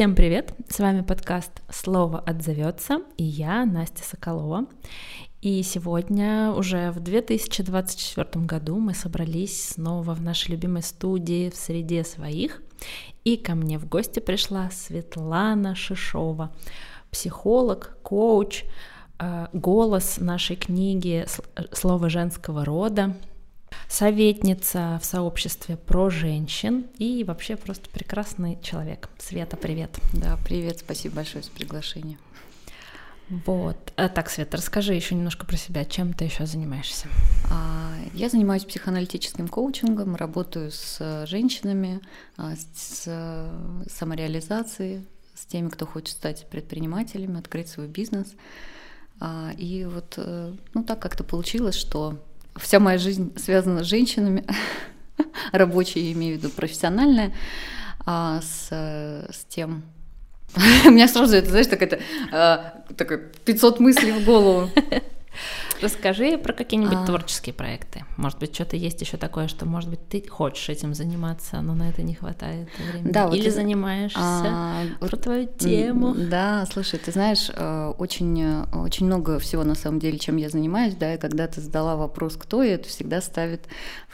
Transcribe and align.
Всем 0.00 0.14
привет! 0.14 0.54
С 0.66 0.78
вами 0.78 1.02
подкаст 1.02 1.60
«Слово 1.68 2.20
отзовется» 2.20 3.02
и 3.18 3.22
я, 3.22 3.66
Настя 3.66 4.02
Соколова. 4.02 4.64
И 5.42 5.62
сегодня, 5.62 6.52
уже 6.56 6.90
в 6.90 7.00
2024 7.00 8.46
году, 8.46 8.78
мы 8.78 8.94
собрались 8.94 9.72
снова 9.72 10.14
в 10.14 10.22
нашей 10.22 10.52
любимой 10.52 10.80
студии 10.80 11.50
в 11.50 11.54
среде 11.54 12.02
своих. 12.04 12.62
И 13.24 13.36
ко 13.36 13.54
мне 13.54 13.78
в 13.78 13.86
гости 13.86 14.20
пришла 14.20 14.70
Светлана 14.70 15.74
Шишова, 15.74 16.50
психолог, 17.10 17.98
коуч, 18.02 18.64
э, 19.18 19.48
голос 19.52 20.16
нашей 20.18 20.56
книги 20.56 21.26
«Слово 21.72 22.08
женского 22.08 22.64
рода», 22.64 23.16
советница 23.90 25.00
в 25.02 25.04
сообществе 25.04 25.76
про 25.76 26.10
женщин 26.10 26.86
и 26.98 27.24
вообще 27.24 27.56
просто 27.56 27.90
прекрасный 27.90 28.56
человек. 28.62 29.10
Света, 29.18 29.56
привет. 29.56 29.98
Да, 30.12 30.38
привет, 30.44 30.78
спасибо 30.78 31.16
большое 31.16 31.42
за 31.42 31.50
приглашение. 31.50 32.16
Вот. 33.28 33.92
А, 33.96 34.08
так, 34.08 34.30
Света, 34.30 34.56
расскажи 34.56 34.94
еще 34.94 35.14
немножко 35.16 35.44
про 35.44 35.56
себя. 35.56 35.84
Чем 35.84 36.12
ты 36.12 36.24
еще 36.24 36.46
занимаешься? 36.46 37.08
А, 37.50 37.92
я 38.14 38.28
занимаюсь 38.28 38.64
психоаналитическим 38.64 39.48
коучингом, 39.48 40.14
работаю 40.14 40.70
с 40.70 41.26
женщинами, 41.26 42.00
а, 42.36 42.54
с 42.74 43.08
самореализацией, 43.88 45.06
с 45.34 45.46
теми, 45.46 45.68
кто 45.68 45.84
хочет 45.84 46.16
стать 46.16 46.48
предпринимателями, 46.48 47.38
открыть 47.40 47.68
свой 47.68 47.88
бизнес. 47.88 48.34
И 49.58 49.86
вот, 49.90 50.14
э, 50.16 50.54
ну, 50.72 50.82
так 50.82 51.02
как-то 51.02 51.24
получилось, 51.24 51.74
что 51.74 52.18
вся 52.56 52.80
моя 52.80 52.98
жизнь 52.98 53.32
связана 53.38 53.84
с 53.84 53.86
женщинами, 53.86 54.44
рабочая, 55.52 56.12
имею 56.12 56.36
в 56.36 56.38
виду 56.38 56.50
профессиональная, 56.50 57.32
а 58.06 58.40
с, 58.40 58.68
с 58.70 59.44
тем... 59.48 59.82
У 60.84 60.90
меня 60.90 61.06
сразу 61.06 61.36
это, 61.36 61.50
знаешь, 61.50 61.68
так 61.68 61.82
это, 61.82 62.00
а, 62.32 62.82
такое 62.96 63.18
500 63.44 63.80
мыслей 63.80 64.12
в 64.12 64.24
голову. 64.24 64.70
Расскажи 65.80 66.36
про 66.38 66.52
какие-нибудь 66.52 66.98
а... 67.02 67.06
творческие 67.06 67.54
проекты. 67.54 68.04
Может 68.16 68.38
быть, 68.38 68.54
что-то 68.54 68.76
есть 68.76 69.00
еще 69.00 69.16
такое, 69.16 69.48
что, 69.48 69.66
может 69.66 69.88
быть, 69.88 70.08
ты 70.08 70.26
хочешь 70.28 70.68
этим 70.68 70.94
заниматься, 70.94 71.60
но 71.60 71.74
на 71.74 71.88
это 71.88 72.02
не 72.02 72.14
хватает 72.14 72.68
времени. 72.92 73.12
Да, 73.12 73.28
Или 73.28 73.44
вот 73.44 73.54
занимаешься 73.54 74.18
а, 74.20 74.84
про 74.98 75.08
вот, 75.08 75.22
твою 75.22 75.46
тему. 75.46 76.14
Да, 76.14 76.66
слушай, 76.70 76.98
ты 76.98 77.12
знаешь, 77.12 77.50
э, 77.54 77.92
очень, 77.98 78.64
очень 78.74 79.06
много 79.06 79.38
всего 79.38 79.64
на 79.64 79.74
самом 79.74 80.00
деле, 80.00 80.18
чем 80.18 80.36
я 80.36 80.50
занимаюсь, 80.50 80.94
да, 80.94 81.14
и 81.14 81.18
когда 81.18 81.46
ты 81.46 81.60
задала 81.60 81.96
вопрос, 81.96 82.36
кто 82.36 82.62
я, 82.62 82.74
это 82.74 82.88
всегда 82.88 83.20
ставит 83.20 83.66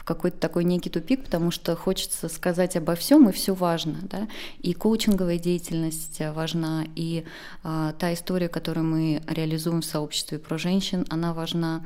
какой-то 0.07 0.37
такой 0.37 0.63
некий 0.63 0.89
тупик, 0.89 1.25
потому 1.25 1.51
что 1.51 1.75
хочется 1.75 2.29
сказать 2.29 2.77
обо 2.77 2.95
всем, 2.95 3.27
и 3.27 3.33
все 3.33 3.53
важно. 3.53 3.97
Да? 4.03 4.27
И 4.59 4.73
коучинговая 4.73 5.37
деятельность 5.37 6.21
важна, 6.33 6.85
и 6.95 7.25
а, 7.63 7.91
та 7.91 8.13
история, 8.13 8.47
которую 8.47 8.85
мы 8.85 9.21
реализуем 9.27 9.81
в 9.81 9.85
сообществе 9.85 10.39
про 10.39 10.57
женщин, 10.57 11.05
она 11.09 11.33
важна. 11.33 11.83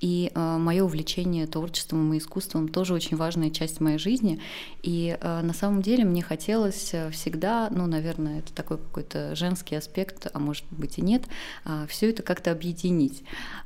И 0.00 0.30
э, 0.34 0.56
мое 0.58 0.84
увлечение 0.84 1.46
творчеством 1.46 2.12
и 2.12 2.18
искусством 2.18 2.68
тоже 2.68 2.92
очень 2.92 3.16
важная 3.16 3.50
часть 3.50 3.80
моей 3.80 3.98
жизни. 3.98 4.40
И 4.82 5.16
э, 5.18 5.40
на 5.42 5.54
самом 5.54 5.80
деле 5.80 6.04
мне 6.04 6.22
хотелось 6.22 6.94
всегда, 7.12 7.68
ну, 7.70 7.86
наверное, 7.86 8.40
это 8.40 8.52
такой 8.52 8.76
какой-то 8.76 9.34
женский 9.34 9.74
аспект, 9.74 10.26
а 10.32 10.38
может 10.38 10.64
быть 10.70 10.98
и 10.98 11.02
нет, 11.02 11.22
э, 11.64 11.86
все 11.88 12.10
это 12.10 12.22
как-то 12.22 12.50
объединить, 12.50 13.22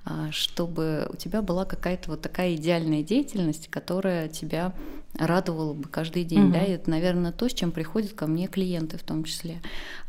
э, 0.06 0.28
чтобы 0.30 1.08
у 1.12 1.16
тебя 1.16 1.42
была 1.42 1.64
какая-то 1.64 2.10
вот 2.10 2.20
такая 2.20 2.54
идеальная 2.54 3.02
деятельность, 3.02 3.68
которая 3.68 4.28
тебя 4.28 4.72
радовало 5.14 5.74
бы 5.74 5.88
каждый 5.88 6.24
день, 6.24 6.44
угу. 6.44 6.52
да, 6.52 6.64
и 6.64 6.72
это, 6.72 6.90
наверное, 6.90 7.32
то, 7.32 7.48
с 7.48 7.52
чем 7.52 7.72
приходят 7.72 8.12
ко 8.12 8.26
мне 8.26 8.46
клиенты 8.46 8.96
в 8.96 9.02
том 9.02 9.24
числе, 9.24 9.60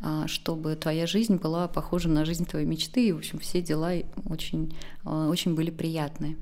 а, 0.02 0.28
чтобы 0.28 0.76
твоя 0.76 1.08
жизнь 1.08 1.38
была 1.38 1.68
похожа 1.68 2.10
на 2.10 2.26
жизнь 2.26 2.46
твоей 2.46 2.66
мечты, 2.66 3.08
и, 3.08 3.12
в 3.12 3.18
общем, 3.18 3.40
все 3.40 3.62
дела 3.62 3.92
очень, 4.26 4.76
а, 5.04 5.30
очень 5.30 5.56
были 5.56 5.72
приятные. 5.72 6.38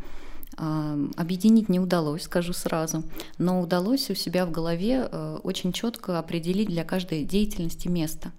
А, 0.58 0.98
объединить 1.16 1.70
не 1.70 1.80
удалось, 1.80 2.24
скажу 2.24 2.54
сразу, 2.54 3.04
но 3.38 3.62
удалось 3.62 4.10
у 4.10 4.16
себя 4.16 4.46
в 4.46 4.52
голове 4.52 5.06
очень 5.44 5.72
четко 5.72 6.20
определить 6.20 6.68
для 6.68 6.84
каждой 6.84 7.24
деятельности 7.24 7.88
место. 7.88 8.32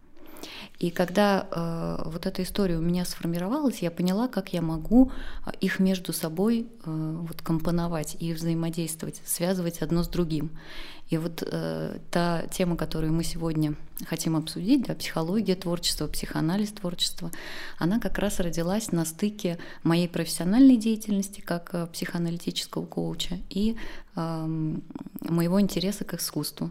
И 0.79 0.91
когда 0.91 1.47
э, 1.51 2.03
вот 2.07 2.27
эта 2.27 2.43
история 2.43 2.79
у 2.79 2.83
меня 2.83 3.05
сформировалась, 3.05 3.81
я 3.81 3.91
поняла, 3.91 4.29
как 4.29 4.53
я 4.53 4.63
могу 4.63 5.11
э, 5.47 5.51
их 5.61 5.79
между 5.79 6.13
собой 6.13 6.67
э, 6.85 7.17
вот 7.29 7.43
компоновать 7.43 8.17
и 8.21 8.33
взаимодействовать, 8.33 9.21
связывать 9.25 9.83
одно 9.83 10.03
с 10.03 10.09
другим. 10.09 10.51
И 11.11 11.19
вот 11.19 11.43
э, 11.45 11.99
та 12.11 12.43
тема, 12.53 12.77
которую 12.77 13.13
мы 13.13 13.25
сегодня 13.25 13.75
хотим 14.07 14.37
обсудить, 14.37 14.87
да, 14.87 14.95
психология 14.95 15.57
творчества, 15.57 16.07
психоанализ 16.07 16.71
творчества, 16.71 17.33
она 17.79 17.99
как 17.99 18.19
раз 18.19 18.39
родилась 18.39 18.93
на 18.93 19.05
стыке 19.05 19.59
моей 19.83 20.09
профессиональной 20.09 20.77
деятельности 20.77 21.41
как 21.41 21.71
э, 21.73 21.89
психоаналитического 21.89 22.87
коуча 22.87 23.39
и 23.51 23.77
э, 24.15 24.47
моего 25.29 25.61
интереса 25.61 26.05
к 26.05 26.15
искусству. 26.15 26.71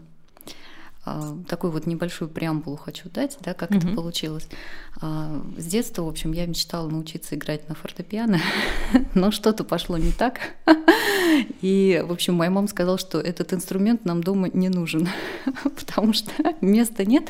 А, 1.04 1.34
такую 1.48 1.72
вот 1.72 1.86
небольшую 1.86 2.28
преамбулу 2.28 2.76
хочу 2.76 3.08
дать, 3.08 3.38
да, 3.40 3.54
как 3.54 3.70
mm-hmm. 3.70 3.78
это 3.78 3.94
получилось. 3.94 4.48
А, 5.00 5.42
с 5.56 5.64
детства, 5.64 6.02
в 6.02 6.08
общем, 6.08 6.32
я 6.32 6.46
мечтала 6.46 6.88
научиться 6.88 7.36
играть 7.36 7.68
на 7.68 7.74
фортепиано, 7.74 8.38
но 9.14 9.30
что-то 9.30 9.64
пошло 9.64 9.96
не 9.96 10.12
так. 10.12 10.40
И, 11.62 12.02
в 12.06 12.12
общем, 12.12 12.34
моя 12.34 12.50
мама 12.50 12.68
сказала, 12.68 12.98
что 12.98 13.18
этот 13.18 13.52
инструмент 13.54 14.04
нам 14.04 14.22
дома 14.22 14.50
не 14.52 14.68
нужен, 14.68 15.08
потому 15.62 16.12
что 16.12 16.30
места 16.60 17.04
нет. 17.04 17.28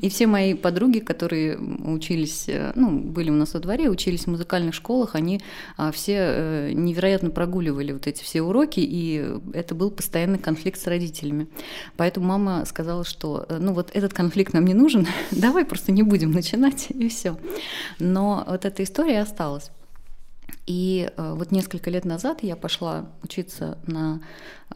И 0.00 0.08
все 0.08 0.26
мои 0.26 0.54
подруги, 0.54 0.98
которые 1.00 1.58
учились, 1.58 2.48
э, 2.48 2.72
ну, 2.74 2.98
были 2.98 3.30
у 3.30 3.34
нас 3.34 3.52
во 3.52 3.60
дворе, 3.60 3.90
учились 3.90 4.24
в 4.24 4.26
музыкальных 4.28 4.74
школах, 4.74 5.14
они 5.14 5.40
а, 5.76 5.92
все 5.92 6.14
э, 6.16 6.72
невероятно 6.72 7.30
прогуливали 7.30 7.92
вот 7.92 8.06
эти 8.06 8.22
все 8.22 8.40
уроки, 8.40 8.80
и 8.80 9.36
это 9.52 9.74
был 9.74 9.90
постоянный 9.90 10.38
конфликт 10.38 10.80
с 10.80 10.86
родителями. 10.86 11.48
Поэтому 11.96 12.26
мама 12.26 12.64
сказала, 12.64 13.04
что, 13.04 13.44
э, 13.48 13.58
ну, 13.60 13.74
вот 13.74 13.90
этот 13.92 14.14
конфликт 14.14 14.54
нам 14.54 14.64
не 14.64 14.74
нужен, 14.74 15.06
давай 15.30 15.66
просто 15.66 15.92
не 15.92 16.02
будем 16.02 16.32
начинать, 16.32 16.86
и 16.90 17.08
все. 17.08 17.36
Но 17.98 18.44
вот 18.48 18.64
эта 18.64 18.82
история 18.82 19.20
осталась. 19.20 19.70
И 20.66 21.10
вот 21.16 21.50
несколько 21.50 21.90
лет 21.90 22.04
назад 22.04 22.42
я 22.42 22.54
пошла 22.54 23.06
учиться 23.22 23.78
на 23.86 24.20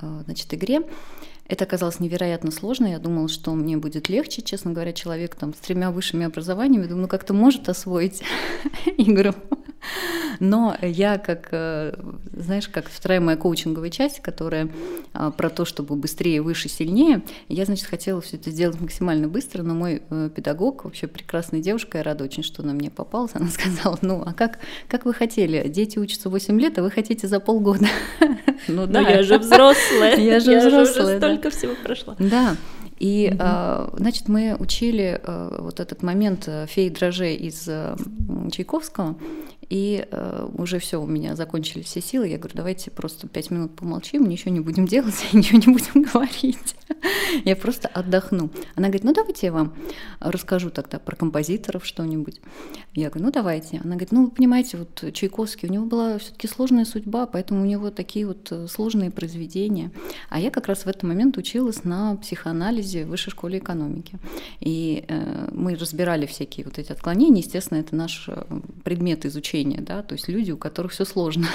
значит, 0.00 0.52
игре, 0.52 0.80
это 1.46 1.64
оказалось 1.64 2.00
невероятно 2.00 2.50
сложно. 2.50 2.86
Я 2.86 2.98
думала, 2.98 3.28
что 3.28 3.54
мне 3.54 3.76
будет 3.76 4.08
легче, 4.08 4.42
честно 4.42 4.72
говоря, 4.72 4.92
человек 4.92 5.34
там 5.34 5.52
с 5.54 5.58
тремя 5.58 5.90
высшими 5.90 6.26
образованиями, 6.26 6.86
думаю, 6.86 7.02
ну 7.02 7.08
как-то 7.08 7.34
может 7.34 7.68
освоить 7.68 8.22
игру. 8.96 9.34
Но 10.40 10.76
я 10.82 11.18
как, 11.18 11.48
э, 11.52 11.94
знаешь, 12.32 12.68
как 12.68 12.88
вторая 12.88 13.20
моя 13.20 13.36
коучинговая 13.36 13.90
часть, 13.90 14.20
которая 14.20 14.68
а, 15.12 15.30
про 15.30 15.50
то, 15.50 15.64
чтобы 15.64 15.96
быстрее, 15.96 16.42
выше, 16.42 16.68
сильнее, 16.68 17.22
я, 17.48 17.64
значит, 17.64 17.86
хотела 17.86 18.20
все 18.20 18.36
это 18.36 18.50
сделать 18.50 18.80
максимально 18.80 19.28
быстро, 19.28 19.62
но 19.62 19.74
мой 19.74 20.02
э, 20.08 20.30
педагог, 20.34 20.84
вообще 20.84 21.06
прекрасная 21.06 21.60
девушка, 21.60 21.98
я 21.98 22.04
рада 22.04 22.24
очень, 22.24 22.42
что 22.42 22.62
она 22.62 22.72
мне 22.72 22.90
попалась, 22.90 23.32
она 23.34 23.48
сказала, 23.48 23.98
ну, 24.02 24.22
а 24.24 24.32
как, 24.32 24.58
как 24.88 25.04
вы 25.04 25.14
хотели? 25.14 25.66
Дети 25.68 25.98
учатся 25.98 26.28
8 26.28 26.60
лет, 26.60 26.78
а 26.78 26.82
вы 26.82 26.90
хотите 26.90 27.28
за 27.28 27.40
полгода. 27.40 27.86
Ну 28.66 28.86
да. 28.86 29.00
я 29.00 29.22
же 29.22 29.38
взрослая. 29.38 30.16
Я 30.16 30.40
же 30.40 30.58
взрослая. 30.58 31.18
Столько 31.18 31.50
всего 31.50 31.74
прошла. 31.82 32.16
Да. 32.18 32.56
И, 32.98 33.28
угу. 33.30 33.98
значит, 33.98 34.28
мы 34.28 34.56
учили 34.58 35.20
э, 35.22 35.56
вот 35.60 35.80
этот 35.80 36.02
момент 36.02 36.48
феи 36.68 36.88
дрожжей 36.88 37.34
из 37.34 37.68
Чайковского, 38.52 39.16
и 39.68 40.06
э, 40.10 40.48
уже 40.56 40.78
все, 40.78 41.00
у 41.00 41.06
меня 41.06 41.36
закончились 41.36 41.86
все 41.86 42.00
силы. 42.00 42.28
Я 42.28 42.38
говорю, 42.38 42.56
давайте 42.56 42.90
просто 42.90 43.28
пять 43.28 43.50
минут 43.50 43.76
помолчим, 43.76 44.26
ничего 44.26 44.52
не 44.52 44.60
будем 44.60 44.86
делать, 44.94 45.14
ничего 45.32 45.58
не 45.58 45.72
будем 45.72 46.02
говорить. 46.02 46.76
я 47.44 47.56
просто 47.56 47.88
отдохну. 47.88 48.50
Она 48.74 48.88
говорит, 48.88 49.04
ну 49.04 49.12
давайте 49.12 49.46
я 49.46 49.52
вам 49.52 49.74
расскажу 50.20 50.70
тогда 50.70 50.98
про 50.98 51.16
композиторов 51.16 51.86
что-нибудь. 51.86 52.40
Я 52.94 53.10
говорю, 53.10 53.26
ну 53.26 53.32
давайте. 53.32 53.78
Она 53.78 53.92
говорит, 53.92 54.12
ну 54.12 54.24
вы 54.24 54.30
понимаете, 54.30 54.76
вот 54.76 55.12
Чайковский, 55.12 55.68
у 55.68 55.72
него 55.72 55.86
была 55.86 56.18
все-таки 56.18 56.46
сложная 56.46 56.84
судьба, 56.84 57.26
поэтому 57.26 57.62
у 57.62 57.64
него 57.64 57.90
такие 57.90 58.26
вот 58.26 58.50
э, 58.50 58.66
сложные 58.68 59.10
произведения. 59.10 59.90
А 60.28 60.40
я 60.40 60.50
как 60.50 60.66
раз 60.66 60.84
в 60.84 60.86
этот 60.88 61.02
момент 61.02 61.36
училась 61.36 61.84
на 61.84 62.16
психоанализе 62.16 63.04
в 63.04 63.08
высшей 63.08 63.30
школе 63.30 63.58
экономики. 63.58 64.18
И 64.60 65.04
э, 65.08 65.48
мы 65.52 65.74
разбирали 65.74 66.26
всякие 66.26 66.66
вот 66.66 66.78
эти 66.78 66.92
отклонения. 66.92 67.42
Естественно, 67.42 67.78
это 67.78 67.96
наш 67.96 68.28
э, 68.28 68.44
предмет 68.84 69.26
изучения 69.26 69.53
обучения, 69.54 69.80
да, 69.80 70.02
то 70.02 70.14
есть 70.14 70.28
люди, 70.28 70.52
у 70.52 70.56
которых 70.56 70.92
все 70.92 71.04
сложно. 71.04 71.46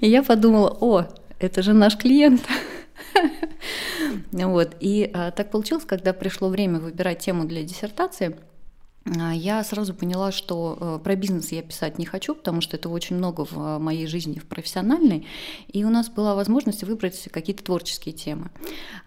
И 0.00 0.08
я 0.08 0.22
подумала, 0.22 0.76
о, 0.80 1.06
это 1.38 1.62
же 1.62 1.72
наш 1.72 1.96
клиент. 1.96 2.42
Вот. 4.32 4.76
И 4.80 5.10
а, 5.12 5.30
так 5.30 5.50
получилось, 5.50 5.84
когда 5.84 6.12
пришло 6.12 6.48
время 6.48 6.78
выбирать 6.78 7.18
тему 7.18 7.44
для 7.44 7.62
диссертации, 7.62 8.36
я 9.14 9.62
сразу 9.62 9.94
поняла, 9.94 10.32
что 10.32 10.76
э, 10.80 10.98
про 11.02 11.14
бизнес 11.14 11.52
я 11.52 11.62
писать 11.62 11.98
не 11.98 12.06
хочу, 12.06 12.34
потому 12.34 12.60
что 12.60 12.76
это 12.76 12.88
очень 12.88 13.16
много 13.16 13.44
в 13.44 13.56
э, 13.56 13.78
моей 13.78 14.06
жизни, 14.06 14.38
в 14.38 14.46
профессиональной. 14.46 15.26
И 15.68 15.84
у 15.84 15.90
нас 15.90 16.08
была 16.08 16.34
возможность 16.34 16.82
выбрать 16.82 17.28
какие-то 17.30 17.62
творческие 17.62 18.14
темы. 18.14 18.50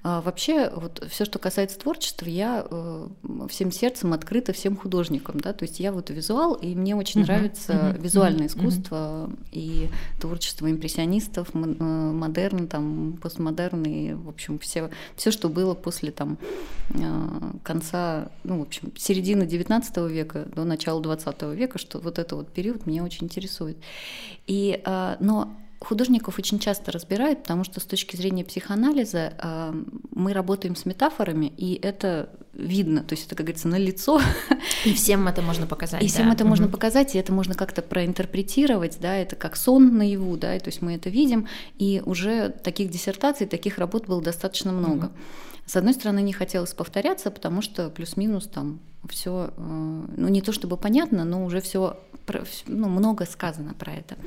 А, 0.01 0.21
вообще, 0.21 0.71
вот 0.73 1.05
все, 1.09 1.25
что 1.25 1.37
касается 1.37 1.77
творчества, 1.79 2.27
я 2.27 2.65
э, 2.69 3.07
всем 3.49 3.71
сердцем 3.71 4.13
открыта 4.13 4.53
всем 4.53 4.77
художникам. 4.77 5.39
Да? 5.39 5.51
То 5.51 5.65
есть 5.65 5.81
я 5.81 5.91
вот 5.91 6.09
визуал, 6.09 6.53
и 6.53 6.75
мне 6.75 6.95
очень 6.95 7.21
uh-huh, 7.21 7.25
нравится 7.25 7.73
uh-huh, 7.73 8.01
визуальное 8.01 8.47
uh-huh, 8.47 8.57
искусство 8.57 8.95
uh-huh. 8.95 9.37
и 9.51 9.89
творчество 10.21 10.71
импрессионистов, 10.71 11.53
модерн, 11.53 12.67
там, 12.67 13.19
постмодерн, 13.21 13.83
и, 13.83 14.13
в 14.13 14.29
общем, 14.29 14.59
все, 14.59 14.89
все, 15.17 15.31
что 15.31 15.49
было 15.49 15.73
после 15.73 16.11
там, 16.11 16.37
конца, 17.63 18.29
ну, 18.43 18.59
в 18.59 18.61
общем, 18.61 18.93
середины 18.97 19.45
19 19.45 19.88
века 19.97 20.45
до 20.55 20.63
начала 20.63 21.01
20 21.01 21.41
века, 21.55 21.77
что 21.77 21.99
вот 21.99 22.19
это 22.19 22.35
вот 22.35 22.51
период 22.51 22.85
меня 22.85 23.03
очень 23.03 23.25
интересует. 23.25 23.77
И, 24.47 24.81
а, 24.85 25.17
но 25.19 25.53
художников 25.79 26.37
очень 26.37 26.59
часто 26.59 26.91
разбирают, 26.91 27.43
потому 27.43 27.63
что 27.63 27.79
с 27.79 27.83
точки 27.83 28.15
зрения 28.15 28.43
психоанализа 28.43 29.33
а, 29.37 29.75
мы 30.11 30.33
работаем 30.33 30.75
с 30.75 30.85
метафорами, 30.85 31.53
и 31.57 31.79
это 31.81 32.29
видно, 32.53 33.01
то 33.03 33.13
есть 33.13 33.27
это, 33.27 33.35
как 33.35 33.45
говорится, 33.45 33.67
на 33.67 33.77
лицо. 33.77 34.21
И 34.85 34.93
всем 34.93 35.27
это 35.27 35.41
можно 35.41 35.65
показать. 35.67 36.01
И 36.03 36.07
да. 36.07 36.13
всем 36.13 36.31
это 36.31 36.43
угу. 36.43 36.49
можно 36.49 36.67
показать, 36.67 37.15
и 37.15 37.17
это 37.17 37.31
можно 37.31 37.55
как-то 37.55 37.81
проинтерпретировать, 37.81 38.97
да, 38.99 39.15
это 39.15 39.35
как 39.35 39.55
сон 39.55 39.97
наяву, 39.97 40.37
да, 40.37 40.55
и 40.55 40.59
то 40.59 40.67
есть 40.67 40.81
мы 40.81 40.95
это 40.95 41.09
видим, 41.09 41.47
и 41.77 42.01
уже 42.05 42.49
таких 42.49 42.89
диссертаций, 42.89 43.47
таких 43.47 43.77
работ 43.77 44.07
было 44.07 44.21
достаточно 44.21 44.71
много. 44.71 45.05
Угу. 45.05 45.13
С 45.65 45.75
одной 45.75 45.93
стороны, 45.93 46.21
не 46.21 46.33
хотелось 46.33 46.73
повторяться, 46.73 47.29
потому 47.29 47.61
что 47.61 47.89
плюс-минус 47.89 48.47
там 48.47 48.79
все, 49.07 49.51
э, 49.55 49.61
ну 50.17 50.27
не 50.27 50.41
то 50.41 50.51
чтобы 50.51 50.77
понятно, 50.77 51.23
но 51.23 51.45
уже 51.45 51.61
все, 51.61 51.97
ну, 52.67 52.89
много 52.89 53.25
сказано 53.25 53.73
про 53.73 53.93
это. 53.93 54.17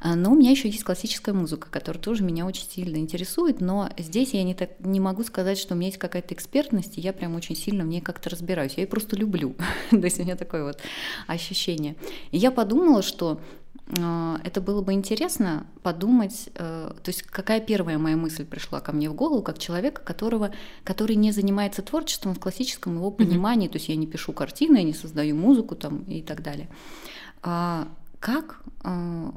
А, 0.00 0.16
но 0.16 0.32
у 0.32 0.34
меня 0.34 0.50
еще 0.50 0.68
есть 0.68 0.84
классическая 0.84 1.32
музыка, 1.32 1.68
которая 1.70 2.02
тоже 2.02 2.24
меня 2.24 2.46
очень 2.46 2.68
сильно 2.68 2.96
интересует, 2.96 3.60
но 3.60 3.90
здесь 3.98 4.34
я 4.34 4.42
не, 4.42 4.54
так, 4.54 4.70
не 4.80 5.00
могу 5.00 5.22
сказать, 5.22 5.58
что 5.58 5.74
у 5.74 5.76
меня 5.76 5.88
есть 5.88 5.98
какая-то 5.98 6.34
экспертность, 6.34 6.98
и 6.98 7.00
я 7.00 7.12
прям 7.12 7.34
очень 7.34 7.56
сильно 7.56 7.84
в 7.84 7.86
ней 7.86 8.00
как-то 8.00 8.30
разбираюсь. 8.30 8.74
Я 8.76 8.82
ее 8.82 8.88
просто 8.88 9.16
люблю. 9.16 9.54
то 9.90 9.98
есть 9.98 10.18
у 10.18 10.22
меня 10.22 10.36
такое 10.36 10.64
вот 10.64 10.80
ощущение. 11.26 11.96
И 12.30 12.38
я 12.38 12.50
подумала, 12.50 13.02
что 13.02 13.40
это 14.44 14.60
было 14.60 14.82
бы 14.82 14.92
интересно 14.92 15.66
подумать, 15.82 16.48
э, 16.54 16.92
то 17.02 17.08
есть 17.08 17.22
какая 17.22 17.60
первая 17.60 17.98
моя 17.98 18.16
мысль 18.16 18.44
пришла 18.44 18.80
ко 18.80 18.92
мне 18.92 19.10
в 19.10 19.14
голову, 19.14 19.42
как 19.42 19.58
человека, 19.58 20.02
которого, 20.02 20.52
который 20.84 21.16
не 21.16 21.32
занимается 21.32 21.82
творчеством 21.82 22.34
в 22.34 22.38
классическом 22.38 22.96
его 22.96 23.10
понимании, 23.10 23.68
mm-hmm. 23.68 23.72
то 23.72 23.76
есть 23.78 23.88
я 23.88 23.96
не 23.96 24.06
пишу 24.06 24.32
картины, 24.32 24.78
я 24.78 24.82
не 24.84 24.94
создаю 24.94 25.34
музыку 25.34 25.74
там 25.74 26.04
и 26.04 26.22
так 26.22 26.42
далее. 26.42 26.68
А 27.42 27.88
как 28.20 28.62
а, 28.84 29.34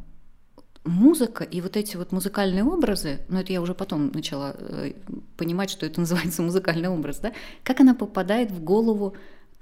музыка 0.84 1.44
и 1.44 1.62
вот 1.62 1.78
эти 1.78 1.96
вот 1.96 2.12
музыкальные 2.12 2.64
образы, 2.64 3.20
ну 3.30 3.40
это 3.40 3.54
я 3.54 3.62
уже 3.62 3.74
потом 3.74 4.12
начала 4.12 4.56
э, 4.58 4.94
понимать, 5.38 5.70
что 5.70 5.86
это 5.86 6.00
называется 6.00 6.42
музыкальный 6.42 6.90
образ, 6.90 7.20
да, 7.20 7.34
как 7.64 7.80
она 7.80 7.96
попадает 7.96 8.52
в 8.52 8.64
голову 8.64 9.16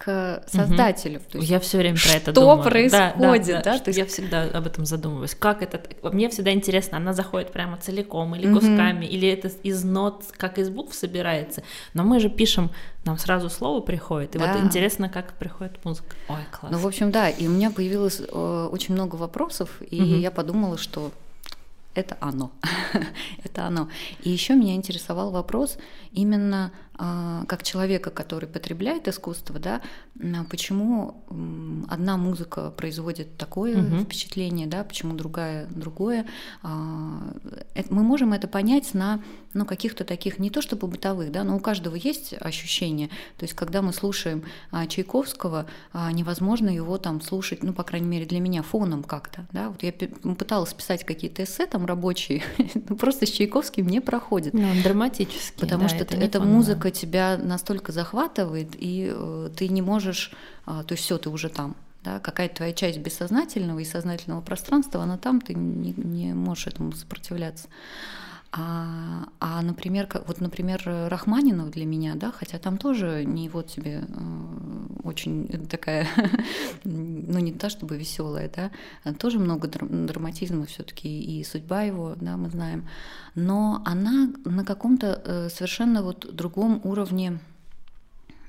к 0.03 0.41
создателю. 0.47 1.19
Угу. 1.19 1.25
То 1.31 1.37
есть, 1.37 1.49
я 1.51 1.59
все 1.59 1.77
время 1.77 1.97
про 2.03 2.13
это 2.13 2.31
что 2.31 2.41
думаю. 2.41 2.61
Что 2.63 2.71
происходит, 2.71 3.47
да? 3.47 3.61
да, 3.61 3.61
да? 3.61 3.79
То 3.79 3.89
есть... 3.89 3.99
Я 3.99 4.05
всегда 4.07 4.43
об 4.45 4.65
этом 4.65 4.83
задумываюсь. 4.85 5.35
Как 5.35 5.61
это? 5.61 5.79
Мне 6.11 6.27
всегда 6.29 6.51
интересно, 6.51 6.97
она 6.97 7.13
заходит 7.13 7.51
прямо 7.51 7.77
целиком 7.77 8.33
или 8.35 8.51
кусками, 8.51 9.05
угу. 9.05 9.13
или 9.13 9.27
это 9.27 9.49
из 9.61 9.83
нот, 9.83 10.23
как 10.37 10.57
из 10.57 10.71
букв 10.71 10.95
собирается. 10.95 11.61
Но 11.93 12.03
мы 12.03 12.19
же 12.19 12.29
пишем, 12.29 12.71
нам 13.05 13.19
сразу 13.19 13.51
слово 13.51 13.81
приходит, 13.81 14.35
и 14.35 14.39
да. 14.39 14.53
вот 14.53 14.63
интересно, 14.63 15.07
как 15.07 15.33
приходит 15.33 15.85
музыка. 15.85 16.15
Ой, 16.29 16.37
класс. 16.49 16.71
Ну, 16.71 16.79
в 16.79 16.87
общем, 16.87 17.11
да, 17.11 17.29
и 17.29 17.47
у 17.47 17.51
меня 17.51 17.69
появилось 17.69 18.21
э, 18.27 18.69
очень 18.71 18.95
много 18.95 19.17
вопросов, 19.17 19.69
и 19.87 20.01
угу. 20.01 20.15
я 20.15 20.31
подумала, 20.31 20.79
что 20.79 21.11
это 21.93 22.17
оно. 22.19 22.51
это 23.43 23.65
оно. 23.65 23.89
И 24.23 24.29
еще 24.29 24.55
меня 24.55 24.75
интересовал 24.75 25.31
вопрос 25.31 25.77
именно 26.11 26.71
а, 27.03 27.45
как 27.47 27.63
человека, 27.63 28.11
который 28.11 28.47
потребляет 28.47 29.07
искусство, 29.07 29.59
да, 29.59 29.81
почему 30.49 31.23
одна 31.89 32.17
музыка 32.17 32.69
производит 32.71 33.37
такое 33.37 33.77
угу. 33.77 34.03
впечатление, 34.03 34.67
да, 34.67 34.83
почему 34.83 35.15
другая 35.15 35.65
другое. 35.67 36.27
А, 36.61 37.33
мы 37.89 38.03
можем 38.03 38.33
это 38.33 38.47
понять 38.47 38.93
на 38.93 39.19
ну, 39.53 39.65
каких-то 39.65 40.03
таких, 40.03 40.39
не 40.39 40.49
то 40.49 40.61
чтобы 40.61 40.87
бытовых, 40.87 41.31
да, 41.31 41.43
но 41.43 41.55
у 41.55 41.59
каждого 41.59 41.95
есть 41.95 42.33
ощущение. 42.39 43.09
То 43.37 43.43
есть, 43.43 43.53
когда 43.53 43.81
мы 43.81 43.93
слушаем 43.93 44.43
а, 44.71 44.87
Чайковского, 44.87 45.65
невозможно 46.11 46.69
его 46.69 46.97
там 46.97 47.21
слушать, 47.21 47.63
ну, 47.63 47.73
по 47.73 47.83
крайней 47.83 48.07
мере, 48.07 48.25
для 48.25 48.39
меня 48.39 48.63
фоном 48.63 49.03
как-то. 49.03 49.45
Да? 49.51 49.69
Вот 49.69 49.83
я 49.83 49.91
пыталась 49.91 50.73
писать 50.73 51.03
какие-то 51.03 51.43
эссе 51.43 51.65
там 51.65 51.85
рабочие, 51.85 52.43
но 52.89 52.95
просто 52.95 53.25
с 53.25 53.29
Чайковским 53.29 53.87
не 53.87 53.99
проходит. 53.99 54.53
Ну, 54.53 54.67
драматически. 54.83 55.59
Потому 55.59 55.83
да, 55.83 55.89
что 55.89 55.97
это, 55.99 56.15
это 56.15 56.39
музыка 56.39 56.91
тебя 56.91 57.37
настолько 57.37 57.91
захватывает, 57.91 58.75
и 58.77 59.11
э, 59.13 59.49
ты 59.55 59.67
не 59.67 59.81
можешь, 59.81 60.31
э, 60.65 60.83
то 60.85 60.93
есть 60.93 61.03
все, 61.03 61.17
ты 61.17 61.29
уже 61.29 61.49
там. 61.49 61.75
Да, 62.03 62.19
какая-то 62.19 62.55
твоя 62.55 62.73
часть 62.73 62.97
бессознательного 62.97 63.77
и 63.77 63.85
сознательного 63.85 64.41
пространства, 64.41 65.03
она 65.03 65.19
там, 65.19 65.39
ты 65.39 65.53
не, 65.53 65.93
не 65.95 66.33
можешь 66.33 66.65
этому 66.65 66.93
сопротивляться. 66.93 67.67
А, 68.53 69.29
а, 69.39 69.61
например, 69.61 70.09
вот, 70.27 70.41
например, 70.41 70.81
Рахманинов 70.85 71.71
для 71.71 71.85
меня, 71.85 72.15
да, 72.15 72.31
хотя 72.31 72.57
там 72.57 72.77
тоже 72.77 73.23
не 73.23 73.47
вот 73.47 73.67
тебе 73.67 74.03
э, 74.05 74.97
очень 75.03 75.47
такая, 75.69 76.05
ну 76.83 77.39
не 77.39 77.53
та 77.53 77.69
чтобы 77.69 77.97
веселая, 77.97 78.51
да, 78.53 79.13
тоже 79.13 79.39
много 79.39 79.69
драматизма 79.69 80.65
все-таки 80.65 81.21
и 81.21 81.43
судьба 81.45 81.83
его, 81.83 82.15
да, 82.19 82.35
мы 82.35 82.49
знаем, 82.49 82.89
но 83.35 83.81
она 83.85 84.33
на 84.43 84.65
каком-то 84.65 85.21
э, 85.23 85.49
совершенно 85.49 86.03
вот 86.03 86.35
другом 86.35 86.81
уровне 86.83 87.39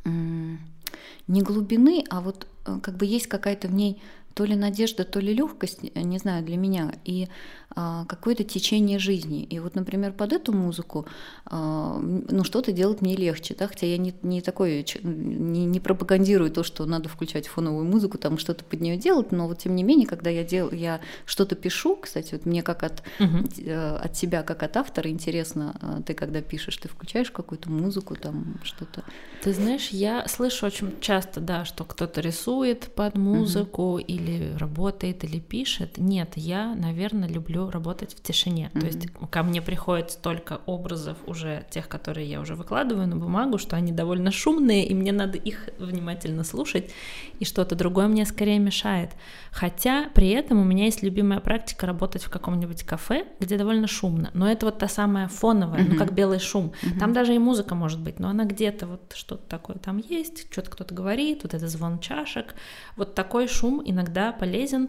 не 0.05 1.43
глубины, 1.43 2.05
а 2.11 2.21
вот 2.21 2.49
э, 2.67 2.81
как 2.83 2.97
бы 2.97 3.07
есть 3.07 3.29
какая-то 3.29 3.69
в 3.69 3.73
ней 3.73 4.03
то 4.35 4.45
ли 4.45 4.57
надежда, 4.57 5.05
то 5.05 5.21
ли 5.21 5.35
легкость, 5.35 5.95
не 5.95 6.19
знаю, 6.19 6.45
для 6.45 6.57
меня. 6.57 6.95
И 7.05 7.29
а, 7.62 7.62
какое-то 7.75 8.45
течение 8.45 8.99
жизни. 8.99 9.45
И 9.45 9.59
вот, 9.59 9.75
например, 9.75 10.13
под 10.13 10.33
эту 10.33 10.53
музыку 10.53 11.07
а, 11.45 11.99
ну, 12.01 12.45
что-то 12.45 12.73
делать 12.73 13.01
мне 13.01 13.17
легче, 13.17 13.55
да, 13.59 13.67
хотя 13.69 13.87
я 13.87 13.99
не, 13.99 14.15
не 14.23 14.41
такой, 14.41 14.85
не, 15.03 15.65
не 15.65 15.81
пропагандирую 15.81 16.51
то, 16.51 16.63
что 16.63 16.87
надо 16.87 17.09
включать 17.09 17.47
фоновую 17.49 17.85
музыку, 17.85 18.19
там 18.19 18.39
что-то 18.39 18.65
под 18.65 18.81
нее 18.81 18.97
делать, 18.97 19.33
но 19.33 19.49
вот 19.49 19.59
тем 19.59 19.75
не 19.75 19.83
менее, 19.83 20.07
когда 20.07 20.31
я 20.31 20.45
дел, 20.45 20.71
я 20.71 21.01
что-то 21.25 21.55
пишу, 21.55 21.97
кстати, 21.97 22.35
вот 22.35 22.47
мне 22.47 22.63
как 22.63 22.83
от, 22.83 23.03
угу. 23.19 23.39
от 23.69 24.17
себя, 24.17 24.43
как 24.43 24.63
от 24.63 24.77
автора 24.77 25.11
интересно, 25.11 25.75
а, 25.81 26.03
ты 26.03 26.15
когда 26.15 26.41
пишешь, 26.41 26.77
ты 26.77 26.89
включаешь 26.89 27.31
какую-то 27.31 27.71
музыку, 27.71 28.17
там 28.17 28.61
что-то. 28.63 29.05
Ты 29.43 29.53
знаешь, 29.53 29.89
я 29.89 30.27
слышу 30.29 30.67
очень 30.67 31.01
часто, 31.01 31.41
да, 31.41 31.65
что 31.65 31.85
кто-то 31.85 32.21
рисует 32.21 32.95
под 32.95 33.17
музыку 33.17 33.95
угу. 33.95 33.99
или 33.99 34.55
работает, 34.59 35.25
или 35.25 35.41
пишет. 35.41 35.99
Нет, 35.99 36.33
я, 36.37 36.75
наверное, 36.75 37.29
люблю 37.29 37.62
работать 37.71 38.15
в 38.15 38.23
тишине. 38.23 38.71
Mm-hmm. 38.73 38.81
То 38.81 38.87
есть 38.87 39.07
ко 39.31 39.43
мне 39.43 39.63
приходит 39.63 40.11
столько 40.11 40.61
образов 40.67 41.17
уже 41.27 41.65
тех, 41.71 41.89
которые 41.89 42.29
я 42.29 42.41
уже 42.41 42.55
выкладываю 42.55 43.07
на 43.07 43.17
бумагу, 43.17 43.59
что 43.59 43.77
они 43.77 43.93
довольно 43.93 44.31
шумные, 44.31 44.87
и 44.87 44.95
мне 44.95 45.13
надо 45.13 45.39
их 45.39 45.69
внимательно 45.79 46.45
слушать, 46.45 46.91
и 47.39 47.45
что-то 47.45 47.75
другое 47.75 48.09
мне 48.09 48.25
скорее 48.27 48.59
мешает. 48.59 49.11
Хотя 49.51 50.09
при 50.15 50.31
этом 50.31 50.61
у 50.61 50.65
меня 50.65 50.85
есть 50.85 51.03
любимая 51.03 51.41
практика 51.41 51.87
работать 51.87 52.23
в 52.23 52.31
каком-нибудь 52.31 52.85
кафе, 52.85 53.27
где 53.41 53.57
довольно 53.57 53.87
шумно. 53.87 54.31
Но 54.35 54.51
это 54.51 54.67
вот 54.67 54.79
та 54.79 54.89
самая 54.89 55.29
фоновая, 55.29 55.81
mm-hmm. 55.81 55.93
ну 55.93 55.99
как 55.99 56.13
белый 56.13 56.39
шум. 56.39 56.73
Mm-hmm. 56.83 56.99
Там 56.99 57.13
даже 57.13 57.35
и 57.35 57.39
музыка 57.39 57.75
может 57.75 58.01
быть, 58.01 58.19
но 58.19 58.29
она 58.29 58.45
где-то 58.45 58.87
вот 58.87 59.13
что-то 59.15 59.43
такое 59.49 59.77
там 59.77 59.99
есть, 59.99 60.51
что-то 60.51 60.71
кто-то 60.71 60.95
говорит, 60.95 61.41
вот 61.43 61.55
это 61.55 61.69
звон 61.69 61.99
чашек. 61.99 62.55
Вот 62.97 63.15
такой 63.15 63.49
шум 63.49 63.83
иногда 63.85 64.33
полезен. 64.33 64.89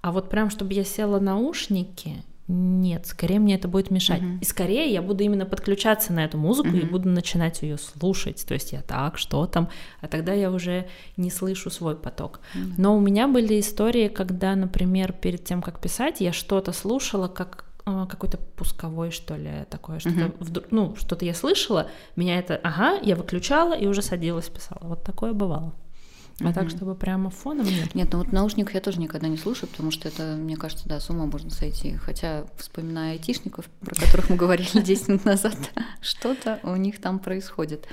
А 0.00 0.12
вот 0.12 0.30
прям, 0.30 0.50
чтобы 0.50 0.74
я 0.74 0.84
села 0.84 1.18
наушники, 1.18 2.24
нет, 2.48 3.06
скорее 3.06 3.40
мне 3.40 3.56
это 3.56 3.68
будет 3.68 3.90
мешать. 3.90 4.22
Uh-huh. 4.22 4.40
И 4.40 4.44
скорее 4.44 4.90
я 4.90 5.02
буду 5.02 5.22
именно 5.22 5.44
подключаться 5.44 6.14
на 6.14 6.24
эту 6.24 6.38
музыку 6.38 6.70
uh-huh. 6.70 6.80
и 6.80 6.86
буду 6.86 7.08
начинать 7.10 7.60
ее 7.60 7.76
слушать. 7.76 8.42
То 8.48 8.54
есть 8.54 8.72
я 8.72 8.80
так, 8.80 9.18
что 9.18 9.46
там, 9.46 9.68
а 10.00 10.08
тогда 10.08 10.32
я 10.32 10.50
уже 10.50 10.88
не 11.18 11.30
слышу 11.30 11.68
свой 11.68 11.94
поток. 11.94 12.40
Uh-huh. 12.54 12.72
Но 12.78 12.96
у 12.96 13.00
меня 13.00 13.28
были 13.28 13.60
истории, 13.60 14.08
когда, 14.08 14.56
например, 14.56 15.12
перед 15.12 15.44
тем, 15.44 15.60
как 15.60 15.78
писать, 15.78 16.22
я 16.22 16.32
что-то 16.32 16.72
слушала 16.72 17.28
как 17.28 17.66
а, 17.84 18.06
какой-то 18.06 18.38
пусковой, 18.38 19.10
что 19.10 19.36
ли, 19.36 19.66
такое, 19.68 19.98
что-то, 19.98 20.16
uh-huh. 20.16 20.36
вдруг, 20.40 20.66
ну, 20.70 20.96
что-то 20.96 21.26
я 21.26 21.34
слышала, 21.34 21.90
меня 22.16 22.38
это, 22.38 22.58
ага, 22.62 22.98
я 23.02 23.14
выключала 23.14 23.76
и 23.76 23.86
уже 23.86 24.00
садилась, 24.00 24.48
писала. 24.48 24.80
Вот 24.82 25.04
такое 25.04 25.34
бывало. 25.34 25.74
А 26.40 26.52
так, 26.52 26.70
чтобы 26.70 26.94
прямо 26.94 27.30
фоном 27.30 27.66
нет? 27.66 27.94
Нет, 27.96 28.12
ну 28.12 28.18
вот 28.18 28.30
наушников 28.30 28.74
я 28.74 28.80
тоже 28.80 29.00
никогда 29.00 29.26
не 29.26 29.36
слушаю, 29.36 29.68
потому 29.68 29.90
что 29.90 30.08
это, 30.08 30.36
мне 30.36 30.56
кажется, 30.56 30.88
да, 30.88 31.00
с 31.00 31.10
ума 31.10 31.26
можно 31.26 31.50
сойти. 31.50 31.96
Хотя, 31.96 32.44
вспоминая 32.56 33.12
айтишников, 33.12 33.66
про 33.80 33.94
которых 33.96 34.30
мы 34.30 34.36
говорили 34.36 34.80
10 34.80 35.08
минут 35.08 35.24
назад, 35.24 35.56
что-то 36.00 36.60
у 36.62 36.76
них 36.76 37.00
там 37.00 37.18
происходит. 37.18 37.88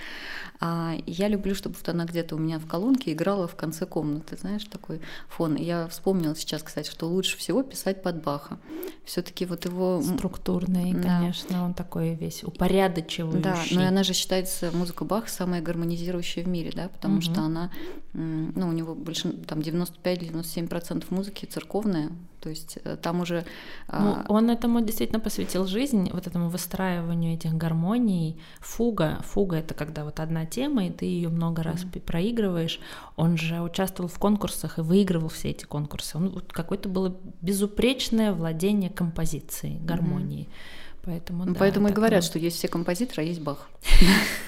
А 0.59 0.95
я 1.05 1.27
люблю, 1.27 1.53
чтобы 1.53 1.75
вот 1.75 1.89
она 1.89 2.05
где-то 2.05 2.35
у 2.35 2.39
меня 2.39 2.59
в 2.59 2.67
колонке 2.67 3.11
играла 3.11 3.47
в 3.47 3.55
конце 3.55 3.85
комнаты, 3.85 4.37
знаешь, 4.37 4.63
такой 4.65 5.01
фон. 5.27 5.55
Я 5.55 5.87
вспомнила 5.87 6.35
сейчас, 6.35 6.63
кстати, 6.63 6.89
что 6.89 7.07
лучше 7.07 7.37
всего 7.37 7.61
писать 7.63 8.01
под 8.01 8.23
Баха. 8.23 8.57
все 9.03 9.21
таки 9.21 9.45
вот 9.45 9.65
его... 9.65 10.01
Структурный, 10.01 10.93
да. 10.93 11.19
конечно, 11.19 11.65
он 11.65 11.73
такой 11.73 12.15
весь 12.15 12.43
упорядочивающий. 12.43 13.41
Да, 13.41 13.57
но 13.71 13.87
она 13.87 14.03
же 14.03 14.13
считается, 14.13 14.71
музыка 14.71 15.03
Баха 15.03 15.29
самая 15.29 15.61
гармонизирующая 15.61 16.43
в 16.43 16.47
мире, 16.47 16.71
да, 16.73 16.87
потому 16.87 17.15
угу. 17.15 17.21
что 17.21 17.41
она, 17.41 17.71
ну, 18.13 18.67
у 18.67 18.71
него 18.71 18.95
больше, 18.95 19.31
там, 19.31 19.59
95-97% 19.59 21.05
музыки 21.09 21.45
церковная, 21.45 22.11
то 22.45 22.49
есть 22.51 22.77
э, 22.83 22.95
там 23.01 23.21
уже... 23.21 23.43
Ну, 23.91 24.17
он 24.27 24.51
этому 24.51 24.79
действительно 24.81 25.19
посвятил 25.19 25.65
жизнь, 25.65 26.11
вот 26.13 26.27
этому 26.27 26.49
выстраиванию 26.49 27.33
этих 27.33 27.55
гармоний. 27.55 28.39
Фуга, 28.59 29.17
фуга— 29.23 29.55
это 29.57 29.73
когда 29.73 30.03
вот 30.03 30.19
одна 30.19 30.45
тема, 30.45 30.85
и 30.85 30.91
ты 30.91 31.05
ее 31.05 31.29
много 31.29 31.63
раз 31.63 31.83
mm-hmm. 31.83 32.01
проигрываешь. 32.01 32.79
Он 33.15 33.35
же 33.35 33.61
участвовал 33.61 34.09
в 34.09 34.19
конкурсах 34.19 34.77
и 34.77 34.81
выигрывал 34.81 35.29
все 35.29 35.49
эти 35.49 35.65
конкурсы. 35.65 36.17
Он 36.17 36.29
вот 36.29 36.53
какое-то 36.53 36.87
было 36.87 37.17
безупречное 37.41 38.31
владение 38.31 38.91
композицией, 38.91 39.79
гармонией. 39.79 40.43
Mm-hmm. 40.43 40.94
Поэтому, 41.05 41.45
ну, 41.45 41.53
да, 41.53 41.59
Поэтому 41.59 41.89
и 41.89 41.91
говорят, 41.91 42.23
что 42.23 42.39
есть 42.39 42.57
все 42.57 42.67
композиторы, 42.67 43.21
а 43.21 43.25
есть 43.25 43.39
Бах, 43.39 43.69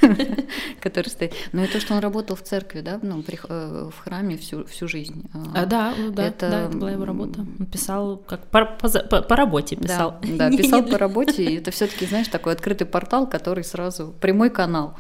который 0.82 1.10
стоит. 1.10 1.34
Но 1.52 1.64
и 1.64 1.68
то, 1.68 1.80
что 1.80 1.94
он 1.94 2.00
работал 2.00 2.36
в 2.36 2.42
церкви, 2.42 2.82
да, 2.82 3.00
ну, 3.04 3.24
э, 3.28 3.90
в 3.94 4.00
храме 4.00 4.38
всю, 4.38 4.66
всю 4.66 4.88
жизнь. 4.88 5.30
А, 5.54 5.68
да, 5.68 5.94
да, 6.10 6.24
это... 6.26 6.50
да, 6.50 6.62
это 6.64 6.78
была 6.78 6.92
его 6.92 7.06
работа. 7.06 7.42
Он 7.60 7.66
писал 7.68 8.18
как 8.18 8.48
по, 8.48 8.66
по, 8.66 9.22
по, 9.22 9.36
работе 9.36 9.76
писал. 9.76 10.20
Да, 10.24 10.50
да 10.50 10.58
писал 10.58 10.84
по 10.84 10.98
работе, 10.98 11.44
и 11.44 11.58
это 11.58 11.70
все-таки, 11.70 12.08
знаешь, 12.08 12.28
такой 12.28 12.54
открытый 12.54 12.88
портал, 12.88 13.30
который 13.30 13.64
сразу 13.64 14.16
прямой 14.20 14.50
канал. 14.50 14.96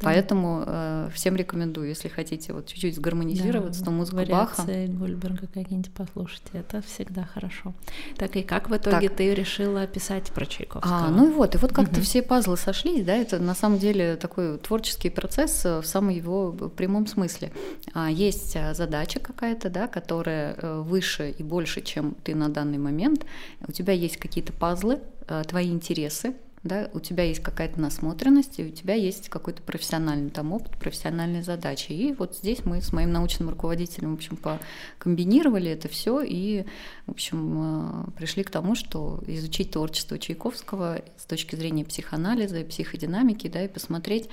Поэтому 0.00 0.64
э, 0.66 1.10
всем 1.12 1.36
рекомендую, 1.36 1.88
если 1.88 2.08
хотите 2.08 2.52
вот 2.52 2.66
чуть-чуть 2.66 2.96
сгармонизироваться, 2.96 3.80
да, 3.80 3.86
то 3.86 3.90
музыку 3.90 4.24
Баха. 4.26 4.62
Гольберга 4.62 5.46
какие-нибудь 5.46 5.92
послушайте, 5.92 6.50
это 6.52 6.82
всегда 6.82 7.24
хорошо. 7.24 7.74
Так 8.16 8.36
и 8.36 8.42
как 8.42 8.70
в 8.70 8.76
итоге 8.76 9.08
так. 9.08 9.18
ты 9.18 9.34
решила 9.34 9.86
писать 9.86 10.32
про 10.32 10.46
Чайковского? 10.46 10.93
А, 10.94 11.10
ну 11.10 11.28
и 11.28 11.32
вот, 11.32 11.54
и 11.54 11.58
вот 11.58 11.72
как-то 11.72 11.96
угу. 11.96 12.02
все 12.02 12.22
пазлы 12.22 12.56
сошлись, 12.56 13.04
да, 13.04 13.14
это 13.16 13.38
на 13.38 13.54
самом 13.54 13.78
деле 13.78 14.16
такой 14.16 14.58
творческий 14.58 15.10
процесс 15.10 15.64
в 15.64 15.84
самом 15.84 16.10
его 16.10 16.52
прямом 16.52 17.06
смысле. 17.06 17.52
А, 17.92 18.10
есть 18.10 18.56
а, 18.56 18.74
задача 18.74 19.18
какая-то, 19.18 19.70
да, 19.70 19.88
которая 19.88 20.54
э, 20.54 20.80
выше 20.80 21.34
и 21.36 21.42
больше, 21.42 21.80
чем 21.80 22.14
ты 22.22 22.34
на 22.34 22.48
данный 22.48 22.78
момент. 22.78 23.26
У 23.66 23.72
тебя 23.72 23.92
есть 23.92 24.18
какие-то 24.18 24.52
пазлы, 24.52 25.00
э, 25.26 25.42
твои 25.46 25.70
интересы, 25.70 26.34
да, 26.64 26.88
у 26.94 27.00
тебя 27.00 27.24
есть 27.24 27.42
какая-то 27.42 27.78
насмотренность, 27.78 28.58
и 28.58 28.64
у 28.64 28.70
тебя 28.70 28.94
есть 28.94 29.28
какой-то 29.28 29.62
профессиональный 29.62 30.30
там 30.30 30.52
опыт, 30.52 30.72
профессиональные 30.78 31.42
задачи. 31.42 31.92
И 31.92 32.14
вот 32.14 32.36
здесь 32.36 32.64
мы 32.64 32.80
с 32.80 32.90
моим 32.92 33.12
научным 33.12 33.50
руководителем, 33.50 34.12
в 34.12 34.14
общем, 34.14 34.38
покомбинировали 34.38 35.70
это 35.70 35.88
все 35.88 36.22
и, 36.22 36.64
в 37.06 37.10
общем, 37.10 38.08
э, 38.08 38.10
пришли 38.16 38.42
к 38.42 38.50
тому, 38.50 38.74
что 38.74 39.22
изучить 39.26 39.72
творчество 39.72 40.18
Чайковского 40.18 41.02
с 41.18 41.26
точки 41.26 41.54
зрения 41.54 41.84
психоанализа 41.84 42.60
и 42.60 42.64
психодинамики, 42.64 43.48
да, 43.48 43.62
и 43.62 43.68
посмотреть, 43.68 44.30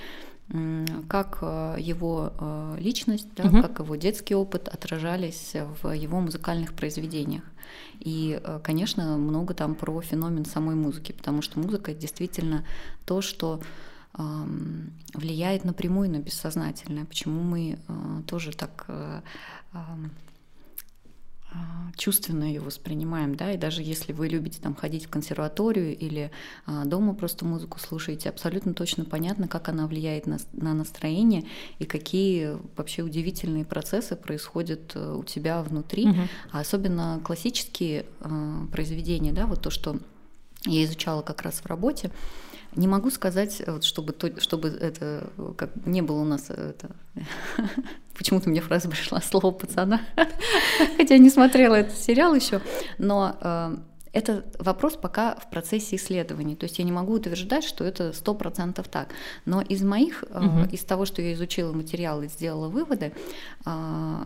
как 1.08 1.38
э, 1.40 1.76
его 1.78 2.32
э, 2.38 2.76
личность, 2.78 3.28
да, 3.36 3.44
угу. 3.44 3.62
как 3.62 3.78
его 3.78 3.96
детский 3.96 4.34
опыт 4.34 4.68
отражались 4.68 5.54
в 5.82 5.90
его 5.92 6.20
музыкальных 6.20 6.74
произведениях. 6.74 7.44
И, 8.00 8.38
э, 8.42 8.60
конечно, 8.62 9.16
много 9.16 9.54
там 9.54 9.74
про 9.74 10.00
феномен 10.02 10.44
самой 10.44 10.74
музыки, 10.74 11.12
потому 11.12 11.40
что 11.40 11.58
музыка 11.58 11.94
действительно 11.94 12.64
то, 13.06 13.20
что 13.20 13.60
влияет 15.14 15.64
напрямую 15.64 16.10
на 16.10 16.18
бессознательное, 16.18 17.06
почему 17.06 17.40
мы 17.40 17.78
тоже 18.26 18.52
так 18.52 18.86
чувственно 21.96 22.44
ее 22.44 22.60
воспринимаем, 22.60 23.34
да, 23.34 23.52
и 23.52 23.56
даже 23.56 23.82
если 23.82 24.12
вы 24.12 24.28
любите 24.28 24.60
там 24.60 24.74
ходить 24.74 25.06
в 25.06 25.10
консерваторию 25.10 25.96
или 25.96 26.30
а, 26.66 26.84
дома 26.84 27.14
просто 27.14 27.44
музыку 27.44 27.78
слушаете, 27.78 28.28
абсолютно 28.28 28.74
точно 28.74 29.04
понятно, 29.04 29.48
как 29.48 29.68
она 29.68 29.86
влияет 29.86 30.26
на, 30.26 30.38
на 30.52 30.74
настроение 30.74 31.44
и 31.78 31.84
какие 31.84 32.56
вообще 32.76 33.02
удивительные 33.02 33.64
процессы 33.64 34.16
происходят 34.16 34.92
э, 34.94 35.14
у 35.14 35.22
тебя 35.24 35.62
внутри, 35.62 36.08
угу. 36.08 36.20
а 36.50 36.60
особенно 36.60 37.20
классические 37.24 38.06
а, 38.20 38.66
произведения, 38.72 39.32
да, 39.32 39.46
вот 39.46 39.60
то, 39.60 39.70
что 39.70 39.98
я 40.64 40.84
изучала 40.84 41.22
как 41.22 41.42
раз 41.42 41.60
в 41.60 41.66
работе, 41.66 42.10
не 42.74 42.88
могу 42.88 43.10
сказать, 43.10 43.62
вот, 43.66 43.84
чтобы, 43.84 44.12
то, 44.12 44.40
чтобы 44.40 44.68
это 44.68 45.30
как 45.58 45.70
не 45.86 46.00
было 46.00 46.20
у 46.20 46.24
нас 46.24 46.48
это. 46.48 46.96
Почему-то 48.16 48.48
мне 48.50 48.60
фраза 48.60 48.88
пришла 48.88 49.20
слово 49.20 49.50
пацана, 49.50 50.02
хотя 50.96 51.18
не 51.18 51.30
смотрела 51.30 51.76
этот 51.76 51.96
сериал 51.96 52.34
еще, 52.34 52.60
но 52.98 53.36
э, 53.40 53.76
это 54.12 54.44
вопрос 54.58 54.94
пока 54.94 55.36
в 55.36 55.50
процессе 55.50 55.96
исследований. 55.96 56.54
То 56.54 56.64
есть 56.64 56.78
я 56.78 56.84
не 56.84 56.92
могу 56.92 57.14
утверждать, 57.14 57.64
что 57.64 57.84
это 57.84 58.12
сто 58.12 58.34
процентов 58.34 58.88
так. 58.88 59.08
Но 59.46 59.62
из 59.62 59.82
моих, 59.82 60.24
угу. 60.30 60.64
из 60.70 60.80
того, 60.84 61.06
что 61.06 61.22
я 61.22 61.32
изучила 61.32 61.72
материалы, 61.72 62.28
сделала 62.28 62.68
выводы, 62.68 63.12
э, 63.64 64.24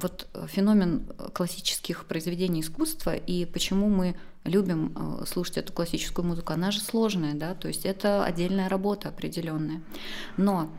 вот 0.00 0.28
феномен 0.46 1.08
классических 1.32 2.04
произведений 2.04 2.60
искусства 2.60 3.16
и 3.16 3.44
почему 3.44 3.88
мы 3.88 4.14
любим 4.44 4.92
э, 4.94 5.24
слушать 5.26 5.58
эту 5.58 5.72
классическую 5.72 6.24
музыку, 6.24 6.52
она 6.52 6.70
же 6.70 6.80
сложная, 6.80 7.34
да, 7.34 7.54
то 7.54 7.68
есть 7.68 7.84
это 7.84 8.24
отдельная 8.24 8.68
работа 8.68 9.08
определенная. 9.08 9.82
Но 10.36 10.70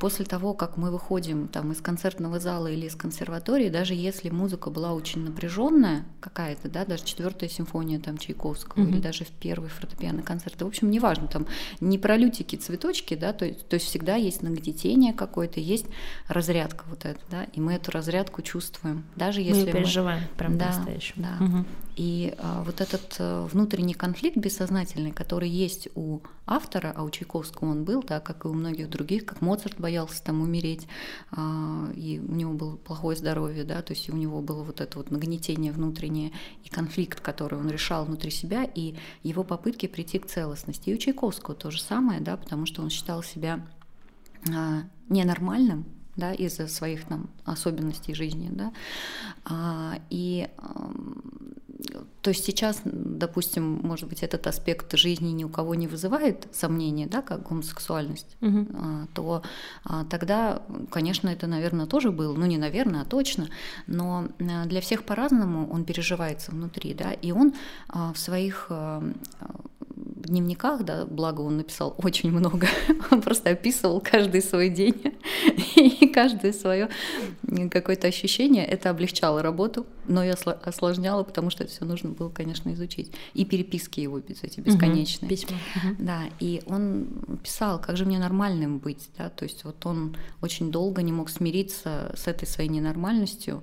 после 0.00 0.24
того, 0.24 0.54
как 0.54 0.76
мы 0.76 0.90
выходим 0.90 1.48
там 1.48 1.72
из 1.72 1.80
концертного 1.80 2.38
зала 2.38 2.68
или 2.68 2.86
из 2.86 2.94
консерватории, 2.94 3.68
даже 3.68 3.94
если 3.94 4.30
музыка 4.30 4.70
была 4.70 4.92
очень 4.92 5.24
напряженная 5.24 6.04
какая-то, 6.20 6.68
да, 6.68 6.84
даже 6.84 7.04
четвертая 7.04 7.48
симфония 7.48 7.98
там 8.00 8.16
Чайковского 8.16 8.80
mm-hmm. 8.80 8.88
или 8.88 9.00
даже 9.00 9.24
в 9.24 9.30
первый 9.30 9.68
фортепианный 9.68 10.22
концерт, 10.22 10.60
в 10.60 10.66
общем, 10.66 10.90
неважно, 10.90 11.26
там 11.26 11.46
не 11.80 11.98
про 11.98 12.16
лютики, 12.16 12.56
цветочки, 12.56 13.14
да, 13.14 13.32
то, 13.32 13.52
то 13.52 13.74
есть 13.74 13.86
всегда 13.86 14.14
есть 14.14 14.42
нагнетение 14.42 15.12
какое-то, 15.12 15.60
есть 15.60 15.86
разрядка 16.28 16.84
вот 16.88 17.04
эта, 17.04 17.20
да, 17.30 17.44
и 17.44 17.60
мы 17.60 17.74
эту 17.74 17.90
разрядку 17.90 18.42
чувствуем, 18.42 19.04
даже 19.14 19.40
если 19.42 19.66
мы 19.66 19.72
переживаем 19.72 20.22
мы... 20.22 20.38
прям 20.38 20.58
да, 20.58 20.68
настоящем. 20.68 21.14
Да. 21.16 21.44
Угу. 21.44 21.64
И 21.96 22.34
а, 22.38 22.62
вот 22.62 22.82
этот 22.82 23.16
а, 23.18 23.46
внутренний 23.46 23.94
конфликт 23.94 24.36
бессознательный, 24.36 25.12
который 25.12 25.48
есть 25.48 25.88
у 25.94 26.20
автора, 26.44 26.92
а 26.94 27.02
у 27.02 27.10
Чайковского 27.10 27.70
он 27.70 27.84
был, 27.84 28.02
да, 28.02 28.20
как 28.20 28.44
и 28.44 28.48
у 28.48 28.52
многих 28.52 28.90
других, 28.90 29.24
как 29.24 29.40
Моцарт 29.40 29.80
боялся 29.80 30.22
там 30.22 30.42
умереть, 30.42 30.86
а, 31.30 31.90
и 31.94 32.20
у 32.20 32.32
него 32.34 32.52
было 32.52 32.76
плохое 32.76 33.16
здоровье, 33.16 33.64
да, 33.64 33.80
то 33.80 33.94
есть 33.94 34.10
у 34.10 34.16
него 34.16 34.42
было 34.42 34.62
вот 34.62 34.82
это 34.82 34.98
вот 34.98 35.10
нагнетение 35.10 35.72
внутреннее 35.72 36.32
и 36.64 36.68
конфликт, 36.68 37.20
который 37.20 37.58
он 37.58 37.70
решал 37.70 38.04
внутри 38.04 38.30
себя, 38.30 38.64
и 38.64 38.96
его 39.22 39.42
попытки 39.42 39.86
прийти 39.86 40.18
к 40.18 40.26
целостности. 40.26 40.90
И 40.90 40.94
у 40.94 40.98
Чайковского 40.98 41.56
то 41.56 41.70
же 41.70 41.80
самое, 41.80 42.20
да, 42.20 42.36
потому 42.36 42.66
что 42.66 42.82
он 42.82 42.90
считал 42.90 43.22
себя 43.22 43.66
а, 44.54 44.82
ненормальным, 45.08 45.86
да, 46.14 46.34
из-за 46.34 46.68
своих 46.68 47.06
там 47.06 47.30
особенностей 47.46 48.12
жизни, 48.12 48.50
да, 48.50 48.72
и 50.10 50.48
то 52.22 52.30
есть 52.30 52.44
сейчас, 52.44 52.80
допустим, 52.84 53.80
может 53.82 54.08
быть, 54.08 54.22
этот 54.22 54.46
аспект 54.46 54.96
жизни 54.96 55.28
ни 55.28 55.44
у 55.44 55.48
кого 55.48 55.74
не 55.74 55.86
вызывает 55.86 56.48
сомнения, 56.52 57.06
да, 57.06 57.22
как 57.22 57.48
гомосексуальность, 57.48 58.36
угу. 58.40 58.66
то 59.14 59.42
а, 59.84 60.04
тогда, 60.04 60.62
конечно, 60.90 61.28
это, 61.28 61.46
наверное, 61.46 61.86
тоже 61.86 62.10
было, 62.10 62.34
ну 62.34 62.46
не 62.46 62.58
наверное, 62.58 63.02
а 63.02 63.04
точно, 63.04 63.48
но 63.86 64.28
а, 64.40 64.66
для 64.66 64.80
всех 64.80 65.04
по-разному 65.04 65.70
он 65.70 65.84
переживается 65.84 66.50
внутри, 66.50 66.94
да, 66.94 67.12
и 67.12 67.32
он 67.32 67.54
в 67.88 68.16
своих 68.16 68.70
дневниках, 70.26 70.84
да, 70.84 71.06
благо 71.06 71.40
он 71.40 71.58
написал 71.58 71.94
очень 71.98 72.30
много, 72.30 72.68
он 73.10 73.22
просто 73.22 73.50
описывал 73.50 74.00
каждый 74.00 74.42
свой 74.42 74.68
день 74.68 74.94
и 75.76 76.06
каждое 76.08 76.52
свое 76.52 76.88
какое-то 77.70 78.06
ощущение. 78.06 78.64
Это 78.64 78.90
облегчало 78.90 79.42
работу, 79.42 79.86
но 80.06 80.24
и 80.24 80.28
осложняло, 80.28 81.22
потому 81.22 81.50
что 81.50 81.64
это 81.64 81.72
все 81.72 81.84
нужно 81.84 82.10
было, 82.10 82.28
конечно, 82.28 82.72
изучить. 82.74 83.12
И 83.34 83.44
переписки 83.44 84.00
его 84.00 84.18
эти 84.18 84.60
бесконечные. 84.60 85.26
Угу, 85.26 85.28
письма. 85.28 85.56
Угу. 85.76 85.96
Да, 85.98 86.22
и 86.40 86.62
он 86.66 87.08
писал, 87.42 87.80
как 87.80 87.96
же 87.96 88.04
мне 88.04 88.18
нормальным 88.18 88.78
быть, 88.78 89.10
да, 89.18 89.28
то 89.30 89.44
есть 89.44 89.64
вот 89.64 89.84
он 89.86 90.16
очень 90.42 90.70
долго 90.70 91.02
не 91.02 91.12
мог 91.12 91.30
смириться 91.30 92.12
с 92.16 92.26
этой 92.26 92.46
своей 92.46 92.68
ненормальностью, 92.68 93.62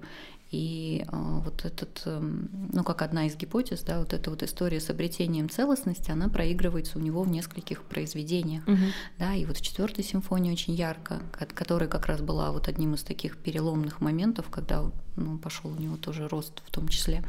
И 0.54 1.04
э, 1.08 1.40
вот 1.44 1.66
этот, 1.66 2.04
э, 2.06 2.20
ну 2.22 2.84
как 2.84 3.02
одна 3.02 3.26
из 3.26 3.36
гипотез, 3.36 3.82
да, 3.82 3.98
вот 3.98 4.14
эта 4.14 4.30
вот 4.30 4.44
история 4.44 4.80
с 4.80 4.88
обретением 4.92 5.50
целостности, 5.50 6.12
она 6.12 6.30
проигрывается 6.30 7.00
у 7.00 7.02
него 7.02 7.24
в 7.24 7.28
нескольких 7.28 7.82
произведениях, 7.82 8.64
угу. 8.68 8.78
да, 9.18 9.34
и 9.34 9.46
вот 9.46 9.58
в 9.58 9.62
четвертой 9.64 10.04
симфонии 10.04 10.52
очень 10.52 10.76
ярко, 10.76 11.24
которая 11.56 11.90
как 11.90 12.06
раз 12.06 12.22
была 12.22 12.52
вот 12.52 12.68
одним 12.68 12.94
из 12.94 13.02
таких 13.02 13.38
переломных 13.38 14.00
моментов, 14.00 14.46
когда 14.52 14.92
ну, 15.16 15.40
пошел 15.40 15.72
у 15.72 15.76
него 15.76 15.98
тоже 15.98 16.28
рост 16.28 16.62
в 16.68 16.72
том 16.72 16.88
числе. 16.88 17.24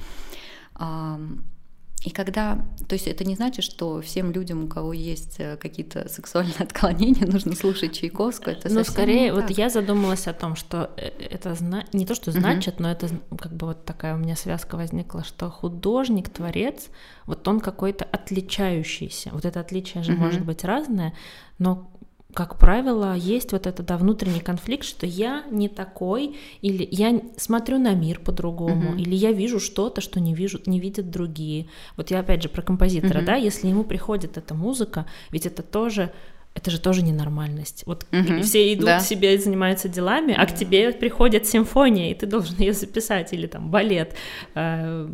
И 2.05 2.11
когда, 2.11 2.59
то 2.87 2.93
есть 2.93 3.09
это 3.09 3.25
не 3.25 3.35
значит, 3.35 3.65
что 3.65 4.03
всем 4.03 4.31
людям, 4.31 4.65
у 4.65 4.69
кого 4.69 4.93
есть 4.93 5.37
э, 5.39 5.57
какие-то 5.57 6.07
сексуальные 6.11 6.55
отклонения, 6.59 7.27
нужно 7.27 7.57
слушать 7.57 7.99
Чайковскую. 7.99 8.57
Это 8.57 8.69
ну, 8.73 8.85
скорее, 8.85 9.33
вот 9.33 9.49
я 9.49 9.71
задумалась 9.71 10.27
о 10.27 10.35
том, 10.35 10.55
что 10.55 10.91
э, 10.99 11.09
это 11.31 11.55
зна... 11.55 11.85
не 11.95 12.05
то, 12.05 12.15
что 12.15 12.31
значит, 12.31 12.75
угу. 12.75 12.83
но 12.83 12.93
это 12.93 13.09
как 13.39 13.55
бы 13.55 13.69
вот 13.69 13.87
такая 13.87 14.15
у 14.15 14.19
меня 14.19 14.37
связка 14.37 14.77
возникла, 14.77 15.25
что 15.25 15.51
художник, 15.51 16.29
творец, 16.29 16.89
вот 17.25 17.49
он 17.49 17.61
какой-то 17.61 18.05
отличающийся. 18.05 19.31
Вот 19.33 19.47
это 19.47 19.61
отличие 19.61 20.03
же 20.03 20.13
угу. 20.13 20.25
может 20.25 20.45
быть 20.45 20.63
разное, 20.63 21.15
но 21.59 21.91
как 22.35 22.59
правило, 22.59 23.15
есть 23.15 23.53
вот 23.53 23.67
этот 23.67 23.87
да, 23.87 23.97
внутренний 23.97 24.41
конфликт, 24.41 24.85
что 24.85 25.07
я 25.07 25.45
не 25.51 25.69
такой, 25.69 26.37
или 26.61 26.87
я 26.91 27.23
смотрю 27.37 27.79
на 27.79 27.95
мир 27.95 28.21
по-другому, 28.21 28.95
uh-huh. 28.95 29.01
или 29.01 29.15
я 29.15 29.33
вижу 29.33 29.61
что-то, 29.61 30.01
что 30.01 30.21
не 30.21 30.35
вижу, 30.35 30.61
не 30.67 30.81
видят 30.81 31.11
другие. 31.11 31.69
Вот 31.97 32.11
я 32.11 32.21
опять 32.21 32.43
же 32.43 32.49
про 32.49 32.63
композитора, 32.63 33.21
uh-huh. 33.21 33.27
да, 33.27 33.35
если 33.37 33.69
ему 33.69 33.85
приходит 33.85 34.37
эта 34.37 34.55
музыка, 34.55 35.07
ведь 35.31 35.47
это 35.47 35.63
тоже 35.63 36.13
это 36.55 36.71
же 36.71 36.81
тоже 36.81 37.03
ненормальность. 37.03 37.83
Вот 37.85 38.07
угу, 38.13 38.43
все 38.43 38.73
идут 38.73 38.87
да. 38.87 39.01
себе 39.01 39.37
занимаются 39.39 39.89
делами, 39.89 40.35
а 40.39 40.47
к 40.47 40.55
тебе 40.55 40.93
приходит 40.93 41.47
симфония, 41.47 42.13
и 42.13 42.15
ты 42.15 42.27
должен 42.27 42.57
ее 42.59 42.73
записать, 42.73 43.33
или 43.33 43.47
там 43.47 43.71
балет, 43.71 44.15
э, 44.55 45.09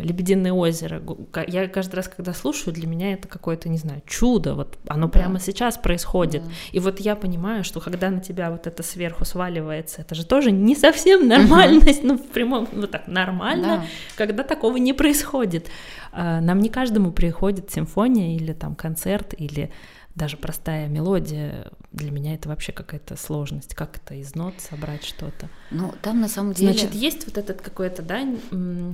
Лебединое 0.00 0.52
озеро. 0.52 1.00
Я 1.46 1.68
каждый 1.68 1.94
раз, 1.96 2.08
когда 2.08 2.32
слушаю, 2.34 2.74
для 2.74 2.88
меня 2.88 3.12
это 3.12 3.28
какое-то, 3.28 3.68
не 3.68 3.78
знаю, 3.78 4.02
чудо. 4.06 4.54
Вот 4.54 4.76
оно 4.88 5.06
да. 5.06 5.12
прямо 5.12 5.38
сейчас 5.38 5.78
происходит. 5.78 6.42
Да. 6.42 6.50
И 6.72 6.80
вот 6.80 6.98
я 6.98 7.14
понимаю, 7.14 7.62
что 7.62 7.80
когда 7.80 8.10
на 8.10 8.20
тебя 8.20 8.50
вот 8.50 8.66
это 8.66 8.82
сверху 8.82 9.24
сваливается, 9.24 10.00
это 10.00 10.16
же 10.16 10.26
тоже 10.26 10.50
не 10.50 10.74
совсем 10.74 11.28
нормальность, 11.28 12.00
угу. 12.00 12.08
ну 12.08 12.18
в 12.18 12.26
прямом, 12.26 12.68
вот 12.72 12.90
так 12.90 13.06
нормально, 13.06 13.66
да. 13.66 13.84
когда 14.16 14.42
такого 14.42 14.76
не 14.76 14.92
происходит. 14.92 15.68
Э, 16.12 16.40
нам 16.40 16.58
не 16.58 16.68
каждому 16.68 17.12
приходит 17.12 17.70
симфония 17.70 18.36
или 18.36 18.52
там 18.52 18.74
концерт 18.74 19.34
или 19.38 19.70
даже 20.14 20.36
простая 20.36 20.88
мелодия, 20.88 21.72
для 21.92 22.10
меня 22.10 22.34
это 22.34 22.48
вообще 22.48 22.72
какая-то 22.72 23.16
сложность. 23.16 23.74
Как 23.74 23.96
это 23.96 24.14
из 24.14 24.34
нот 24.34 24.54
собрать 24.58 25.04
что-то? 25.04 25.48
Ну, 25.70 25.92
там 26.02 26.20
на 26.20 26.28
самом 26.28 26.52
деле... 26.52 26.72
Значит, 26.72 26.94
есть 26.94 27.26
вот 27.26 27.36
этот 27.36 27.60
какое-то, 27.60 28.02
да, 28.02 28.24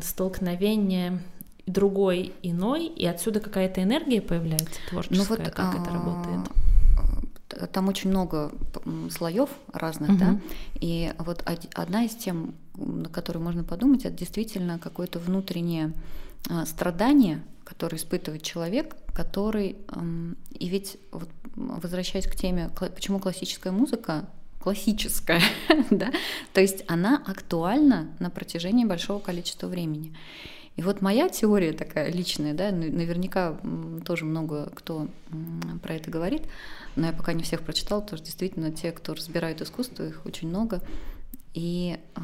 столкновение 0.03 1.21
другой 1.67 2.33
иной, 2.43 2.87
и 2.87 3.07
отсюда 3.07 3.41
какая-то 3.41 3.83
энергия 3.83 4.21
появляется 4.21 4.81
творческая. 4.89 5.19
Ну, 5.19 5.25
вот, 5.25 5.39
как 5.53 5.75
это 5.75 5.91
работает? 5.91 6.49
Там 7.73 7.89
очень 7.89 8.11
много 8.11 8.53
слоев 9.11 9.51
разных, 9.73 10.11
угу. 10.11 10.19
да, 10.19 10.41
и 10.75 11.13
вот 11.19 11.45
одна 11.75 12.05
из 12.05 12.15
тем, 12.15 12.55
на 12.77 13.09
которую 13.09 13.43
можно 13.43 13.65
подумать, 13.65 14.05
это 14.05 14.17
действительно 14.17 14.79
какое-то 14.79 15.19
внутреннее 15.19 15.93
а, 16.49 16.65
страдание, 16.65 17.43
которое 17.71 17.99
испытывает 17.99 18.43
человек, 18.43 18.97
который... 19.15 19.77
И 20.59 20.69
ведь, 20.69 20.99
вот, 21.13 21.31
возвращаясь 21.55 22.27
к 22.27 22.35
теме, 22.35 22.69
почему 22.77 23.21
классическая 23.21 23.71
музыка 23.71 24.27
классическая, 24.61 25.41
да, 25.91 26.13
то 26.53 26.61
есть 26.61 26.85
она 26.87 27.17
актуальна 27.27 28.11
на 28.19 28.29
протяжении 28.29 28.85
большого 28.85 29.19
количества 29.19 29.69
времени. 29.69 30.15
И 30.77 30.83
вот 30.83 31.01
моя 31.01 31.31
теория 31.31 31.73
такая 31.73 32.13
личная, 32.13 32.53
да, 32.53 32.71
наверняка 32.71 33.59
тоже 34.05 34.27
много 34.27 34.71
кто 34.75 35.09
про 35.83 35.95
это 35.95 36.11
говорит, 36.11 36.43
но 36.97 37.07
я 37.07 37.13
пока 37.13 37.33
не 37.33 37.43
всех 37.43 37.63
прочитала, 37.63 38.01
потому 38.01 38.19
что 38.19 38.27
действительно 38.27 38.71
те, 38.71 38.93
кто 38.93 39.15
разбирают 39.15 39.63
искусство, 39.63 40.07
их 40.07 40.27
очень 40.27 40.49
много. 40.49 40.83
И 41.55 41.97
а, 42.15 42.21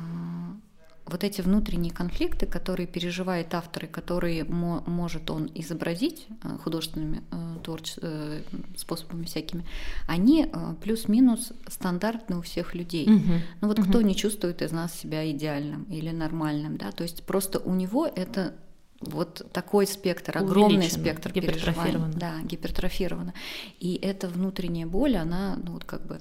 вот 1.07 1.23
эти 1.23 1.41
внутренние 1.41 1.93
конфликты, 1.93 2.47
которые 2.47 2.87
переживает 2.87 3.55
автор 3.55 3.85
и 3.85 3.89
которые 3.89 4.45
мо 4.45 4.83
может 4.87 5.31
он 5.31 5.51
изобразить 5.55 6.27
э, 6.43 6.59
художественными 6.63 7.23
э, 7.31 7.57
творче 7.63 7.95
э, 8.03 8.43
способами 8.77 9.25
всякими, 9.25 9.65
они 10.09 10.47
плюс-минус 10.83 11.53
стандартны 11.69 12.37
у 12.37 12.43
всех 12.43 12.75
людей. 12.75 13.07
Угу. 13.07 13.33
Ну 13.61 13.69
вот 13.69 13.79
угу. 13.79 13.89
кто 13.89 14.03
не 14.03 14.17
чувствует 14.17 14.63
из 14.63 14.73
нас 14.73 14.95
себя 14.95 15.31
идеальным 15.31 15.85
или 15.85 16.11
нормальным, 16.11 16.77
да, 16.77 16.91
то 16.91 17.05
есть 17.05 17.23
просто 17.23 17.61
у 17.61 17.75
него 17.75 18.07
это 18.07 18.55
вот 19.01 19.47
такой 19.53 19.87
спектр, 19.87 20.39
огромный 20.39 20.91
спектр 20.91 21.33
переживаний. 21.33 22.15
Да, 22.15 22.41
гипертрофировано. 22.43 23.35
И 23.79 23.95
эта 24.03 24.27
внутренняя 24.27 24.87
боль, 24.87 25.17
она, 25.17 25.57
ну 25.63 25.73
вот 25.73 25.85
как 25.85 26.07
бы 26.07 26.19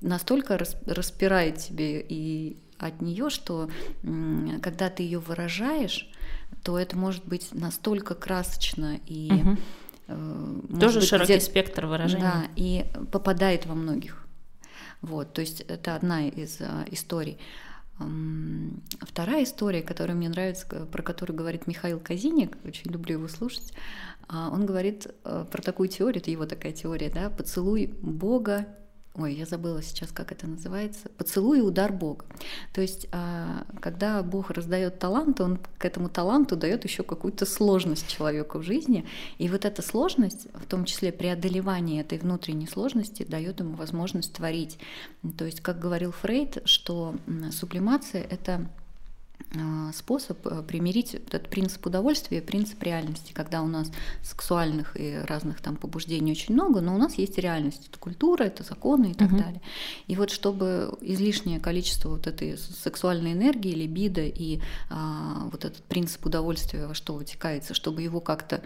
настолько 0.00 0.58
распирает 0.58 1.58
тебе 1.58 2.04
и 2.06 2.56
от 2.86 3.00
нее, 3.00 3.30
что 3.30 3.70
когда 4.62 4.90
ты 4.90 5.02
ее 5.02 5.18
выражаешь, 5.18 6.08
то 6.62 6.78
это 6.78 6.96
может 6.96 7.24
быть 7.24 7.48
настолько 7.52 8.14
красочно 8.14 8.98
и 9.06 9.30
угу. 10.08 10.78
тоже 10.78 11.00
быть, 11.00 11.08
широкий 11.08 11.34
где... 11.34 11.40
спектр 11.40 11.86
выражения. 11.86 12.22
Да, 12.22 12.44
и 12.56 12.86
попадает 13.12 13.66
во 13.66 13.74
многих. 13.74 14.26
Вот, 15.00 15.32
то 15.32 15.40
есть 15.40 15.62
это 15.62 15.96
одна 15.96 16.28
из 16.28 16.60
а, 16.60 16.84
историй. 16.90 17.38
Вторая 19.00 19.44
история, 19.44 19.82
которая 19.82 20.16
мне 20.16 20.28
нравится, 20.28 20.66
про 20.66 21.02
которую 21.02 21.36
говорит 21.36 21.66
Михаил 21.66 22.00
Казиник, 22.00 22.56
очень 22.64 22.90
люблю 22.90 23.18
его 23.18 23.28
слушать, 23.28 23.72
а, 24.28 24.48
он 24.50 24.64
говорит 24.64 25.06
э, 25.24 25.44
про 25.50 25.60
такую 25.60 25.88
теорию, 25.88 26.22
это 26.22 26.30
его 26.30 26.46
такая 26.46 26.72
теория, 26.72 27.10
да, 27.10 27.30
поцелуй 27.30 27.94
Бога 28.00 28.66
ой, 29.14 29.34
я 29.34 29.44
забыла 29.44 29.82
сейчас, 29.82 30.12
как 30.12 30.32
это 30.32 30.46
называется, 30.46 31.08
поцелуй 31.16 31.58
и 31.58 31.62
удар 31.62 31.92
Бога. 31.92 32.24
То 32.72 32.80
есть, 32.80 33.08
а, 33.12 33.66
когда 33.80 34.22
Бог 34.22 34.50
раздает 34.50 34.98
талант, 34.98 35.40
он 35.40 35.58
к 35.78 35.84
этому 35.84 36.08
таланту 36.08 36.56
дает 36.56 36.84
еще 36.84 37.02
какую-то 37.02 37.44
сложность 37.44 38.08
человеку 38.08 38.58
в 38.58 38.62
жизни, 38.62 39.04
и 39.38 39.48
вот 39.48 39.64
эта 39.64 39.82
сложность, 39.82 40.46
в 40.54 40.66
том 40.66 40.84
числе 40.84 41.12
преодолевание 41.12 42.02
этой 42.02 42.18
внутренней 42.18 42.66
сложности, 42.66 43.24
дает 43.24 43.60
ему 43.60 43.74
возможность 43.74 44.32
творить. 44.32 44.78
То 45.36 45.44
есть, 45.44 45.60
как 45.60 45.78
говорил 45.78 46.12
Фрейд, 46.12 46.62
что 46.64 47.16
сублимация— 47.50 48.22
это 48.30 48.68
способ 49.92 50.46
э, 50.46 50.62
примирить 50.62 51.14
этот 51.14 51.48
принцип 51.48 51.84
удовольствия 51.86 52.38
и 52.38 52.40
принцип 52.40 52.82
реальности, 52.82 53.32
когда 53.32 53.62
у 53.62 53.66
нас 53.66 53.90
сексуальных 54.22 54.98
и 55.00 55.18
разных 55.26 55.60
там 55.60 55.76
побуждений 55.76 56.32
очень 56.32 56.54
много, 56.54 56.80
но 56.80 56.94
у 56.94 56.98
нас 56.98 57.14
есть 57.14 57.36
реальность, 57.38 57.88
это 57.88 57.98
культура, 57.98 58.44
это 58.44 58.62
законы 58.62 59.10
и 59.10 59.14
так 59.14 59.32
угу. 59.32 59.38
далее. 59.38 59.60
И 60.06 60.16
вот 60.16 60.30
чтобы 60.30 60.96
излишнее 61.00 61.58
количество 61.58 62.10
вот 62.10 62.26
этой 62.26 62.56
сексуальной 62.58 63.32
энергии, 63.32 63.74
либидо 63.74 64.22
и 64.22 64.60
а, 64.88 65.48
вот 65.50 65.64
этот 65.64 65.82
принцип 65.84 66.24
удовольствия 66.26 66.86
во 66.86 66.94
что 66.94 67.14
вытекается, 67.14 67.74
чтобы 67.74 68.02
его 68.02 68.20
как-то 68.20 68.62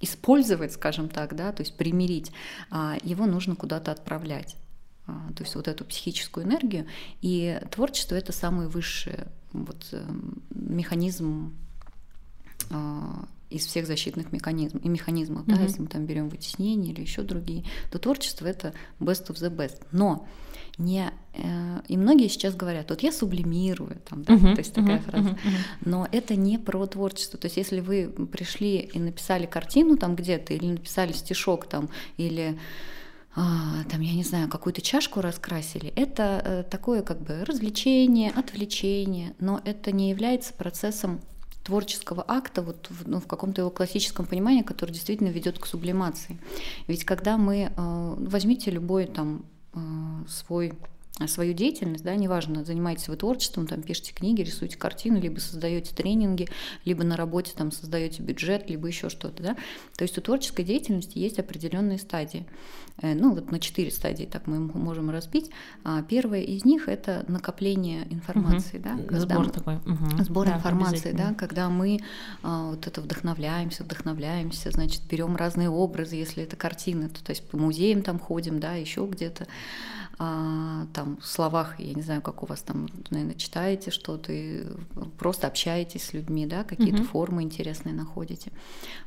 использовать, 0.00 0.72
скажем 0.72 1.08
так, 1.08 1.34
да, 1.36 1.52
то 1.52 1.62
есть 1.62 1.76
примирить, 1.76 2.32
а, 2.70 2.96
его 3.02 3.24
нужно 3.24 3.54
куда-то 3.54 3.92
отправлять. 3.92 4.56
А, 5.06 5.32
то 5.34 5.42
есть 5.42 5.54
вот 5.54 5.68
эту 5.68 5.84
психическую 5.84 6.46
энергию. 6.46 6.86
И 7.20 7.60
творчество 7.70 8.14
это 8.14 8.32
самый 8.32 8.68
высший 8.68 9.24
вот, 9.52 9.88
эм, 9.92 10.42
механизм 10.50 11.54
а, 12.70 13.26
из 13.50 13.66
всех 13.66 13.86
защитных 13.86 14.32
механизмов 14.32 14.84
и 14.84 14.88
механизмов, 14.88 15.46
mm-hmm. 15.46 15.56
да, 15.56 15.62
если 15.62 15.82
мы 15.82 15.88
там 15.88 16.06
берем 16.06 16.28
вытеснение 16.28 16.92
или 16.92 17.02
еще 17.02 17.22
другие, 17.22 17.64
то 17.90 17.98
творчество 17.98 18.46
это 18.46 18.72
best 18.98 19.28
of 19.28 19.34
the 19.34 19.54
best. 19.54 19.82
Но 19.92 20.26
не 20.78 21.12
э, 21.34 21.80
и 21.86 21.96
многие 21.98 22.28
сейчас 22.28 22.54
говорят, 22.54 22.88
вот 22.90 23.02
я 23.02 23.12
сублимирую, 23.12 24.00
там, 24.08 24.22
да, 24.22 24.34
uh-huh, 24.34 24.54
то 24.54 24.60
есть 24.60 24.72
такая 24.72 24.98
uh-huh, 24.98 25.10
фраза, 25.10 25.28
uh-huh, 25.28 25.34
uh-huh. 25.34 25.78
но 25.84 26.08
это 26.10 26.34
не 26.34 26.58
про 26.58 26.86
творчество. 26.86 27.38
То 27.38 27.46
есть 27.46 27.58
если 27.58 27.80
вы 27.80 28.08
пришли 28.08 28.78
и 28.78 28.98
написали 28.98 29.44
картину 29.44 29.98
там 29.98 30.16
где-то 30.16 30.54
или 30.54 30.66
написали 30.66 31.12
стишок 31.12 31.68
там 31.68 31.90
или 32.16 32.58
там, 33.34 34.00
я 34.00 34.12
не 34.14 34.24
знаю, 34.24 34.48
какую-то 34.48 34.82
чашку 34.82 35.20
раскрасили, 35.20 35.92
это 35.96 36.42
э, 36.44 36.62
такое 36.64 37.02
как 37.02 37.22
бы 37.22 37.44
развлечение, 37.44 38.30
отвлечение, 38.30 39.34
но 39.38 39.60
это 39.64 39.90
не 39.90 40.10
является 40.10 40.52
процессом 40.52 41.20
творческого 41.64 42.24
акта 42.26 42.60
вот 42.60 42.88
в, 42.90 43.08
ну, 43.08 43.20
в 43.20 43.26
каком-то 43.26 43.62
его 43.62 43.70
классическом 43.70 44.26
понимании, 44.26 44.62
который 44.62 44.90
действительно 44.90 45.28
ведет 45.28 45.58
к 45.58 45.66
сублимации. 45.66 46.38
Ведь 46.88 47.04
когда 47.04 47.38
мы 47.38 47.72
э, 47.74 48.14
возьмите 48.18 48.70
любой 48.70 49.06
там 49.06 49.46
э, 49.72 49.78
свой 50.28 50.74
свою 51.26 51.52
деятельность, 51.52 52.04
да, 52.04 52.16
неважно, 52.16 52.64
занимаетесь 52.64 53.08
вы 53.08 53.16
творчеством, 53.16 53.66
там 53.66 53.82
пишете 53.82 54.14
книги, 54.14 54.42
рисуете 54.42 54.78
картины, 54.78 55.18
либо 55.18 55.38
создаете 55.40 55.94
тренинги, 55.94 56.48
либо 56.84 57.04
на 57.04 57.16
работе 57.16 57.52
там 57.54 57.70
создаете 57.70 58.22
бюджет, 58.22 58.68
либо 58.70 58.88
еще 58.88 59.08
что-то, 59.08 59.42
да. 59.42 59.56
То 59.96 60.02
есть 60.02 60.16
у 60.16 60.20
творческой 60.20 60.64
деятельности 60.64 61.18
есть 61.18 61.38
определенные 61.38 61.98
стадии. 61.98 62.46
Э, 63.00 63.14
ну, 63.14 63.34
вот 63.34 63.50
на 63.50 63.60
четыре 63.60 63.90
стадии 63.90 64.24
так 64.24 64.46
мы 64.46 64.58
можем 64.58 65.10
разбить. 65.10 65.50
А 65.84 66.02
первая 66.02 66.42
из 66.42 66.64
них 66.64 66.88
это 66.88 67.24
накопление 67.28 68.06
информации, 68.12 68.78
угу. 68.78 68.84
да. 68.84 68.96
Когда 68.96 69.20
сбор 69.20 69.46
мы, 69.46 69.50
такой. 69.50 69.76
Угу. 69.76 70.24
Сбор 70.24 70.46
да, 70.46 70.56
информации, 70.56 71.12
да, 71.12 71.34
когда 71.34 71.68
мы 71.68 72.00
а, 72.42 72.70
вот 72.70 72.86
это 72.86 73.00
вдохновляемся, 73.00 73.84
вдохновляемся, 73.84 74.70
значит, 74.70 75.02
берем 75.10 75.36
разные 75.36 75.68
образы, 75.68 76.16
если 76.16 76.42
это 76.42 76.56
картины, 76.56 77.08
то, 77.08 77.22
то 77.22 77.30
есть 77.30 77.46
по 77.48 77.56
музеям 77.56 78.02
там 78.02 78.18
ходим, 78.18 78.60
да, 78.60 78.74
еще 78.74 79.06
где-то 79.06 79.46
а, 80.18 80.86
там 81.02 81.18
словах, 81.20 81.80
я 81.80 81.94
не 81.94 82.02
знаю, 82.02 82.22
как 82.22 82.42
у 82.42 82.46
вас 82.46 82.62
там, 82.62 82.88
наверное, 83.10 83.34
читаете 83.34 83.90
что-то, 83.90 84.32
и 84.32 84.64
просто 85.18 85.48
общаетесь 85.48 86.04
с 86.04 86.12
людьми, 86.12 86.46
да, 86.46 86.62
какие-то 86.62 87.02
угу. 87.02 87.08
формы 87.08 87.42
интересные 87.42 87.92
находите. 87.92 88.52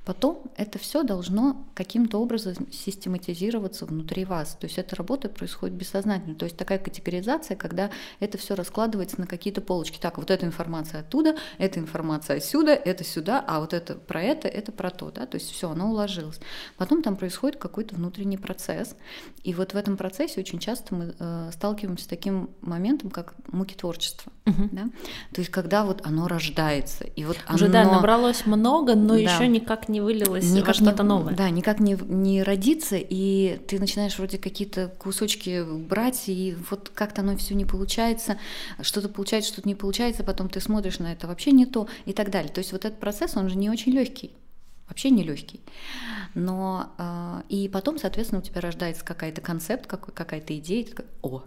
Потом 0.04 0.44
это 0.58 0.78
все 0.78 1.04
должно 1.04 1.66
каким-то 1.74 2.20
образом 2.22 2.72
систематизироваться 2.72 3.86
внутри 3.86 4.26
вас. 4.26 4.58
То 4.60 4.66
есть 4.66 4.78
эта 4.78 4.96
работа 4.96 5.30
происходит 5.30 5.76
бессознательно. 5.76 6.36
То 6.36 6.46
есть 6.46 6.58
такая 6.58 6.80
категоризация, 6.80 7.56
когда 7.56 7.90
это 8.20 8.38
все 8.38 8.56
раскладывается 8.56 9.20
на 9.20 9.26
какие-то 9.26 9.62
полочки. 9.62 9.98
Так, 9.98 10.18
вот 10.18 10.30
эта 10.32 10.46
информация 10.46 11.00
оттуда, 11.00 11.38
эта 11.58 11.80
информация 11.80 12.38
отсюда, 12.38 12.74
это 12.74 13.04
сюда, 13.04 13.44
а 13.48 13.62
вот 13.62 13.74
это 13.74 13.96
про 13.96 14.22
это, 14.22 14.48
это 14.48 14.72
про 14.72 14.90
то, 14.90 15.12
да, 15.12 15.26
то 15.26 15.36
есть 15.36 15.50
все, 15.50 15.70
оно 15.70 15.90
уложилось. 15.90 16.40
Потом 16.78 17.02
там 17.02 17.16
происходит 17.16 17.58
какой-то 17.58 17.96
внутренний 17.96 18.38
процесс, 18.38 18.96
и 19.44 19.54
вот 19.54 19.74
в 19.74 19.78
этом 19.78 19.96
процессе 19.98 20.40
очень 20.42 20.60
часто 20.60 20.94
мы 20.94 21.16
э, 21.18 21.50
сталкиваемся 21.54 21.85
с 21.98 22.06
таким 22.06 22.50
моментом, 22.62 23.10
как 23.10 23.34
муки 23.52 23.76
творчества. 23.76 24.32
Угу. 24.45 24.69
Да? 24.71 24.89
То 25.34 25.41
есть 25.41 25.52
когда 25.52 25.86
вот 25.86 26.06
оно 26.06 26.28
рождается, 26.28 27.04
и 27.04 27.26
вот 27.26 27.38
Уже 27.54 27.65
оно... 27.65 27.74
да, 27.74 27.84
набралось 27.84 28.45
много, 28.45 28.95
но 28.95 29.13
да. 29.13 29.19
еще 29.19 29.48
никак 29.48 29.89
не 29.89 30.02
вылилось 30.02 30.50
никак 30.52 30.67
во 30.67 30.74
что-то 30.74 31.04
не, 31.04 31.10
новое. 31.10 31.36
Да, 31.36 31.50
никак 31.50 31.80
не, 31.80 31.98
не 32.02 32.43
родится, 32.43 32.98
и 32.98 33.60
ты 33.67 33.80
начинаешь 33.80 34.17
вроде 34.17 34.38
какие-то 34.38 34.89
кусочки 35.00 35.63
брать, 35.63 36.24
и 36.28 36.56
вот 36.69 36.91
как-то 36.93 37.21
оно 37.21 37.38
все 37.38 37.56
не 37.56 37.65
получается, 37.65 38.38
что-то 38.82 39.10
получается, 39.10 39.54
что-то 39.54 39.67
не 39.67 39.76
получается, 39.76 40.24
потом 40.24 40.50
ты 40.50 40.60
смотришь 40.60 41.00
на 41.00 41.13
это 41.13 41.28
вообще 41.28 41.52
не 41.52 41.65
то, 41.65 41.88
и 42.06 42.13
так 42.13 42.30
далее. 42.32 42.52
То 42.52 42.60
есть 42.60 42.71
вот 42.71 42.86
этот 42.86 43.00
процесс, 43.00 43.38
он 43.38 43.50
же 43.50 43.58
не 43.58 43.69
очень 43.69 43.91
легкий 43.91 44.32
вообще 44.88 45.10
не 45.10 45.24
легкий. 45.24 45.62
Но 46.34 46.93
э, 46.98 47.41
и 47.50 47.69
потом, 47.69 47.98
соответственно, 47.98 48.41
у 48.41 48.43
тебя 48.43 48.62
рождается 48.62 49.04
какая-то 49.04 49.41
концепт, 49.41 49.88
какая-то 49.88 50.58
идея, 50.58 50.82
и 50.82 50.84
ты 50.86 50.91
такой, 50.91 51.06
о, 51.21 51.43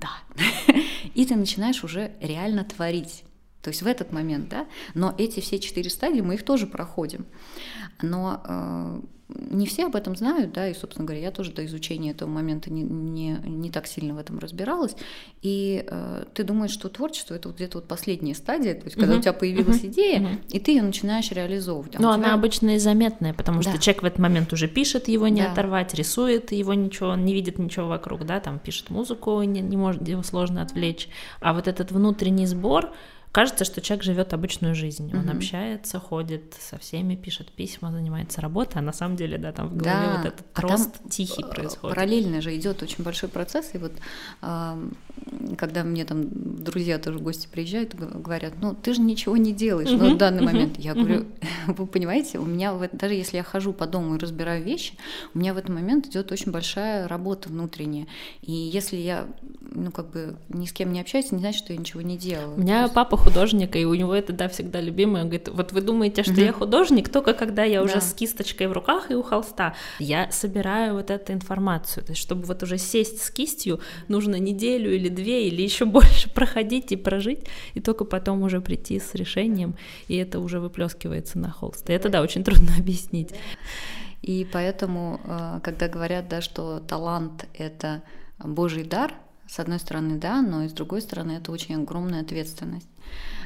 да. 0.00 0.42
и 1.14 1.26
ты 1.26 1.36
начинаешь 1.36 1.84
уже 1.84 2.12
реально 2.20 2.64
творить. 2.64 3.24
То 3.62 3.68
есть 3.68 3.82
в 3.82 3.86
этот 3.86 4.12
момент, 4.12 4.48
да. 4.48 4.66
Но 4.94 5.14
эти 5.18 5.40
все 5.40 5.58
четыре 5.58 5.90
стадии 5.90 6.20
мы 6.20 6.34
их 6.34 6.44
тоже 6.44 6.66
проходим. 6.66 7.26
Но 8.02 8.40
э, 8.44 9.00
не 9.50 9.66
все 9.66 9.86
об 9.86 9.96
этом 9.96 10.16
знают, 10.16 10.52
да, 10.52 10.68
и, 10.68 10.74
собственно 10.74 11.06
говоря, 11.06 11.22
я 11.22 11.30
тоже 11.30 11.52
до 11.52 11.64
изучения 11.66 12.12
этого 12.12 12.28
момента 12.28 12.72
не, 12.72 12.82
не, 12.82 13.38
не 13.44 13.70
так 13.70 13.86
сильно 13.86 14.14
в 14.14 14.18
этом 14.18 14.38
разбиралась. 14.38 14.96
И 15.42 15.84
э, 15.86 16.24
ты 16.34 16.44
думаешь, 16.44 16.70
что 16.70 16.88
творчество 16.88 17.34
это 17.34 17.48
вот 17.48 17.56
где-то 17.56 17.78
вот 17.78 17.88
последняя 17.88 18.34
стадия, 18.34 18.74
то 18.74 18.84
есть 18.84 18.96
когда 18.96 19.14
uh-huh. 19.14 19.18
у 19.18 19.22
тебя 19.22 19.32
появилась 19.32 19.82
uh-huh. 19.82 19.88
идея, 19.88 20.20
uh-huh. 20.20 20.46
и 20.50 20.60
ты 20.60 20.72
ее 20.72 20.82
начинаешь 20.82 21.30
реализовывать. 21.30 21.96
А 21.96 22.02
Но 22.02 22.14
тебя... 22.14 22.26
она 22.26 22.34
обычно 22.34 22.76
и 22.76 22.78
заметная, 22.78 23.34
потому 23.34 23.62
да. 23.62 23.70
что 23.70 23.80
человек 23.80 24.02
в 24.02 24.06
этот 24.06 24.18
момент 24.18 24.52
уже 24.52 24.68
пишет, 24.68 25.08
его 25.08 25.28
не 25.28 25.42
да. 25.42 25.52
оторвать, 25.52 25.94
рисует, 25.94 26.52
его 26.52 26.74
ничего, 26.74 27.10
он 27.10 27.24
не 27.24 27.34
видит 27.34 27.58
ничего 27.58 27.88
вокруг, 27.88 28.24
да, 28.26 28.40
там 28.40 28.58
пишет 28.58 28.90
музыку, 28.90 29.42
не, 29.42 29.60
не 29.60 29.76
может, 29.76 30.06
его 30.06 30.22
сложно 30.22 30.62
отвлечь. 30.62 31.08
А 31.40 31.52
вот 31.52 31.68
этот 31.68 31.92
внутренний 31.92 32.46
сбор, 32.46 32.90
Кажется, 33.32 33.64
что 33.64 33.80
человек 33.80 34.04
живет 34.04 34.32
обычную 34.34 34.74
жизнь. 34.74 35.10
Он 35.14 35.28
угу. 35.28 35.36
общается, 35.36 36.00
ходит 36.00 36.56
со 36.58 36.78
всеми, 36.78 37.14
пишет 37.14 37.52
письма, 37.52 37.92
занимается 37.92 38.40
работой, 38.40 38.78
а 38.78 38.82
на 38.82 38.92
самом 38.92 39.16
деле, 39.16 39.38
да, 39.38 39.52
там 39.52 39.68
в 39.68 39.76
голове 39.76 40.06
да, 40.06 40.16
вот 40.16 40.26
этот 40.26 40.46
а 40.54 40.60
рост 40.62 40.96
тихий 41.08 41.42
происходит. 41.42 41.94
Параллельно 41.94 42.40
же 42.40 42.56
идет 42.56 42.82
очень 42.82 43.04
большой 43.04 43.28
процесс, 43.28 43.70
и 43.74 43.78
вот 43.78 43.92
когда 45.58 45.84
мне 45.84 46.04
там 46.04 46.24
друзья 46.30 46.98
тоже 46.98 47.18
в 47.18 47.22
гости 47.22 47.46
приезжают, 47.50 47.94
говорят, 47.94 48.54
ну 48.60 48.74
ты 48.74 48.94
же 48.94 49.00
ничего 49.00 49.36
не 49.36 49.52
делаешь, 49.52 49.90
ну 49.90 50.14
в 50.14 50.18
данный 50.18 50.42
момент. 50.42 50.78
Я 50.78 50.94
говорю, 50.94 51.26
вы 51.66 51.86
понимаете, 51.86 52.38
у 52.38 52.44
меня 52.44 52.72
в, 52.72 52.88
даже 52.92 53.14
если 53.14 53.36
я 53.36 53.42
хожу 53.42 53.72
по 53.72 53.86
дому 53.86 54.16
и 54.16 54.18
разбираю 54.18 54.62
вещи, 54.64 54.94
у 55.34 55.38
меня 55.38 55.54
в 55.54 55.58
этот 55.58 55.70
момент 55.70 56.06
идет 56.06 56.32
очень 56.32 56.50
большая 56.50 57.06
работа 57.06 57.48
внутренняя. 57.48 58.06
И 58.42 58.52
если 58.52 58.96
я, 58.96 59.26
ну 59.60 59.92
как 59.92 60.10
бы 60.10 60.36
ни 60.48 60.66
с 60.66 60.72
кем 60.72 60.92
не 60.92 61.00
общаюсь, 61.00 61.30
не 61.30 61.38
значит, 61.38 61.64
что 61.64 61.72
я 61.72 61.78
ничего 61.78 62.02
не 62.02 62.16
делаю. 62.16 62.54
У 62.56 62.60
меня 62.60 62.88
папа 62.88 63.19
художник, 63.20 63.76
и 63.76 63.84
у 63.84 63.94
него 63.94 64.14
это, 64.14 64.32
да, 64.32 64.48
всегда 64.48 64.80
любимое. 64.80 65.22
Он 65.22 65.28
говорит, 65.28 65.48
вот 65.48 65.72
вы 65.72 65.80
думаете, 65.80 66.22
что 66.22 66.32
mm-hmm. 66.32 66.44
я 66.44 66.52
художник, 66.52 67.08
только 67.08 67.34
когда 67.34 67.64
я 67.64 67.82
уже 67.82 67.94
да. 67.94 68.00
с 68.00 68.12
кисточкой 68.12 68.66
в 68.68 68.72
руках 68.72 69.10
и 69.10 69.14
у 69.14 69.22
холста. 69.22 69.74
Я 69.98 70.30
собираю 70.32 70.94
вот 70.94 71.10
эту 71.10 71.32
информацию. 71.32 72.04
То 72.04 72.12
есть, 72.12 72.22
чтобы 72.22 72.42
вот 72.42 72.62
уже 72.62 72.78
сесть 72.78 73.22
с 73.22 73.30
кистью, 73.30 73.80
нужно 74.08 74.36
неделю 74.36 74.94
или 74.94 75.08
две, 75.08 75.48
или 75.48 75.62
еще 75.62 75.84
больше 75.84 76.28
проходить 76.30 76.92
и 76.92 76.96
прожить, 76.96 77.46
и 77.74 77.80
только 77.80 78.04
потом 78.04 78.42
уже 78.42 78.60
прийти 78.60 78.98
с 78.98 79.14
решением, 79.14 79.76
и 80.08 80.16
это 80.16 80.40
уже 80.40 80.60
выплескивается 80.60 81.38
на 81.38 81.50
холст. 81.50 81.88
И 81.90 81.92
это, 81.92 82.08
да, 82.08 82.22
очень 82.22 82.44
трудно 82.44 82.70
объяснить. 82.78 83.30
И 84.22 84.46
поэтому, 84.52 85.20
э, 85.24 85.60
когда 85.62 85.88
говорят, 85.88 86.28
да, 86.28 86.40
что 86.40 86.80
талант— 86.80 87.46
это 87.54 88.02
Божий 88.38 88.84
дар, 88.84 89.14
с 89.50 89.58
одной 89.58 89.78
стороны, 89.78 90.16
да, 90.16 90.42
но 90.42 90.62
и 90.62 90.68
с 90.68 90.72
другой 90.72 91.02
стороны, 91.02 91.32
это 91.32 91.50
очень 91.50 91.74
огромная 91.74 92.22
ответственность. 92.22 92.88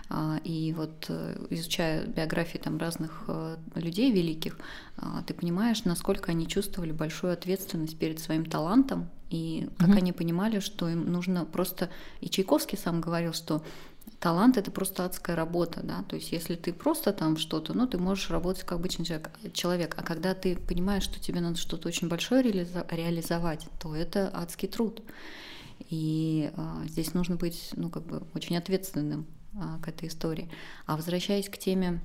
А, 0.09 0.39
и 0.45 0.73
вот 0.73 1.07
э, 1.09 1.47
изучая 1.51 2.07
биографии 2.07 2.59
там 2.59 2.79
разных 2.79 3.25
э, 3.29 3.57
людей 3.75 4.13
великих, 4.13 4.59
а, 4.97 5.23
ты 5.23 5.35
понимаешь, 5.35 5.85
насколько 5.85 6.31
они 6.31 6.47
чувствовали 6.47 6.93
большую 6.93 7.33
ответственность 7.33 7.99
перед 7.99 8.19
своим 8.19 8.45
талантом, 8.45 9.09
и 9.31 9.69
как 9.79 9.89
угу. 9.89 9.97
они 9.97 10.13
понимали, 10.13 10.61
что 10.61 10.89
им 10.89 11.11
нужно 11.11 11.45
просто... 11.45 11.91
И 12.21 12.29
Чайковский 12.29 12.79
сам 12.79 13.01
говорил, 13.01 13.33
что 13.33 13.65
талант 14.21 14.57
это 14.57 14.71
просто 14.71 15.05
адская 15.05 15.35
работа, 15.35 15.81
да, 15.83 16.03
то 16.09 16.17
есть 16.17 16.33
если 16.33 16.55
ты 16.55 16.73
просто 16.73 17.13
там 17.13 17.37
что-то, 17.37 17.75
ну, 17.75 17.87
ты 17.87 17.99
можешь 17.99 18.31
работать 18.31 18.63
как 18.63 18.79
обычный 18.79 19.05
человек, 19.05 19.31
человек, 19.53 19.95
а 19.99 20.03
когда 20.03 20.35
ты 20.35 20.57
понимаешь, 20.57 21.03
что 21.03 21.19
тебе 21.19 21.41
надо 21.41 21.57
что-то 21.57 21.89
очень 21.89 22.09
большое 22.09 22.43
реализовать, 22.43 23.67
то 23.81 23.95
это 23.95 24.31
адский 24.33 24.69
труд. 24.69 25.03
И 25.91 26.51
а, 26.57 26.83
здесь 26.87 27.15
нужно 27.15 27.37
быть, 27.37 27.71
ну, 27.77 27.91
как 27.91 28.05
бы 28.07 28.23
очень 28.35 28.57
ответственным 28.57 29.27
к 29.83 29.89
этой 29.89 30.09
истории. 30.09 30.49
А 30.87 30.97
возвращаясь 30.97 31.49
к 31.49 31.59
теме 31.59 32.01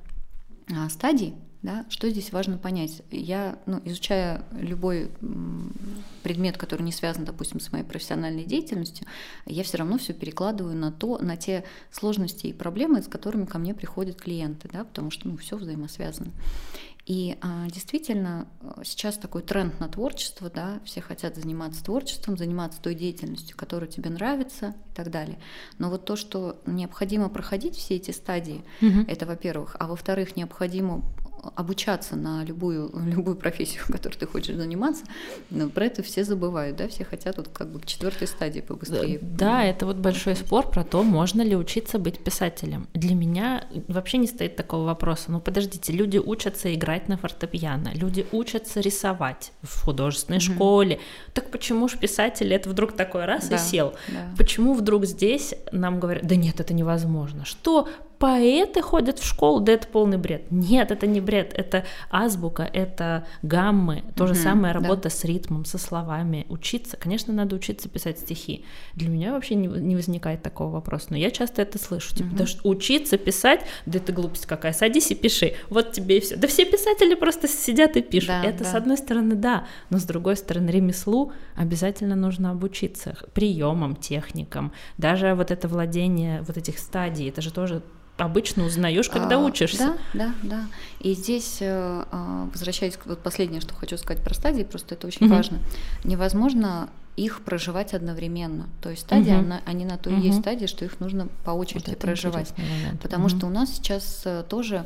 а, 0.69 0.89
стадий, 0.89 1.35
да, 1.61 1.85
что 1.89 2.09
здесь 2.09 2.31
важно 2.31 2.57
понять? 2.57 3.01
Я, 3.11 3.59
ну, 3.65 3.81
изучая 3.83 4.45
любой 4.53 5.11
предмет, 6.23 6.57
который 6.57 6.83
не 6.83 6.93
связан, 6.93 7.25
допустим, 7.25 7.59
с 7.59 7.71
моей 7.73 7.83
профессиональной 7.83 8.45
деятельностью, 8.45 9.05
я 9.45 9.63
все 9.63 9.77
равно 9.77 9.97
все 9.97 10.13
перекладываю 10.13 10.75
на 10.75 10.91
то, 10.91 11.17
на 11.17 11.35
те 11.35 11.65
сложности 11.91 12.47
и 12.47 12.53
проблемы, 12.53 13.01
с 13.01 13.07
которыми 13.07 13.43
ко 13.43 13.57
мне 13.57 13.73
приходят 13.73 14.21
клиенты, 14.21 14.69
да, 14.71 14.85
потому 14.85 15.11
что 15.11 15.27
ну, 15.27 15.35
все 15.35 15.57
взаимосвязано. 15.57 16.31
И 17.09 17.37
а, 17.41 17.67
действительно 17.69 18.47
э, 18.61 18.83
сейчас 18.83 19.17
такой 19.17 19.41
тренд 19.41 19.79
на 19.79 19.87
творчество, 19.89 20.47
да, 20.47 20.79
все 20.85 21.01
хотят 21.01 21.35
заниматься 21.35 21.83
творчеством, 21.83 22.37
заниматься 22.37 22.79
той 22.79 22.93
деятельностью, 22.93 23.57
которая 23.57 23.89
тебе 23.89 24.11
нравится 24.11 24.75
и 24.91 24.95
так 24.95 25.09
далее. 25.09 25.39
Но 25.79 25.89
вот 25.89 26.05
то, 26.05 26.15
что 26.15 26.61
необходимо 26.67 27.29
проходить 27.29 27.75
все 27.75 27.95
эти 27.95 28.11
стадии, 28.11 28.63
угу. 28.79 29.05
это 29.07 29.25
во-первых, 29.25 29.75
а 29.79 29.87
во-вторых, 29.87 30.35
необходимо 30.35 31.01
обучаться 31.55 32.15
на 32.15 32.43
любую, 32.43 32.91
любую 33.05 33.35
профессию, 33.35 33.83
которой 33.87 34.15
ты 34.15 34.25
хочешь 34.27 34.55
заниматься, 34.55 35.03
но 35.49 35.69
про 35.69 35.85
это 35.85 36.03
все 36.03 36.23
забывают, 36.23 36.77
да, 36.77 36.87
все 36.87 37.03
хотят 37.03 37.37
вот 37.37 37.49
как 37.49 37.71
бы 37.71 37.79
к 37.79 37.85
четвертой 37.85 38.27
стадии 38.27 38.61
побыстрее. 38.61 39.19
Да, 39.21 39.63
это 39.63 39.85
вот 39.85 39.97
большой 39.97 40.35
спор 40.35 40.69
про 40.69 40.83
то, 40.83 41.03
можно 41.03 41.41
ли 41.41 41.55
учиться 41.55 41.99
быть 41.99 42.19
писателем. 42.19 42.87
Для 42.93 43.15
меня 43.15 43.65
вообще 43.87 44.17
не 44.17 44.27
стоит 44.27 44.55
такого 44.55 44.85
вопроса. 44.85 45.31
Ну 45.31 45.39
подождите, 45.39 45.93
люди 45.93 46.17
учатся 46.17 46.73
играть 46.73 47.07
на 47.07 47.17
фортепиано, 47.17 47.91
люди 47.93 48.25
учатся 48.31 48.79
рисовать 48.79 49.51
в 49.61 49.83
художественной 49.83 50.39
mm-hmm. 50.39 50.55
школе. 50.55 50.99
Так 51.33 51.51
почему 51.51 51.87
же 51.87 51.97
писатель 51.97 52.53
это 52.53 52.69
вдруг 52.69 52.93
такой 52.93 53.25
раз 53.25 53.47
да, 53.47 53.55
и 53.55 53.59
сел? 53.59 53.93
Да. 54.07 54.33
Почему 54.37 54.73
вдруг 54.73 55.05
здесь 55.05 55.53
нам 55.71 55.99
говорят, 55.99 56.25
да 56.25 56.35
нет, 56.35 56.59
это 56.59 56.73
невозможно. 56.73 57.45
Что 57.45 57.87
поэты 58.19 58.81
ходят 58.81 59.17
в 59.17 59.25
школу, 59.25 59.61
да 59.61 59.71
это 59.71 59.87
полный 59.87 60.17
бред. 60.17 60.51
Нет, 60.51 60.91
это 60.91 61.07
не 61.07 61.21
бред, 61.21 61.53
это 61.55 61.85
азбука, 62.11 62.63
это 62.63 63.25
гаммы, 63.41 64.03
то 64.15 64.27
же 64.27 64.35
самое 64.35 64.73
работа 64.73 65.03
да. 65.03 65.09
с 65.09 65.23
ритмом, 65.23 65.63
со 65.63 65.77
словами. 65.77 66.45
Учиться, 66.49 66.97
конечно, 66.97 67.33
надо 67.33 67.55
учиться 67.55 67.87
писать 67.87 68.19
стихи. 68.19 68.65
Для 68.93 69.07
меня 69.07 69.31
вообще 69.31 69.55
не, 69.55 69.67
не 69.67 69.95
возникает 69.95 70.43
такого 70.43 70.69
вопроса, 70.69 71.07
но 71.11 71.17
я 71.17 71.31
часто 71.31 71.61
это 71.61 71.79
слышу. 71.79 72.13
Типа, 72.13 72.29
да 72.35 72.45
учиться 72.63 73.17
писать, 73.17 73.61
да 73.85 73.99
это 73.99 74.11
глупость 74.11 74.45
какая, 74.45 74.73
садись 74.73 75.11
и 75.11 75.15
пиши, 75.15 75.53
вот 75.69 75.93
тебе 75.93 76.17
и 76.17 76.19
все. 76.19 76.35
Да 76.35 76.47
все 76.49 76.65
писатели 76.65 77.15
просто 77.15 77.47
сидят 77.47 77.95
и 77.95 78.01
пишут. 78.01 78.29
Да, 78.29 78.43
это 78.43 78.65
да. 78.65 78.71
с 78.71 78.75
одной 78.75 78.97
стороны 78.97 79.35
да, 79.35 79.65
но 79.89 79.97
с 79.97 80.03
другой 80.03 80.35
стороны 80.35 80.69
ремеслу 80.69 81.31
обязательно 81.55 82.15
нужно 82.15 82.51
обучиться 82.51 83.15
приемам, 83.33 83.95
техникам, 83.95 84.73
даже 84.97 85.33
вот 85.35 85.51
это 85.51 85.69
владение 85.69 86.41
вот 86.41 86.57
этих 86.57 86.79
стадий, 86.79 87.29
это 87.29 87.41
же 87.41 87.53
тоже 87.53 87.81
обычно 88.19 88.65
узнаешь, 88.65 89.09
когда 89.09 89.35
а, 89.35 89.39
учишься. 89.39 89.97
Да, 90.13 90.33
да, 90.33 90.33
да. 90.43 90.67
И 90.99 91.13
здесь, 91.13 91.57
э, 91.61 92.05
а, 92.11 92.49
возвращаясь 92.51 92.97
к 92.97 93.05
вот 93.05 93.19
последнее, 93.19 93.61
что 93.61 93.73
хочу 93.73 93.97
сказать 93.97 94.23
про 94.23 94.33
стадии, 94.33 94.63
просто 94.63 94.95
это 94.95 95.07
очень 95.07 95.27
mm-hmm. 95.27 95.35
важно. 95.35 95.59
Невозможно 96.03 96.89
их 97.15 97.41
проживать 97.41 97.93
одновременно. 97.93 98.67
То 98.81 98.89
есть 98.89 99.01
стадии, 99.01 99.31
угу. 99.31 99.39
она, 99.39 99.61
они 99.65 99.83
на 99.83 99.97
то 99.97 100.09
и 100.09 100.13
угу. 100.13 100.21
есть 100.21 100.39
стадии, 100.39 100.67
что 100.67 100.85
их 100.85 101.01
нужно 101.01 101.27
по 101.43 101.51
очереди 101.51 101.89
вот 101.89 101.99
проживать. 101.99 102.53
Потому 103.01 103.25
угу. 103.25 103.35
что 103.35 103.47
у 103.47 103.49
нас 103.49 103.73
сейчас 103.73 104.21
э, 104.23 104.43
тоже, 104.47 104.85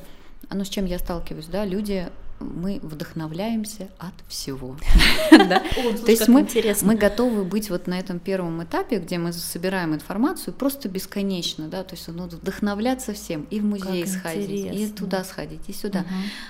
ну 0.50 0.63
с 0.63 0.69
чем 0.69 0.86
я 0.86 0.98
сталкиваюсь, 0.98 1.46
да, 1.46 1.63
люди 1.63 2.10
мы 2.44 2.80
вдохновляемся 2.82 3.90
от 3.98 4.14
всего. 4.28 4.76
То 5.32 6.12
есть 6.12 6.28
мы, 6.28 6.96
готовы 6.96 7.44
быть 7.44 7.70
вот 7.70 7.88
на 7.88 8.00
этом 8.00 8.20
первом 8.20 8.64
этапе, 8.64 9.00
где 9.00 9.18
мы 9.18 9.34
собираем 9.34 9.94
информацию 9.94 10.54
просто 10.54 10.90
бесконечно, 10.90 11.68
да, 11.68 11.84
то 11.84 11.96
есть 11.96 12.08
ну, 12.08 12.26
вдохновляться 12.26 13.14
всем, 13.14 13.48
и 13.50 13.60
в 13.60 13.66
музей 13.66 14.06
сходить, 14.08 14.74
и 14.74 14.88
туда 14.88 15.24
сходить, 15.24 15.68
и 15.68 15.74
сюда. 15.74 16.06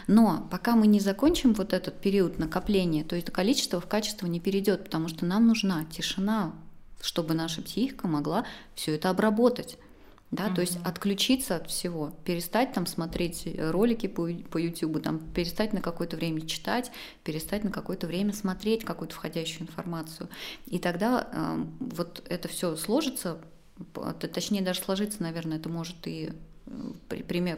Но 0.07 0.47
пока 0.51 0.75
мы 0.75 0.87
не 0.87 0.99
закончим 0.99 1.53
вот 1.53 1.73
этот 1.73 1.99
период 1.99 2.39
накопления, 2.39 3.03
то 3.03 3.15
есть 3.15 3.29
количество 3.31 3.79
в 3.79 3.87
качество 3.87 4.27
не 4.27 4.39
перейдет, 4.39 4.83
потому 4.83 5.07
что 5.07 5.25
нам 5.25 5.47
нужна 5.47 5.85
тишина, 5.85 6.53
чтобы 7.01 7.33
наша 7.33 7.61
психика 7.61 8.07
могла 8.07 8.45
все 8.75 8.95
это 8.95 9.09
обработать 9.09 9.77
да, 10.33 10.47
mm 10.47 10.55
то 10.55 10.61
есть 10.61 10.77
отключиться 10.83 11.55
от 11.55 11.69
всего, 11.69 12.11
перестать 12.25 12.73
там 12.73 12.85
смотреть 12.85 13.47
ролики 13.57 14.07
по, 14.07 14.27
по 14.49 14.57
YouTube, 14.57 15.01
там, 15.01 15.19
перестать 15.19 15.73
на 15.73 15.81
какое-то 15.81 16.15
время 16.15 16.41
читать, 16.41 16.91
перестать 17.23 17.63
на 17.63 17.71
какое-то 17.71 18.07
время 18.07 18.33
смотреть 18.33 18.83
какую-то 18.83 19.15
входящую 19.15 19.63
информацию. 19.63 20.29
И 20.65 20.79
тогда 20.79 21.27
э, 21.31 21.65
вот 21.79 22.23
это 22.29 22.47
все 22.47 22.75
сложится, 22.75 23.39
точнее 24.19 24.61
даже 24.61 24.81
сложиться, 24.81 25.21
наверное, 25.21 25.57
это 25.57 25.69
может 25.69 25.95
и 26.05 26.31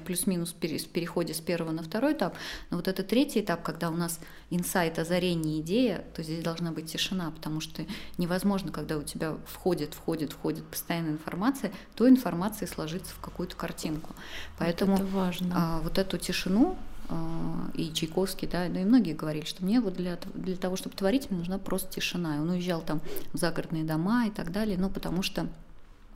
плюс-минус 0.06 0.54
в 0.54 0.56
переходе 0.56 1.34
с 1.34 1.40
первого 1.40 1.72
на 1.72 1.84
второй 1.84 2.14
этап. 2.14 2.36
Но 2.70 2.78
вот 2.78 2.88
это 2.88 3.04
третий 3.04 3.42
этап, 3.42 3.64
когда 3.64 3.90
у 3.90 3.96
нас 3.96 4.20
инсайт, 4.50 5.00
озарение, 5.00 5.62
идея, 5.62 6.04
то 6.16 6.24
здесь 6.24 6.44
должна 6.44 6.72
быть 6.72 6.92
тишина, 6.92 7.32
потому 7.32 7.62
что 7.62 7.86
невозможно, 8.18 8.72
когда 8.72 8.98
у 8.98 9.04
тебя 9.04 9.36
входит, 9.46 9.94
входит, 9.94 10.34
входит 10.34 10.66
постоянная 10.66 11.14
информация, 11.14 11.72
то 11.96 12.08
информация 12.08 12.68
сложится 12.68 13.14
в 13.14 13.20
какую-то 13.20 13.56
картинку. 13.56 14.16
Поэтому 14.58 14.98
вот, 14.98 15.10
важно. 15.10 15.54
А, 15.56 15.80
вот 15.82 15.98
эту 15.98 16.18
тишину 16.18 16.78
а, 17.10 17.70
и 17.74 17.92
Чайковский, 17.94 18.48
да, 18.48 18.68
ну 18.68 18.80
и 18.80 18.84
многие 18.84 19.14
говорили, 19.14 19.46
что 19.46 19.64
мне 19.64 19.80
вот 19.80 19.96
для, 19.96 20.18
для 20.34 20.56
того, 20.56 20.76
чтобы 20.76 20.96
творить, 20.96 21.30
мне 21.30 21.40
нужна 21.40 21.58
просто 21.58 21.92
тишина. 21.92 22.38
И 22.38 22.40
он 22.40 22.50
уезжал 22.50 22.82
там 22.82 23.02
в 23.34 23.38
загородные 23.38 23.84
дома 23.84 24.28
и 24.28 24.32
так 24.32 24.52
далее, 24.52 24.78
ну 24.78 24.90
потому 24.90 25.22
что 25.22 25.48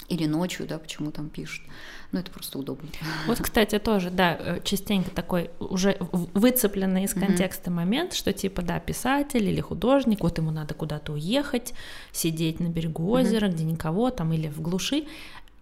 или 0.10 0.26
ночью, 0.26 0.68
да, 0.68 0.78
почему 0.80 1.12
там 1.12 1.30
пишут. 1.30 1.64
Ну, 2.12 2.20
это 2.20 2.32
просто 2.32 2.58
удобно. 2.58 2.90
Вот, 3.28 3.40
кстати, 3.40 3.78
тоже, 3.78 4.10
да, 4.10 4.36
э, 4.40 4.60
частенько 4.64 5.12
такой 5.12 5.52
уже 5.60 5.98
выцепленный 6.00 7.04
из 7.04 7.14
контекста 7.14 7.70
mm-hmm. 7.70 7.74
момент, 7.74 8.14
что 8.14 8.34
типа, 8.34 8.64
да, 8.64 8.80
писатель 8.80 9.46
или 9.46 9.62
художник, 9.62 10.22
вот 10.22 10.38
ему 10.40 10.50
надо 10.50 10.74
куда-то 10.74 11.14
уехать, 11.14 11.74
сидеть 12.12 12.60
на 12.60 12.68
берегу 12.68 13.12
озера, 13.12 13.46
mm-hmm. 13.46 13.54
где 13.54 13.64
никого 13.64 14.10
там, 14.10 14.34
или 14.34 14.48
в 14.48 14.60
глуши, 14.60 15.06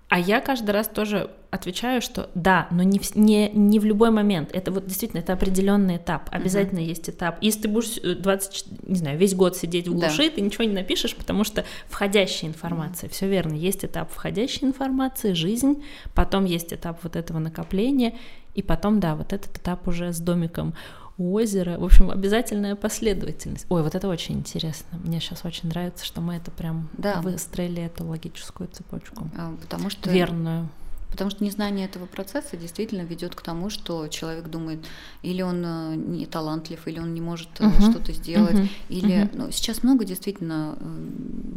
а 0.10 0.20
я 0.20 0.40
каждый 0.40 0.72
раз 0.72 0.88
тоже 0.88 1.32
отвечаю, 1.52 2.02
что 2.02 2.30
да, 2.34 2.68
но 2.72 2.84
не 2.84 2.98
в, 3.00 3.16
не, 3.16 3.50
не 3.50 3.80
в 3.80 3.86
любой 3.86 4.10
момент. 4.10 4.50
Это 4.54 4.72
вот 4.72 4.86
действительно 4.86 5.20
это 5.20 5.34
определенный 5.34 5.98
этап. 5.98 6.30
Обязательно 6.32 6.80
uh-huh. 6.80 6.86
есть 6.86 7.10
этап. 7.10 7.38
Если 7.42 7.64
ты 7.64 7.68
будешь 7.68 7.96
20, 7.96 8.66
э, 8.72 8.76
не 8.88 8.96
знаю, 8.96 9.18
весь 9.18 9.36
год 9.36 9.58
сидеть 9.58 9.88
в 9.88 9.94
глуши, 9.94 10.30
да. 10.30 10.36
ты 10.36 10.42
ничего 10.42 10.64
не 10.64 10.74
напишешь, 10.74 11.16
потому 11.16 11.44
что 11.44 11.66
входящая 11.90 12.50
информация. 12.50 13.10
Uh-huh. 13.10 13.14
Все 13.14 13.28
верно. 13.28 13.54
Есть 13.54 13.84
этап 13.84 14.12
входящей 14.12 14.68
информации, 14.68 15.34
жизнь, 15.34 15.84
потом 16.14 16.46
есть 16.46 16.72
этап 16.72 17.04
вот 17.04 17.16
этого 17.18 17.40
накопления, 17.40 18.16
и 18.56 18.62
потом, 18.62 19.00
да, 19.00 19.16
вот 19.16 19.34
этот 19.34 19.58
этап 19.58 19.88
уже 19.88 20.14
с 20.14 20.20
домиком 20.20 20.74
у 21.18 21.34
озера. 21.34 21.78
В 21.78 21.84
общем, 21.84 22.12
обязательная 22.12 22.76
последовательность. 22.76 23.66
Ой, 23.70 23.82
вот 23.84 23.96
это 23.96 24.08
очень 24.08 24.36
интересно. 24.36 25.00
Мне 25.04 25.20
сейчас 25.20 25.46
очень 25.46 25.70
нравится, 25.70 26.06
что 26.06 26.22
мы 26.22 26.36
это 26.36 26.52
прям 26.52 26.90
да. 26.98 27.22
выстроили 27.22 27.82
эту 27.82 28.06
логическую 28.06 28.70
цепочку. 28.70 29.30
А, 29.38 29.56
потому 29.62 29.90
что 29.90 30.10
верную. 30.10 30.70
Потому 31.10 31.30
что 31.30 31.44
незнание 31.44 31.86
этого 31.86 32.06
процесса 32.06 32.58
действительно 32.58 33.02
ведет 33.02 33.34
к 33.34 33.42
тому, 33.42 33.70
что 33.70 34.08
человек 34.10 34.50
думает, 34.50 34.86
или 35.22 35.42
он 35.42 35.64
э, 35.66 35.96
не 35.96 36.26
талантлив, 36.26 36.86
или 36.86 37.00
он 37.00 37.14
не 37.14 37.22
может 37.22 37.50
uh-huh. 37.60 37.92
что-то 37.92 38.12
сделать, 38.12 38.56
uh-huh. 38.56 38.70
или 38.90 39.24
uh-huh. 39.24 39.30
Ну, 39.34 39.52
сейчас 39.52 39.84
много 39.84 40.04
действительно 40.04 40.78
э, 40.78 40.86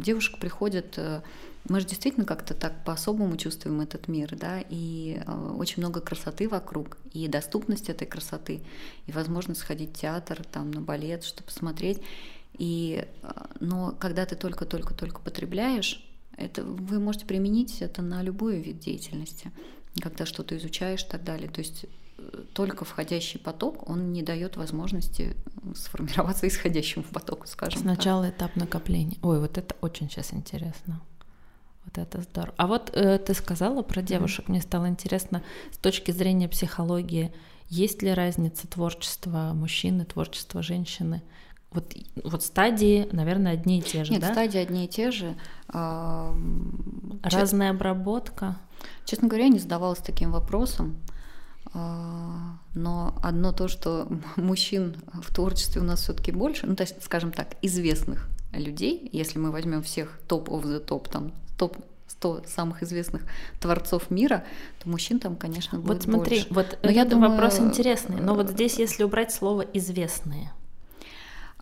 девушек 0.03 0.39
приходят 0.39 0.97
мы 1.69 1.79
же 1.79 1.87
действительно 1.87 2.25
как-то 2.25 2.53
так 2.53 2.83
по-особому 2.83 3.37
чувствуем 3.37 3.81
этот 3.81 4.07
мир, 4.07 4.35
да, 4.35 4.63
и 4.69 5.21
э, 5.25 5.55
очень 5.57 5.81
много 5.81 6.01
красоты 6.01 6.49
вокруг, 6.49 6.97
и 7.13 7.27
доступность 7.27 7.89
этой 7.89 8.07
красоты, 8.07 8.61
и 9.05 9.11
возможность 9.11 9.61
сходить 9.61 9.91
в 9.91 9.99
театр, 9.99 10.43
там, 10.51 10.71
на 10.71 10.81
балет, 10.81 11.23
что 11.23 11.43
посмотреть. 11.43 12.01
И, 12.57 13.07
э, 13.21 13.31
но 13.59 13.95
когда 13.99 14.25
ты 14.25 14.35
только-только-только 14.35 15.19
потребляешь, 15.21 16.03
это 16.35 16.63
вы 16.63 16.99
можете 16.99 17.25
применить 17.25 17.81
это 17.81 18.01
на 18.01 18.23
любой 18.23 18.59
вид 18.59 18.79
деятельности, 18.79 19.51
когда 20.01 20.25
что-то 20.25 20.57
изучаешь 20.57 21.03
и 21.03 21.07
так 21.07 21.23
далее. 21.23 21.49
То 21.49 21.59
есть 21.59 21.85
э, 22.17 22.43
только 22.53 22.85
входящий 22.85 23.39
поток, 23.39 23.87
он 23.87 24.13
не 24.13 24.23
дает 24.23 24.57
возможности 24.57 25.35
сформироваться 25.75 26.47
исходящему 26.49 27.03
потоку, 27.03 27.45
скажем 27.45 27.81
Сначала 27.81 28.25
так. 28.25 28.35
этап 28.35 28.55
накопления. 28.55 29.17
Ой, 29.21 29.39
вот 29.39 29.59
это 29.59 29.75
очень 29.81 30.09
сейчас 30.09 30.33
интересно. 30.33 31.01
Вот 31.93 32.01
это 32.01 32.21
здорово. 32.21 32.53
А 32.57 32.67
вот 32.67 32.91
э, 32.93 33.17
ты 33.17 33.33
сказала 33.33 33.81
про 33.81 34.01
девушек, 34.01 34.47
мне 34.47 34.61
стало 34.61 34.87
интересно 34.87 35.43
с 35.71 35.77
точки 35.77 36.11
зрения 36.11 36.47
психологии, 36.47 37.33
есть 37.67 38.01
ли 38.01 38.13
разница 38.13 38.67
творчества 38.67 39.51
мужчины, 39.53 40.05
творчества 40.05 40.61
женщины? 40.61 41.21
Вот, 41.71 41.93
вот 42.23 42.43
стадии, 42.43 43.07
наверное, 43.11 43.53
одни 43.53 43.79
и 43.79 43.81
те 43.81 44.03
же, 44.03 44.11
Нет, 44.11 44.21
да? 44.21 44.33
стадии 44.33 44.57
одни 44.57 44.85
и 44.85 44.87
те 44.89 45.09
же. 45.11 45.35
А, 45.69 46.35
Разная 47.23 47.71
обработка. 47.71 48.57
Честно 49.05 49.29
говоря, 49.29 49.45
я 49.45 49.51
не 49.51 49.59
задавалась 49.59 49.99
таким 49.99 50.31
вопросом. 50.31 50.97
А, 51.73 52.57
но 52.73 53.17
одно 53.23 53.53
то, 53.53 53.67
что 53.67 54.07
мужчин 54.35 54.97
в 55.13 55.33
творчестве 55.33 55.81
у 55.81 55.85
нас 55.85 56.01
все-таки 56.01 56.31
больше, 56.31 56.67
ну, 56.67 56.75
то 56.75 56.83
есть, 56.83 57.01
скажем 57.03 57.31
так, 57.31 57.55
известных 57.61 58.29
людей, 58.53 59.09
если 59.11 59.39
мы 59.39 59.51
возьмем 59.51 59.81
всех 59.81 60.19
топ 60.27 60.49
of 60.49 60.63
the 60.63 60.79
топ, 60.79 61.07
там 61.07 61.33
топ-100 61.57 62.47
самых 62.47 62.83
известных 62.83 63.23
творцов 63.59 64.09
мира, 64.09 64.43
то 64.81 64.89
мужчин 64.89 65.19
там, 65.19 65.35
конечно, 65.35 65.79
будет 65.79 65.89
Вот 65.89 66.03
смотри, 66.03 66.37
больше. 66.37 66.53
вот 66.53 66.79
но 66.83 66.91
я 66.91 67.05
думаю, 67.05 67.31
вопрос 67.31 67.59
интересный, 67.59 68.19
но 68.19 68.35
вот 68.35 68.49
здесь, 68.49 68.77
если 68.79 69.03
убрать 69.03 69.31
слово 69.33 69.61
«известные», 69.61 70.51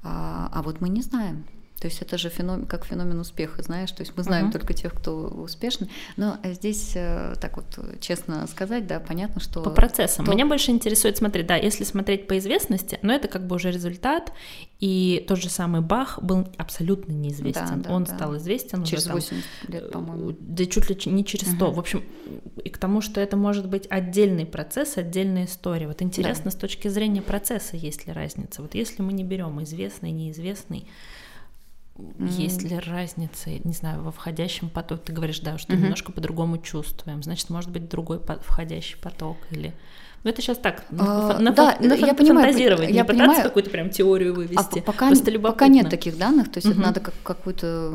а, 0.02 0.50
а 0.54 0.62
вот 0.62 0.82
мы 0.82 0.90
не 0.90 1.02
знаем. 1.02 1.46
То 1.80 1.88
есть 1.88 2.02
это 2.02 2.18
же 2.18 2.30
феномен, 2.30 2.66
как 2.66 2.86
феномен 2.86 3.20
успеха, 3.20 3.62
знаешь, 3.62 3.92
то 3.92 4.02
есть 4.02 4.14
мы 4.18 4.24
знаем 4.24 4.48
uh-huh. 4.50 4.54
только 4.54 4.74
тех, 4.74 4.94
кто 4.94 5.28
успешный. 5.28 5.90
Но 6.18 6.38
здесь, 6.44 6.92
э, 6.96 7.36
так 7.40 7.56
вот, 7.58 7.66
честно 8.02 8.46
сказать, 8.48 8.86
да, 8.86 9.00
понятно, 9.00 9.40
что... 9.40 9.64
По 9.64 9.70
процессам. 9.70 10.26
То... 10.26 10.32
Меня 10.32 10.46
больше 10.46 10.72
интересует, 10.72 11.18
смотри, 11.18 11.44
да, 11.44 11.56
если 11.56 11.84
смотреть 11.84 12.28
по 12.28 12.38
известности, 12.38 13.00
но 13.02 13.14
это 13.14 13.28
как 13.28 13.48
бы 13.48 13.56
уже 13.56 13.72
результат, 13.72 14.34
и 14.80 15.24
тот 15.28 15.40
же 15.40 15.50
самый 15.50 15.82
Бах 15.82 16.22
был 16.22 16.48
абсолютно 16.58 17.14
неизвестен. 17.14 17.82
Да, 17.82 17.90
да, 17.90 17.96
Он 17.96 18.04
да. 18.04 18.16
стал 18.16 18.38
известен 18.38 18.84
через 18.84 19.06
уже 19.06 19.14
80 19.14 19.44
там, 19.62 19.74
лет, 19.74 19.92
по-моему. 19.92 20.36
Да 20.40 20.66
чуть 20.66 20.90
ли 20.90 21.12
не 21.12 21.24
через 21.24 21.48
100. 21.54 21.66
Uh-huh. 21.66 21.74
В 21.74 21.80
общем, 21.80 22.04
и 22.64 22.70
к 22.70 22.78
тому, 22.78 23.02
что 23.02 23.22
это 23.22 23.38
может 23.38 23.68
быть 23.68 23.88
отдельный 23.90 24.46
процесс, 24.46 24.98
отдельная 24.98 25.46
история. 25.46 25.88
Вот 25.88 26.02
интересно 26.02 26.46
да. 26.46 26.52
с 26.52 26.56
точки 26.56 26.88
зрения 26.88 27.22
процесса, 27.22 27.78
есть 27.78 28.06
ли 28.06 28.14
разница. 28.14 28.62
Вот 28.62 28.76
если 28.76 29.02
мы 29.02 29.14
не 29.14 29.24
берем 29.24 29.62
известный, 29.64 30.12
неизвестный, 30.12 30.86
есть 32.20 32.64
ли 32.64 32.78
разница, 32.78 33.50
не 33.50 33.74
знаю, 33.74 34.04
во 34.04 34.12
входящем 34.12 34.70
потоке? 34.70 35.04
Ты 35.06 35.14
говоришь, 35.14 35.40
да, 35.40 35.58
что 35.58 35.74
mm-hmm. 35.74 35.78
немножко 35.78 36.12
по-другому 36.12 36.58
чувствуем. 36.58 37.24
Значит, 37.24 37.50
может 37.50 37.72
быть 37.72 37.90
другой 37.90 38.20
входящий 38.42 38.98
поток 38.98 39.38
или 39.52 39.74
Ну 40.24 40.30
это 40.30 40.42
сейчас 40.42 40.58
так, 40.58 40.84
А, 40.98 41.40
на, 41.40 41.52
да, 41.52 41.78
на, 41.80 41.94
я 41.94 42.14
понимаю, 42.14 42.48
я 42.54 42.68
не 42.92 43.04
пытаться 43.04 43.06
понимаю. 43.06 43.44
какую-то 43.44 43.70
прям 43.70 43.90
теорию 43.90 44.34
А 44.34 44.36
вывести. 44.36 44.82
пока, 44.82 45.08
Просто 45.08 45.26
пока 45.26 45.32
любопытно. 45.32 45.66
нет 45.74 45.90
таких 45.90 46.18
данных, 46.18 46.52
то 46.52 46.58
есть 46.58 46.68
это 46.68 46.76
Мгм. 46.76 46.86
надо 46.88 47.00
как, 47.00 47.14
какое-то, 47.24 47.94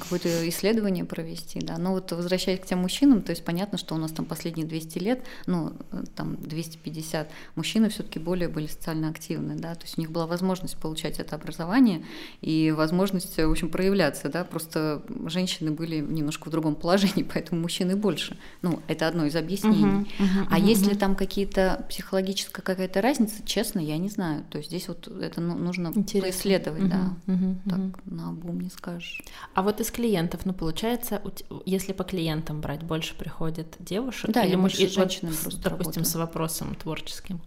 какое-то 0.00 0.48
исследование 0.48 1.04
провести, 1.04 1.58
да. 1.60 1.76
Но 1.78 1.92
вот 1.92 2.12
возвращаясь 2.12 2.60
к 2.60 2.66
тем 2.66 2.78
мужчинам, 2.78 3.22
то 3.22 3.30
есть 3.30 3.44
понятно, 3.44 3.76
что 3.78 3.94
у 3.96 3.98
нас 3.98 4.12
там 4.12 4.24
последние 4.24 4.66
200 4.68 4.98
лет, 4.98 5.24
ну, 5.46 5.72
э, 5.90 6.04
там 6.14 6.36
250, 6.36 7.28
мужчины 7.56 7.88
все 7.88 8.04
таки 8.04 8.20
более 8.20 8.48
были 8.48 8.66
социально 8.68 9.08
активны, 9.08 9.56
да, 9.56 9.74
то 9.74 9.82
есть 9.82 9.98
у 9.98 10.00
них 10.00 10.12
была 10.12 10.26
возможность 10.26 10.76
получать 10.76 11.18
это 11.18 11.34
образование 11.34 12.04
и 12.40 12.72
возможность, 12.76 13.36
в 13.36 13.50
общем, 13.50 13.68
проявляться, 13.68 14.28
да, 14.28 14.44
просто 14.44 15.02
женщины 15.26 15.72
были 15.72 15.98
немножко 15.98 16.48
в 16.48 16.52
другом 16.52 16.76
положении, 16.76 17.26
поэтому 17.34 17.60
мужчины 17.62 17.96
больше. 17.96 18.36
Ну, 18.62 18.78
это 18.86 19.08
одно 19.08 19.24
из 19.26 19.34
объяснений. 19.34 19.84
Мгм, 19.84 20.06
мгм, 20.18 20.48
А 20.50 20.58
мгм, 20.58 20.68
есть 20.68 20.82
ли 20.82 20.90
мгм. 20.90 20.98
там 20.98 21.14
какие-то 21.16 21.63
психологическая 21.88 22.62
какая-то 22.62 23.00
разница, 23.02 23.36
честно, 23.44 23.80
я 23.80 23.98
не 23.98 24.08
знаю. 24.08 24.44
То 24.50 24.58
есть 24.58 24.70
здесь 24.70 24.88
вот 24.88 25.08
это 25.08 25.40
ну, 25.40 25.54
нужно 25.56 25.88
Интересно. 25.94 26.20
поисследовать, 26.20 26.88
да. 26.88 26.96
Мгм, 27.26 27.34
мгм, 27.36 27.60
Так 27.70 27.78
мгм. 27.78 28.16
на 28.16 28.28
обум 28.30 28.60
не 28.60 28.70
скажешь. 28.70 29.22
А 29.54 29.62
вот 29.62 29.80
из 29.80 29.90
клиентов, 29.90 30.40
ну 30.46 30.52
получается, 30.52 31.20
если 31.66 31.92
по 31.92 32.04
клиентам 32.04 32.60
брать, 32.60 32.82
больше 32.82 33.14
приходит 33.16 33.76
девушек? 33.80 34.30
Да, 34.30 34.42
или 34.42 34.52
я 34.52 34.58
муж- 34.58 34.78
больше 34.78 34.82
и 34.82 34.86
вот 35.26 35.60
допустим, 35.62 35.70
работаю. 35.70 36.04
с 36.04 36.14
вопросом 36.14 36.74
творческим. 36.74 37.40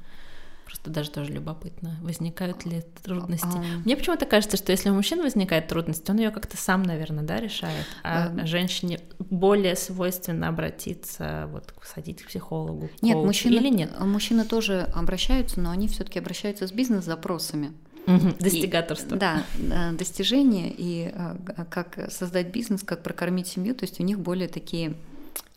Просто 0.67 0.89
даже 0.89 1.11
тоже 1.11 1.31
любопытно, 1.31 1.95
возникают 2.01 2.65
ли 2.65 2.83
трудности. 3.01 3.47
А, 3.47 3.63
Мне 3.85 3.95
почему-то 3.95 4.25
кажется, 4.25 4.57
что 4.57 4.73
если 4.73 4.89
у 4.89 4.93
мужчин 4.93 5.21
возникает 5.21 5.69
трудность, 5.69 6.09
он 6.09 6.17
ее 6.17 6.29
как-то 6.29 6.57
сам, 6.57 6.83
наверное, 6.83 7.23
да, 7.23 7.39
решает. 7.39 7.85
А 8.03 8.27
Эм. 8.27 8.45
женщине 8.45 8.99
более 9.17 9.77
свойственно 9.77 10.49
обратиться, 10.49 11.47
вот, 11.53 11.73
сходить 11.81 12.21
к 12.21 12.27
психологу, 12.27 12.89
к 12.89 13.01
Нет, 13.01 13.13
коучу, 13.13 13.27
мужчины, 13.27 13.53
или 13.55 13.69
нет? 13.69 13.97
мужчины 14.01 14.43
тоже 14.43 14.81
обращаются, 14.93 15.61
но 15.61 15.69
они 15.71 15.87
все-таки 15.87 16.19
обращаются 16.19 16.67
с 16.67 16.73
бизнес-запросами. 16.73 17.71
Достигаторство. 18.39 19.15
Да, 19.15 19.43
э, 19.57 19.93
достижения 19.93 20.69
и 20.69 21.11
э, 21.13 21.35
как 21.69 22.11
создать 22.11 22.51
бизнес, 22.51 22.83
как 22.83 23.03
прокормить 23.03 23.47
семью, 23.47 23.73
то 23.73 23.85
есть 23.85 24.01
у 24.01 24.03
них 24.03 24.19
более 24.19 24.49
такие, 24.49 24.95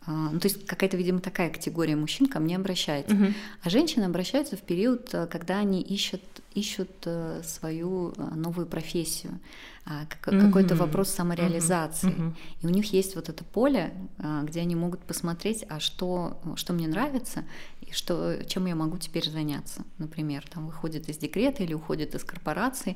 ну 0.07 0.39
то 0.39 0.47
есть 0.47 0.65
какая-то, 0.65 0.97
видимо, 0.97 1.19
такая 1.19 1.49
категория 1.51 1.95
мужчин 1.95 2.25
ко 2.27 2.39
мне 2.39 2.55
обращается. 2.55 3.13
Мгм. 3.15 3.33
А 3.61 3.69
женщины 3.69 4.03
обращаются 4.05 4.57
в 4.57 4.61
период, 4.61 5.13
э, 5.13 5.27
когда 5.27 5.59
они 5.59 5.81
ищут, 5.81 6.21
ищут 6.55 6.89
э, 7.05 7.41
свою 7.45 8.13
э, 8.17 8.35
новую 8.35 8.65
профессию, 8.65 9.39
а, 9.85 10.05
как- 10.07 10.39
какой-то 10.39 10.75
Мгм. 10.75 10.85
вопрос 10.85 11.09
самореализации. 11.09 12.07
Мгм. 12.09 12.35
И 12.61 12.65
у 12.65 12.69
них 12.69 12.91
есть 12.93 13.15
вот 13.15 13.29
это 13.29 13.43
поле, 13.43 13.93
а, 14.19 14.43
где 14.43 14.61
они 14.61 14.75
могут 14.75 15.01
посмотреть, 15.01 15.65
а 15.69 15.79
что, 15.79 16.39
что 16.55 16.73
мне 16.73 16.87
нравится, 16.87 17.43
и 17.91 17.93
что, 17.93 18.43
чем 18.45 18.65
я 18.65 18.75
могу 18.75 18.97
теперь 18.97 19.29
заняться. 19.29 19.83
Например, 19.97 20.45
там 20.49 20.65
выходит 20.67 21.09
из 21.09 21.17
декрета 21.17 21.63
или 21.63 21.73
уходит 21.73 22.15
из 22.15 22.23
корпорации. 22.23 22.95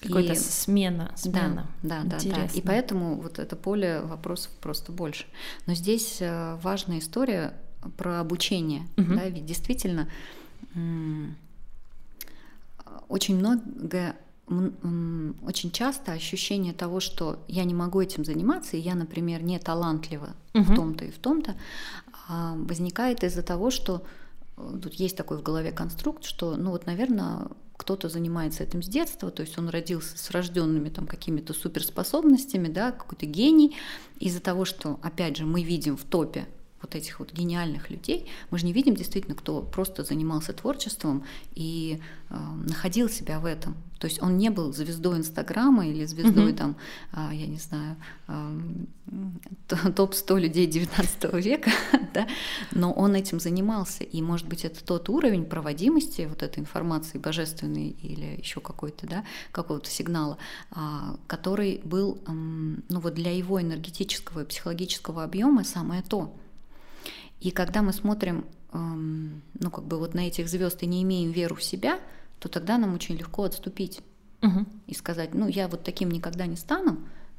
Какая-то 0.00 0.32
и- 0.32 0.36
смена, 0.36 1.12
смена. 1.16 1.68
да, 1.82 2.02
да, 2.04 2.18
да, 2.18 2.30
да. 2.30 2.44
И 2.52 2.60
поэтому 2.60 3.20
вот 3.20 3.38
это 3.38 3.56
поле 3.56 4.00
вопросов 4.02 4.50
просто 4.60 4.92
больше. 4.92 5.26
Но 5.66 5.74
здесь 5.74 6.18
э, 6.20 6.56
важная 6.62 6.98
история 6.98 7.54
про 7.96 8.20
обучение. 8.20 8.86
Мгм. 8.96 9.16
Да, 9.16 9.28
ведь 9.28 9.46
действительно 9.46 10.08
очень 13.08 13.36
много, 13.38 14.16
очень 15.46 15.70
часто 15.70 16.12
ощущение 16.12 16.72
того, 16.72 17.00
что 17.00 17.42
я 17.48 17.64
не 17.64 17.74
могу 17.74 18.00
этим 18.00 18.24
заниматься, 18.24 18.76
и 18.76 18.80
я, 18.80 18.94
например, 18.94 19.42
не 19.42 19.58
талантлива 19.58 20.30
в 20.52 20.58
Мгм. 20.58 20.74
том-то 20.76 21.04
и 21.06 21.10
в 21.10 21.18
том-то, 21.18 21.54
а, 22.28 22.54
возникает 22.56 23.24
из-за 23.24 23.42
того, 23.42 23.70
что 23.70 24.02
тут 24.56 24.94
есть 24.94 25.16
такой 25.16 25.38
в 25.38 25.42
голове 25.42 25.72
конструкт, 25.72 26.24
что, 26.24 26.56
ну 26.56 26.70
вот, 26.70 26.86
наверное, 26.86 27.48
кто-то 27.76 28.08
занимается 28.08 28.62
этим 28.62 28.82
с 28.82 28.86
детства, 28.86 29.30
то 29.30 29.42
есть 29.42 29.58
он 29.58 29.68
родился 29.68 30.16
с 30.16 30.30
рожденными 30.30 30.88
там 30.88 31.06
какими-то 31.06 31.52
суперспособностями, 31.52 32.68
да, 32.68 32.92
какой-то 32.92 33.26
гений. 33.26 33.76
Из-за 34.20 34.40
того, 34.40 34.64
что, 34.64 35.00
опять 35.02 35.36
же, 35.36 35.46
мы 35.46 35.62
видим 35.62 35.96
в 35.96 36.04
топе 36.04 36.46
вот 36.82 36.94
этих 36.94 37.18
вот 37.20 37.32
гениальных 37.32 37.90
людей, 37.90 38.28
мы 38.50 38.58
же 38.58 38.66
не 38.66 38.72
видим 38.72 38.94
действительно, 38.94 39.34
кто 39.34 39.62
просто 39.62 40.04
занимался 40.04 40.52
творчеством 40.52 41.24
и 41.54 42.00
э, 42.30 42.34
находил 42.68 43.08
себя 43.08 43.38
в 43.40 43.44
этом. 43.46 43.74
То 43.98 44.08
есть 44.08 44.20
он 44.20 44.36
не 44.36 44.50
был 44.50 44.72
звездой 44.72 45.18
Инстаграма 45.18 45.86
или 45.86 46.04
звездой 46.06 46.46
Мгм. 46.48 46.56
там, 46.56 46.76
а, 47.12 47.32
я 47.32 47.46
не 47.46 47.58
знаю, 47.58 47.94
ам, 48.26 48.88
т- 49.68 49.92
топ-100 49.92 50.40
людей 50.40 50.66
19 50.66 51.34
века, 51.34 51.70
да, 52.14 52.26
но 52.72 52.92
он 52.92 53.14
этим 53.14 53.38
занимался. 53.38 54.02
И, 54.02 54.20
может 54.20 54.48
быть, 54.48 54.64
это 54.64 54.84
тот 54.84 55.08
уровень 55.08 55.44
проводимости 55.44 56.26
вот 56.28 56.42
этой 56.42 56.58
информации 56.58 57.18
божественной 57.18 57.90
или 57.90 58.40
еще 58.40 58.60
какой-то, 58.60 59.06
да, 59.06 59.24
какого-то 59.52 59.88
сигнала, 59.88 60.36
а, 60.72 61.16
который 61.28 61.80
был, 61.84 62.18
ам, 62.26 62.82
ну 62.88 62.98
вот 62.98 63.14
для 63.14 63.30
его 63.30 63.60
энергетического 63.62 64.40
и 64.42 64.46
психологического 64.46 65.22
объема 65.22 65.62
самое 65.62 66.02
то. 66.02 66.34
И 67.42 67.50
когда 67.50 67.82
мы 67.82 67.92
смотрим, 67.92 68.44
ам, 68.72 69.42
ну 69.58 69.70
как 69.70 69.84
бы 69.84 69.98
вот 69.98 70.14
на 70.14 70.26
этих 70.28 70.48
звезд 70.48 70.82
и 70.82 70.86
не 70.86 71.02
имеем 71.02 71.32
веру 71.32 71.56
в 71.56 71.62
себя, 71.62 71.98
то 72.38 72.48
тогда 72.48 72.78
нам 72.78 72.94
очень 72.94 73.16
легко 73.16 73.42
отступить 73.44 74.00
Мгм. 74.42 74.66
и 74.86 74.94
сказать, 74.94 75.34
ну 75.34 75.48
я 75.48 75.66
вот 75.68 75.82
таким 75.84 76.10
никогда 76.10 76.46
не 76.46 76.56
стану. 76.56 76.98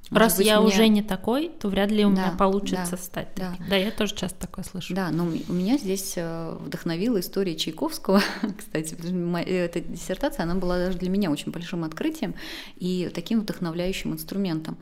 Может 0.09 0.17
Раз 0.21 0.37
быть, 0.37 0.47
я 0.47 0.59
мне- 0.59 0.67
уже 0.67 0.87
не 0.89 1.01
такой, 1.01 1.49
то 1.61 1.69
вряд 1.69 1.89
ли 1.89 2.03
у 2.05 2.09
меня 2.09 2.31
Да, 2.31 2.37
получится 2.37 2.91
да, 2.91 2.97
стать 2.97 3.29
да. 3.37 3.51
таким. 3.51 3.69
Да, 3.69 3.75
я 3.77 3.89
тоже 3.91 4.13
часто 4.13 4.37
такое 4.37 4.65
слышу. 4.65 4.93
Да, 4.93 5.09
но 5.11 5.23
у 5.25 5.53
меня 5.53 5.77
здесь 5.77 6.15
э, 6.17 6.57
вдохновила 6.59 7.21
история 7.21 7.55
Чайковского, 7.55 8.21
кстати, 8.57 8.95
моя- 9.13 9.47
эта 9.65 9.79
диссертация, 9.79 10.43
она 10.43 10.55
была 10.55 10.77
даже 10.77 10.97
для 10.97 11.09
меня 11.09 11.31
очень 11.31 11.53
большим 11.53 11.85
открытием 11.85 12.35
и 12.75 13.09
таким 13.15 13.39
вдохновляющим 13.39 14.11
инструментом. 14.13 14.77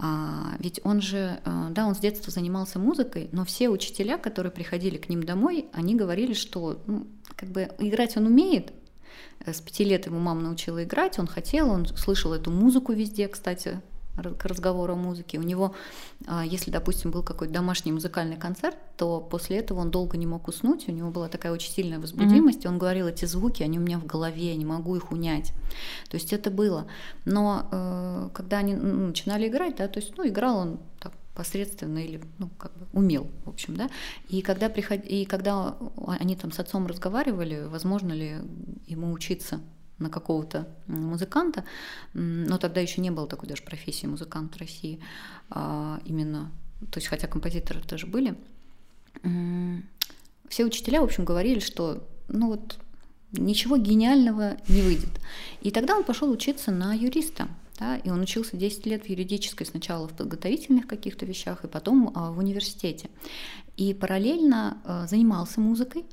А, 0.00 0.54
ведь 0.60 0.80
он 0.84 1.00
же, 1.00 1.40
э, 1.44 1.66
да, 1.70 1.86
он 1.86 1.94
с 1.96 1.98
детства 1.98 2.30
занимался 2.30 2.78
музыкой, 2.78 3.28
но 3.32 3.44
все 3.44 3.68
учителя, 3.68 4.16
которые 4.16 4.52
приходили 4.52 4.96
к 4.96 5.08
ним 5.08 5.24
домой, 5.24 5.66
они 5.72 5.96
говорили, 5.96 6.34
что 6.34 6.80
ну, 6.86 7.08
как 7.34 7.48
бы 7.48 7.68
играть 7.78 8.16
он 8.16 8.26
умеет. 8.26 8.72
Э, 9.44 9.52
С 9.52 9.60
пяти 9.60 9.82
лет 9.84 10.06
ему 10.06 10.20
мама 10.20 10.42
научила 10.42 10.84
играть, 10.84 11.18
он 11.18 11.26
хотел, 11.26 11.70
он 11.70 11.86
слышал 11.86 12.32
эту 12.32 12.52
музыку 12.52 12.92
везде, 12.92 13.26
кстати, 13.26 13.80
к 14.22 14.44
разговору 14.44 14.94
о 14.94 14.96
музыке. 14.96 15.38
У 15.38 15.42
него, 15.42 15.74
а, 16.26 16.44
если, 16.44 16.70
допустим, 16.70 17.10
был 17.10 17.22
какой-то 17.22 17.52
домашний 17.52 17.92
музыкальный 17.92 18.36
концерт, 18.36 18.76
то 18.96 19.20
после 19.20 19.58
этого 19.58 19.80
он 19.80 19.90
долго 19.90 20.16
не 20.16 20.26
мог 20.26 20.48
уснуть, 20.48 20.88
у 20.88 20.92
него 20.92 21.10
была 21.10 21.28
такая 21.28 21.52
очень 21.52 21.72
сильная 21.72 21.98
возбудимость, 21.98 22.64
и 22.64 22.68
он 22.68 22.78
говорил, 22.78 23.06
эти 23.06 23.24
звуки, 23.24 23.62
они 23.62 23.78
у 23.78 23.82
меня 23.82 23.98
в 23.98 24.06
голове, 24.06 24.50
я 24.50 24.56
не 24.56 24.64
могу 24.64 24.96
их 24.96 25.12
унять. 25.12 25.52
То 26.08 26.16
есть 26.16 26.32
это 26.32 26.50
было. 26.50 26.86
Но 27.24 27.68
э, 27.70 28.30
когда 28.34 28.58
они 28.58 28.74
начинали 28.74 29.48
играть, 29.48 29.76
да, 29.76 29.88
то 29.88 30.00
есть, 30.00 30.16
ну, 30.16 30.26
играл 30.26 30.58
он 30.58 30.80
так 31.00 31.12
посредственно 31.34 31.98
или, 31.98 32.20
ну, 32.38 32.48
как 32.58 32.76
бы 32.76 32.86
умел, 32.92 33.28
в 33.44 33.50
общем, 33.50 33.76
да. 33.76 33.88
И 34.28 34.42
когда, 34.42 34.68
приход... 34.68 35.00
и 35.04 35.24
когда 35.24 35.76
они 36.18 36.34
там 36.34 36.50
с 36.50 36.58
отцом 36.58 36.86
разговаривали, 36.86 37.66
возможно 37.68 38.12
ли 38.12 38.38
ему 38.88 39.12
учиться 39.12 39.60
на 39.98 40.10
какого-то 40.10 40.68
музыканта, 40.86 41.64
но 42.14 42.58
тогда 42.58 42.80
еще 42.80 43.00
не 43.00 43.10
было 43.10 43.26
такой 43.26 43.48
даже 43.48 43.62
профессии 43.62 44.06
музыкант 44.06 44.56
России, 44.56 45.00
а, 45.50 46.00
именно, 46.04 46.50
то 46.90 46.98
есть 46.98 47.08
хотя 47.08 47.26
композиторы 47.26 47.80
тоже 47.80 48.06
были, 48.06 48.36
все 50.48 50.64
учителя, 50.64 51.00
в 51.00 51.04
общем, 51.04 51.24
говорили, 51.24 51.60
что, 51.60 52.06
ну 52.28 52.48
вот, 52.48 52.78
ничего 53.32 53.76
гениального 53.76 54.56
не 54.68 54.82
выйдет. 54.82 55.10
И 55.60 55.70
тогда 55.70 55.96
он 55.96 56.04
пошел 56.04 56.30
учиться 56.30 56.70
на 56.70 56.94
юриста. 56.94 57.48
Да, 57.78 57.96
и 57.96 58.10
он 58.10 58.20
учился 58.20 58.56
10 58.56 58.86
лет 58.86 59.04
в 59.04 59.08
юридической, 59.08 59.64
сначала 59.64 60.08
в 60.08 60.16
подготовительных 60.16 60.88
каких-то 60.88 61.24
вещах, 61.24 61.62
и 61.64 61.68
потом 61.68 62.10
а, 62.12 62.32
в 62.32 62.38
университете. 62.38 63.08
И 63.76 63.94
параллельно 63.94 64.78
а, 64.84 65.06
занимался 65.06 65.60
музыкой, 65.60 66.04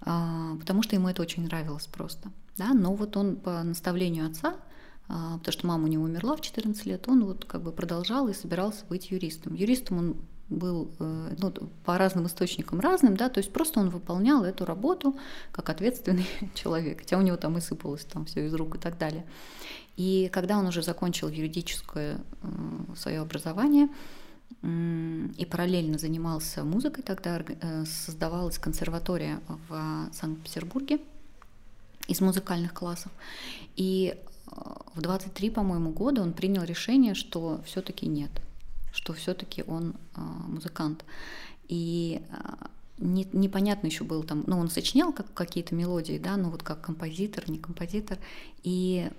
потому 0.00 0.82
что 0.82 0.96
ему 0.96 1.08
это 1.08 1.22
очень 1.22 1.44
нравилось 1.44 1.86
просто. 1.86 2.32
Да? 2.56 2.74
Но 2.74 2.94
вот 2.94 3.16
он 3.16 3.36
по 3.36 3.62
наставлению 3.62 4.26
отца, 4.26 4.56
а, 5.08 5.38
потому 5.38 5.52
что 5.52 5.66
мама 5.66 5.84
у 5.84 5.88
него 5.88 6.04
умерла 6.04 6.36
в 6.36 6.40
14 6.40 6.86
лет, 6.86 7.08
он 7.08 7.24
вот 7.24 7.44
как 7.44 7.62
бы 7.62 7.72
продолжал 7.72 8.28
и 8.28 8.34
собирался 8.34 8.84
быть 8.86 9.10
юристом. 9.10 9.54
Юристом 9.54 9.98
он 9.98 10.16
был 10.48 10.90
э, 10.98 11.34
ну, 11.38 11.52
по 11.84 11.98
разным 11.98 12.26
источникам 12.26 12.80
разным, 12.80 13.16
да, 13.16 13.28
то 13.28 13.38
есть 13.38 13.52
просто 13.52 13.80
он 13.80 13.90
выполнял 13.90 14.44
эту 14.44 14.64
работу 14.64 15.16
как 15.50 15.70
ответственный 15.70 16.26
человек, 16.54 17.00
хотя 17.00 17.18
у 17.18 17.22
него 17.22 17.36
там 17.36 17.58
и 17.58 17.60
сыпалось 17.60 18.04
там 18.04 18.26
все 18.26 18.46
из 18.46 18.54
рук 18.54 18.76
и 18.76 18.78
так 18.78 18.98
далее. 18.98 19.24
И 19.96 20.30
когда 20.32 20.58
он 20.58 20.66
уже 20.66 20.82
закончил 20.82 21.28
юридическое 21.28 22.18
э, 22.42 22.94
свое 22.96 23.20
образование 23.20 23.88
и 24.62 25.46
параллельно 25.50 25.98
занимался 25.98 26.62
музыкой, 26.62 27.02
тогда 27.02 27.40
э, 27.40 27.84
создавалась 27.86 28.58
консерватория 28.58 29.40
в 29.68 30.08
Санкт-Петербурге 30.12 31.00
из 32.08 32.20
музыкальных 32.20 32.74
классов. 32.74 33.12
И 33.76 34.14
э, 34.14 34.50
в 34.94 35.00
23, 35.00 35.50
по-моему, 35.50 35.90
года 35.90 36.22
он 36.22 36.32
принял 36.32 36.62
решение, 36.62 37.14
что 37.14 37.60
все-таки 37.64 38.06
нет, 38.06 38.30
что 38.92 39.12
все-таки 39.12 39.64
он 39.66 39.94
э, 40.16 40.20
музыкант. 40.20 41.04
И 41.68 42.22
э, 42.30 42.66
не, 42.98 43.26
непонятно 43.32 43.86
еще 43.86 44.04
был 44.04 44.22
там, 44.22 44.44
ну, 44.46 44.58
он 44.58 44.70
сочинял 44.70 45.12
как, 45.12 45.32
какие-то 45.34 45.74
мелодии, 45.74 46.18
да, 46.18 46.36
ну, 46.36 46.50
вот 46.50 46.62
как 46.62 46.80
композитор, 46.80 47.50
не 47.50 47.58
композитор, 47.58 48.18
и 48.62 49.10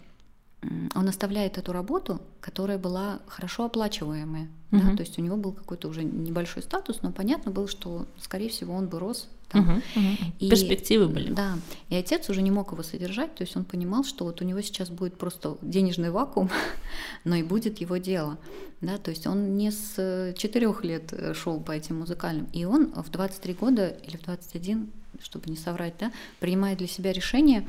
он 0.96 1.08
оставляет 1.08 1.58
эту 1.58 1.74
работу, 1.74 2.22
которая 2.40 2.78
была 2.78 3.20
хорошо 3.28 3.66
оплачиваемая. 3.66 4.50
Uh-huh. 4.72 4.92
Да? 4.92 4.96
То 4.96 5.04
есть 5.04 5.18
у 5.20 5.22
него 5.22 5.38
был 5.38 5.52
какой-то 5.52 5.88
уже 5.88 6.04
небольшой 6.04 6.64
статус, 6.64 7.02
но 7.02 7.12
понятно 7.12 7.52
было, 7.52 7.68
что, 7.68 8.08
скорее 8.20 8.50
всего, 8.50 8.74
он 8.74 8.88
бы 8.88 9.00
рос 9.00 9.30
там. 9.50 9.70
Uh-huh. 9.70 9.84
Uh-huh. 9.96 10.34
И, 10.40 10.50
Перспективы 10.50 11.08
были. 11.08 11.32
Да. 11.32 11.58
И 11.90 11.96
отец 11.96 12.30
уже 12.30 12.42
не 12.42 12.52
мог 12.52 12.72
его 12.72 12.84
содержать, 12.84 13.36
то 13.36 13.44
есть 13.44 13.56
он 13.56 13.66
понимал, 13.66 14.04
что 14.04 14.26
вот 14.26 14.42
у 14.42 14.46
него 14.46 14.62
сейчас 14.62 14.90
будет 14.90 15.18
просто 15.18 15.58
денежный 15.62 16.12
вакуум, 16.12 16.50
но 17.24 17.36
и 17.36 17.44
будет 17.44 17.80
его 17.80 17.98
дело. 17.98 18.38
Да? 18.82 18.98
То 18.98 19.12
есть 19.12 19.28
он 19.28 19.56
не 19.56 19.72
с 19.72 20.34
четырех 20.38 20.84
лет 20.84 21.14
э, 21.14 21.34
шел 21.34 21.60
по 21.60 21.72
этим 21.72 22.00
музыкальным. 22.00 22.48
И 22.54 22.66
он 22.66 22.94
в 22.94 23.10
23 23.10 23.54
года 23.54 23.88
или 24.06 24.18
в 24.18 24.24
21, 24.24 24.92
чтобы 25.22 25.50
не 25.50 25.56
соврать, 25.56 25.94
да, 26.00 26.12
принимает 26.40 26.80
для 26.80 26.88
себя 26.88 27.14
решение 27.14 27.68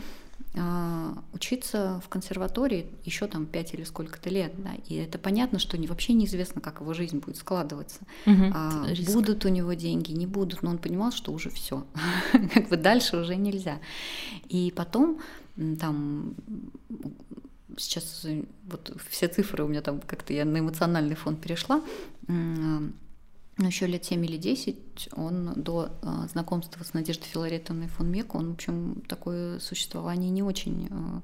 учиться 1.32 2.00
в 2.04 2.08
консерватории 2.08 2.86
еще 3.04 3.26
там 3.26 3.46
пять 3.46 3.74
или 3.74 3.82
сколько-то 3.82 4.30
лет, 4.30 4.52
да, 4.56 4.70
и 4.88 4.94
это 4.94 5.18
понятно, 5.18 5.58
что 5.58 5.76
не, 5.76 5.88
вообще 5.88 6.12
неизвестно, 6.12 6.60
как 6.60 6.80
его 6.80 6.94
жизнь 6.94 7.18
будет 7.18 7.36
складываться, 7.36 8.00
угу, 8.24 8.44
а, 8.54 8.86
будут 9.06 9.44
у 9.44 9.48
него 9.48 9.72
деньги, 9.72 10.12
не 10.12 10.26
будут, 10.26 10.62
но 10.62 10.70
он 10.70 10.78
понимал, 10.78 11.10
что 11.10 11.32
уже 11.32 11.50
все, 11.50 11.84
как 12.54 12.68
бы 12.68 12.76
дальше 12.76 13.16
уже 13.16 13.34
нельзя, 13.34 13.80
и 14.48 14.72
потом 14.74 15.20
там 15.80 16.34
сейчас 17.76 18.24
вот 18.66 18.96
все 19.10 19.28
цифры 19.28 19.64
у 19.64 19.68
меня 19.68 19.82
там 19.82 20.00
как-то 20.00 20.32
я 20.32 20.44
на 20.44 20.58
эмоциональный 20.58 21.16
фон 21.16 21.36
перешла, 21.36 21.82
но 22.28 22.90
еще 23.58 23.86
лет 23.86 24.04
7 24.04 24.24
или 24.24 24.36
10 24.36 25.10
он 25.12 25.52
до 25.56 25.90
э, 26.02 26.28
знакомства 26.30 26.82
с 26.82 26.92
Надеждой 26.92 27.26
Филаретовной 27.26 27.88
фон 27.88 28.10
Мек, 28.10 28.34
он, 28.34 28.50
в 28.50 28.54
общем, 28.54 29.02
такое 29.08 29.60
существование 29.60 30.30
не 30.30 30.42
очень 30.42 30.88
э, 30.90 31.20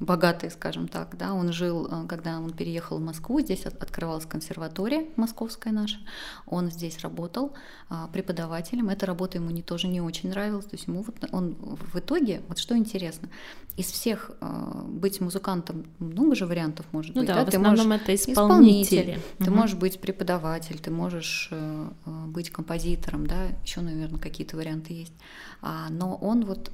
богатый, 0.00 0.50
скажем 0.50 0.88
так, 0.88 1.16
да, 1.16 1.34
он 1.34 1.52
жил, 1.52 1.86
э, 1.86 2.06
когда 2.08 2.38
он 2.38 2.50
переехал 2.52 2.98
в 2.98 3.00
Москву, 3.00 3.40
здесь 3.40 3.66
открывалась 3.66 4.26
консерватория 4.26 5.06
московская 5.16 5.72
наша, 5.72 5.98
он 6.46 6.70
здесь 6.70 6.98
работал 7.00 7.52
а, 7.88 8.08
преподавателем, 8.08 8.88
эта 8.88 9.06
работа 9.06 9.38
ему 9.38 9.50
не, 9.50 9.62
тоже 9.62 9.88
не 9.88 10.00
очень 10.00 10.30
нравилась, 10.30 10.64
то 10.64 10.74
есть 10.74 10.88
ему 10.88 11.02
вот 11.02 11.16
он 11.32 11.54
в 11.54 11.98
итоге, 11.98 12.42
вот 12.48 12.58
что 12.58 12.76
интересно, 12.76 13.28
из 13.76 13.86
всех 13.86 14.30
э, 14.40 14.82
быть 14.86 15.20
музыкантом 15.20 15.86
много 15.98 16.34
же 16.34 16.46
вариантов 16.46 16.86
может 16.92 17.14
ну 17.14 17.22
быть, 17.22 17.28
да, 17.28 17.36
да? 17.36 17.44
в 17.44 17.50
ты 17.50 17.58
можешь 17.58 17.86
это 17.86 18.14
исполнитель, 18.14 18.32
исполнитель 18.32 19.18
угу. 19.38 19.44
ты 19.44 19.50
можешь 19.50 19.76
быть 19.76 20.00
преподаватель, 20.00 20.78
ты 20.78 20.90
можешь 20.90 21.48
э, 21.50 21.88
быть 22.26 22.50
композитором, 22.50 23.26
да, 23.26 23.46
еще, 23.62 23.80
наверное, 23.80 24.18
какие-то 24.18 24.56
варианты 24.56 24.94
есть, 24.94 25.14
а, 25.62 25.88
но 25.90 26.16
он 26.16 26.44
вот 26.44 26.70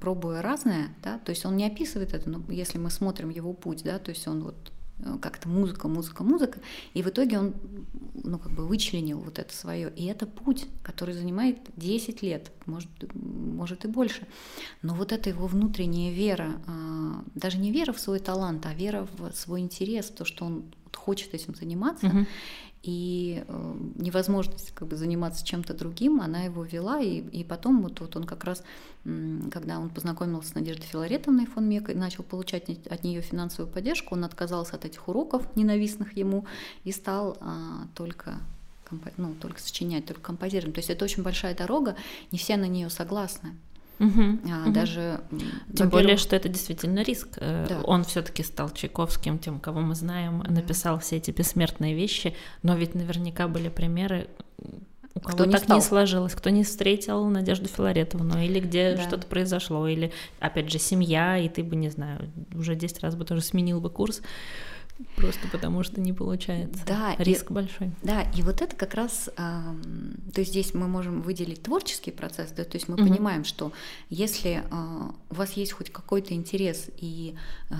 пробуя 0.00 0.40
разное, 0.40 0.88
да, 1.02 1.18
то 1.18 1.30
есть 1.30 1.44
он 1.44 1.56
не 1.56 1.66
описывает 1.74 2.14
это, 2.14 2.30
но 2.30 2.42
если 2.48 2.78
мы 2.78 2.90
смотрим 2.90 3.30
его 3.30 3.52
путь, 3.52 3.82
да, 3.84 3.98
то 3.98 4.10
есть 4.10 4.26
он 4.28 4.44
вот 4.44 4.72
э, 5.00 5.18
как-то 5.20 5.48
музыка, 5.48 5.88
музыка, 5.88 6.22
музыка, 6.24 6.60
и 6.94 7.02
в 7.02 7.08
итоге 7.08 7.38
он, 7.38 7.54
ну, 8.22 8.38
как 8.38 8.52
бы 8.52 8.66
вычленил 8.66 9.18
вот 9.18 9.38
это 9.38 9.54
свое. 9.54 9.92
И 9.96 10.06
это 10.06 10.26
путь, 10.26 10.66
который 10.82 11.14
занимает 11.14 11.58
10 11.76 12.22
лет, 12.22 12.52
может, 12.66 12.88
может 13.14 13.84
и 13.84 13.88
больше. 13.88 14.26
Но 14.82 14.94
вот 14.94 15.12
эта 15.12 15.28
его 15.30 15.46
внутренняя 15.46 16.12
вера, 16.12 16.62
а, 16.66 17.24
даже 17.34 17.58
не 17.58 17.72
вера 17.72 17.92
в 17.92 18.00
свой 18.00 18.20
талант, 18.20 18.64
а 18.66 18.74
вера 18.74 19.06
в 19.18 19.32
свой 19.32 19.60
интерес, 19.60 20.06
в 20.06 20.14
то, 20.14 20.24
что 20.24 20.44
он 20.44 20.64
хочет 20.92 21.34
этим 21.34 21.54
заниматься, 21.54 22.06
угу 22.06 22.26
и 22.84 23.42
э, 23.48 23.74
невозможность 23.96 24.72
как 24.72 24.88
бы 24.88 24.96
заниматься 24.96 25.44
чем-то 25.44 25.72
другим, 25.72 26.20
она 26.20 26.42
его 26.42 26.64
вела, 26.64 27.00
и, 27.00 27.20
и 27.20 27.42
потом 27.42 27.82
вот, 27.82 27.98
вот 28.00 28.14
он 28.14 28.24
как 28.24 28.44
раз, 28.44 28.62
когда 29.04 29.78
он 29.78 29.88
познакомился 29.88 30.50
с 30.50 30.54
Надеждой 30.54 30.84
Филаретовной 30.84 31.46
фон 31.46 31.66
Мек 31.66 31.88
и 31.88 31.94
начал 31.94 32.24
получать 32.24 32.68
от 32.86 33.02
нее 33.02 33.22
финансовую 33.22 33.72
поддержку, 33.72 34.14
он 34.14 34.24
отказался 34.24 34.76
от 34.76 34.84
этих 34.84 35.08
уроков, 35.08 35.56
ненавистных 35.56 36.14
ему, 36.14 36.44
и 36.84 36.92
стал 36.92 37.38
а, 37.40 37.86
только 37.94 38.38
ну, 39.16 39.34
только 39.40 39.60
сочинять, 39.60 40.04
только 40.04 40.20
композировать. 40.20 40.74
То 40.74 40.78
есть 40.80 40.90
это 40.90 41.04
очень 41.04 41.22
большая 41.22 41.56
дорога, 41.56 41.96
не 42.30 42.38
все 42.38 42.56
на 42.56 42.66
нее 42.66 42.90
согласны. 42.90 43.56
Угу, 43.98 44.38
а, 44.50 44.62
угу. 44.64 44.72
Даже 44.72 45.20
тем 45.74 45.88
более, 45.88 46.16
что 46.16 46.34
это 46.34 46.48
действительно 46.48 47.02
риск. 47.02 47.28
Э, 47.36 47.66
да. 47.68 47.80
Он 47.82 48.04
все-таки 48.04 48.42
стал 48.42 48.70
Чайковским, 48.70 49.38
тем, 49.38 49.60
кого 49.60 49.80
мы 49.80 49.94
знаем, 49.94 50.42
да. 50.42 50.50
написал 50.50 50.98
все 50.98 51.16
эти 51.16 51.30
бессмертные 51.30 51.94
вещи, 51.94 52.34
но 52.62 52.74
ведь 52.76 52.94
наверняка 52.94 53.46
были 53.46 53.68
примеры, 53.68 54.28
у 55.14 55.20
кого 55.20 55.34
кто 55.34 55.44
не 55.44 55.52
так 55.52 55.62
стал. 55.62 55.76
не 55.76 55.82
сложилось, 55.82 56.34
кто 56.34 56.50
не 56.50 56.64
встретил 56.64 57.24
Надежду 57.26 57.68
Филаретовну, 57.68 58.40
или 58.42 58.58
где 58.58 58.96
да. 58.96 59.02
что-то 59.02 59.26
произошло, 59.26 59.86
или 59.86 60.12
опять 60.40 60.70
же 60.70 60.78
семья, 60.78 61.38
и 61.38 61.48
ты 61.48 61.62
бы 61.62 61.76
не 61.76 61.90
знаю, 61.90 62.30
уже 62.52 62.74
10 62.74 63.00
раз 63.00 63.14
бы 63.14 63.24
тоже 63.24 63.42
сменил 63.42 63.80
бы 63.80 63.90
курс. 63.90 64.22
Просто 65.16 65.48
потому 65.48 65.82
что 65.82 66.00
не 66.00 66.12
получается. 66.12 66.82
Да, 66.86 67.16
риск 67.18 67.50
и, 67.50 67.54
большой. 67.54 67.90
Да, 68.02 68.22
и 68.22 68.42
вот 68.42 68.62
это 68.62 68.76
как 68.76 68.94
раз, 68.94 69.28
э, 69.28 69.32
то 70.32 70.40
есть 70.40 70.52
здесь 70.52 70.72
мы 70.72 70.86
можем 70.86 71.20
выделить 71.20 71.62
творческий 71.62 72.12
процесс, 72.12 72.52
да, 72.52 72.64
то 72.64 72.76
есть 72.76 72.88
мы 72.88 72.94
угу. 72.94 73.04
понимаем, 73.04 73.44
что 73.44 73.72
если 74.08 74.62
э, 74.62 75.10
у 75.30 75.34
вас 75.34 75.52
есть 75.54 75.72
хоть 75.72 75.90
какой-то 75.90 76.34
интерес 76.34 76.90
и 76.96 77.34
э, 77.70 77.74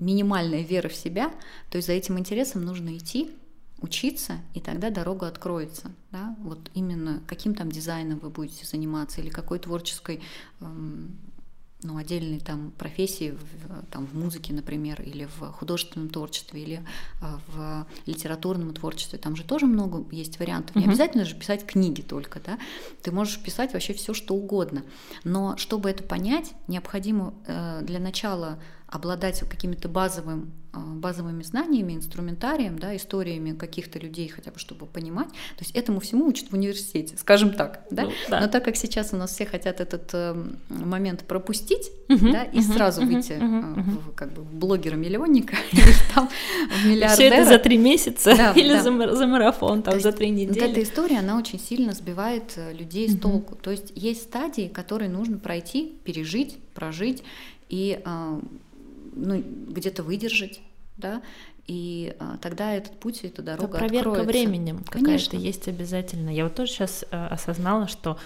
минимальная 0.00 0.62
вера 0.62 0.88
в 0.88 0.94
себя, 0.94 1.30
то 1.70 1.76
есть 1.76 1.86
за 1.86 1.92
этим 1.92 2.18
интересом 2.18 2.64
нужно 2.64 2.96
идти, 2.96 3.30
учиться, 3.80 4.38
и 4.54 4.60
тогда 4.60 4.88
дорога 4.88 5.28
откроется. 5.28 5.90
Да? 6.10 6.34
Вот 6.40 6.70
именно 6.72 7.22
каким 7.26 7.54
там 7.54 7.70
дизайном 7.70 8.18
вы 8.18 8.30
будете 8.30 8.64
заниматься 8.64 9.20
или 9.20 9.28
какой 9.28 9.58
творческой 9.58 10.22
эм, 10.60 11.18
ну, 11.84 11.98
отдельные 11.98 12.40
там 12.40 12.72
профессии 12.78 13.32
в, 13.32 13.86
там, 13.90 14.06
в 14.06 14.14
музыке, 14.14 14.52
например, 14.54 15.02
или 15.02 15.28
в 15.38 15.52
художественном 15.52 16.08
творчестве, 16.08 16.62
или 16.62 16.84
а, 17.20 17.38
в 17.48 17.86
литературном 18.06 18.72
творчестве. 18.72 19.18
Там 19.18 19.36
же 19.36 19.44
тоже 19.44 19.66
много 19.66 20.04
есть 20.10 20.38
вариантов. 20.38 20.74
Не 20.76 20.86
обязательно 20.86 21.24
же 21.24 21.36
писать 21.36 21.66
книги 21.66 22.00
только, 22.00 22.40
да. 22.40 22.58
Ты 23.02 23.12
можешь 23.12 23.40
писать 23.40 23.74
вообще 23.74 23.92
все, 23.92 24.14
что 24.14 24.34
угодно. 24.34 24.82
Но 25.24 25.56
чтобы 25.58 25.90
это 25.90 26.02
понять, 26.02 26.54
необходимо 26.68 27.34
э, 27.46 27.82
для 27.82 28.00
начала 28.00 28.58
обладать 28.94 29.40
какими-то 29.40 29.88
базовым, 29.88 30.52
а, 30.72 30.78
базовыми 30.78 31.42
знаниями, 31.42 31.94
инструментарием, 31.94 32.78
да, 32.78 32.94
историями 32.94 33.50
каких-то 33.50 33.98
людей, 33.98 34.28
хотя 34.28 34.52
бы 34.52 34.60
чтобы 34.60 34.86
понимать. 34.86 35.26
То 35.26 35.64
есть 35.64 35.72
этому 35.72 35.98
всему 35.98 36.28
учат 36.28 36.52
в 36.52 36.54
университете, 36.54 37.16
скажем 37.18 37.54
так. 37.54 37.84
Да? 37.90 38.04
Ну, 38.04 38.12
да. 38.30 38.40
Но 38.40 38.46
так 38.46 38.64
как 38.64 38.76
сейчас 38.76 39.12
у 39.12 39.16
нас 39.16 39.32
все 39.32 39.46
хотят 39.46 39.80
этот 39.80 40.10
э, 40.12 40.44
момент 40.68 41.24
пропустить 41.24 41.90
угу, 42.08 42.30
да, 42.30 42.44
и 42.44 42.60
угу, 42.60 42.72
сразу 42.72 43.02
угу, 43.02 43.14
выйти 43.14 43.32
угу, 43.32 43.90
в, 43.98 44.14
как 44.14 44.32
бы, 44.32 44.42
блогера-миллионника 44.44 45.56
или 45.72 46.14
там 46.14 46.28
в 46.70 46.86
миллиардера. 46.86 47.14
Все 47.14 47.24
это 47.24 47.44
за 47.48 47.58
три 47.58 47.78
месяца 47.78 48.36
да, 48.36 48.52
или 48.56 48.74
да. 48.74 48.82
За, 48.82 49.16
за 49.16 49.26
марафон, 49.26 49.82
там, 49.82 49.98
за 49.98 50.12
три 50.12 50.30
недели. 50.30 50.60
Вот 50.60 50.70
эта 50.70 50.82
история, 50.84 51.18
она 51.18 51.36
очень 51.36 51.58
сильно 51.58 51.94
сбивает 51.94 52.52
э, 52.54 52.72
людей 52.72 53.08
с 53.08 53.18
толку. 53.18 53.56
То 53.56 53.72
есть 53.72 53.90
есть 53.96 54.22
стадии, 54.22 54.68
которые 54.68 55.10
нужно 55.10 55.38
пройти, 55.38 55.96
пережить, 56.04 56.58
прожить, 56.74 57.24
и 57.68 58.00
э, 58.04 58.40
ну, 59.14 59.42
где-то 59.68 60.02
выдержать, 60.02 60.60
да, 60.96 61.22
и 61.66 62.14
а, 62.18 62.36
тогда 62.38 62.72
этот 62.74 62.98
путь, 63.00 63.20
эта 63.22 63.42
дорога 63.42 63.78
Это 63.78 63.86
проверка 63.86 64.10
откроется. 64.10 64.32
временем 64.32 64.84
какая-то 64.84 65.36
есть 65.36 65.66
обязательно. 65.66 66.28
Я 66.28 66.44
вот 66.44 66.54
тоже 66.54 66.72
сейчас 66.72 67.04
а, 67.10 67.28
осознала, 67.28 67.88
что 67.88 68.18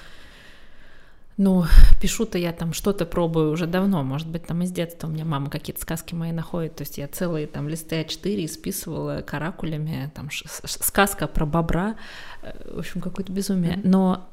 ну, 1.36 1.64
пишу-то 2.02 2.36
я 2.36 2.52
там 2.52 2.72
что-то 2.72 3.06
пробую 3.06 3.52
уже 3.52 3.66
давно, 3.66 4.02
может 4.02 4.28
быть, 4.28 4.44
там 4.44 4.62
из 4.62 4.72
детства 4.72 5.06
у 5.06 5.10
меня 5.10 5.24
мама 5.24 5.50
какие-то 5.50 5.80
сказки 5.80 6.14
мои 6.14 6.32
находит, 6.32 6.74
то 6.74 6.82
есть 6.82 6.98
я 6.98 7.06
целые 7.06 7.46
там 7.46 7.68
листы 7.68 8.02
А4 8.02 8.44
исписывала 8.44 9.22
каракулями, 9.22 10.10
там 10.16 10.30
сказка 10.32 11.28
про 11.28 11.46
бобра, 11.46 11.94
э, 12.42 12.74
в 12.74 12.80
общем, 12.80 13.00
какое-то 13.00 13.32
безумие. 13.32 13.80
Но 13.84 14.28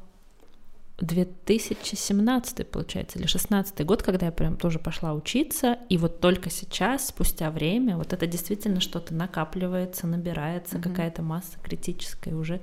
2017, 0.98 2.66
получается, 2.68 3.18
или 3.18 3.26
16 3.26 3.84
год, 3.84 4.02
когда 4.02 4.26
я 4.26 4.32
прям 4.32 4.56
тоже 4.56 4.78
пошла 4.78 5.12
учиться, 5.12 5.78
и 5.88 5.98
вот 5.98 6.20
только 6.20 6.48
сейчас, 6.48 7.08
спустя 7.08 7.50
время, 7.50 7.96
вот 7.96 8.12
это 8.12 8.26
действительно 8.26 8.80
что-то 8.80 9.14
накапливается, 9.14 10.06
набирается, 10.06 10.76
mm-hmm. 10.76 10.82
какая-то 10.82 11.22
масса 11.22 11.58
критическая 11.62 12.34
уже 12.34 12.60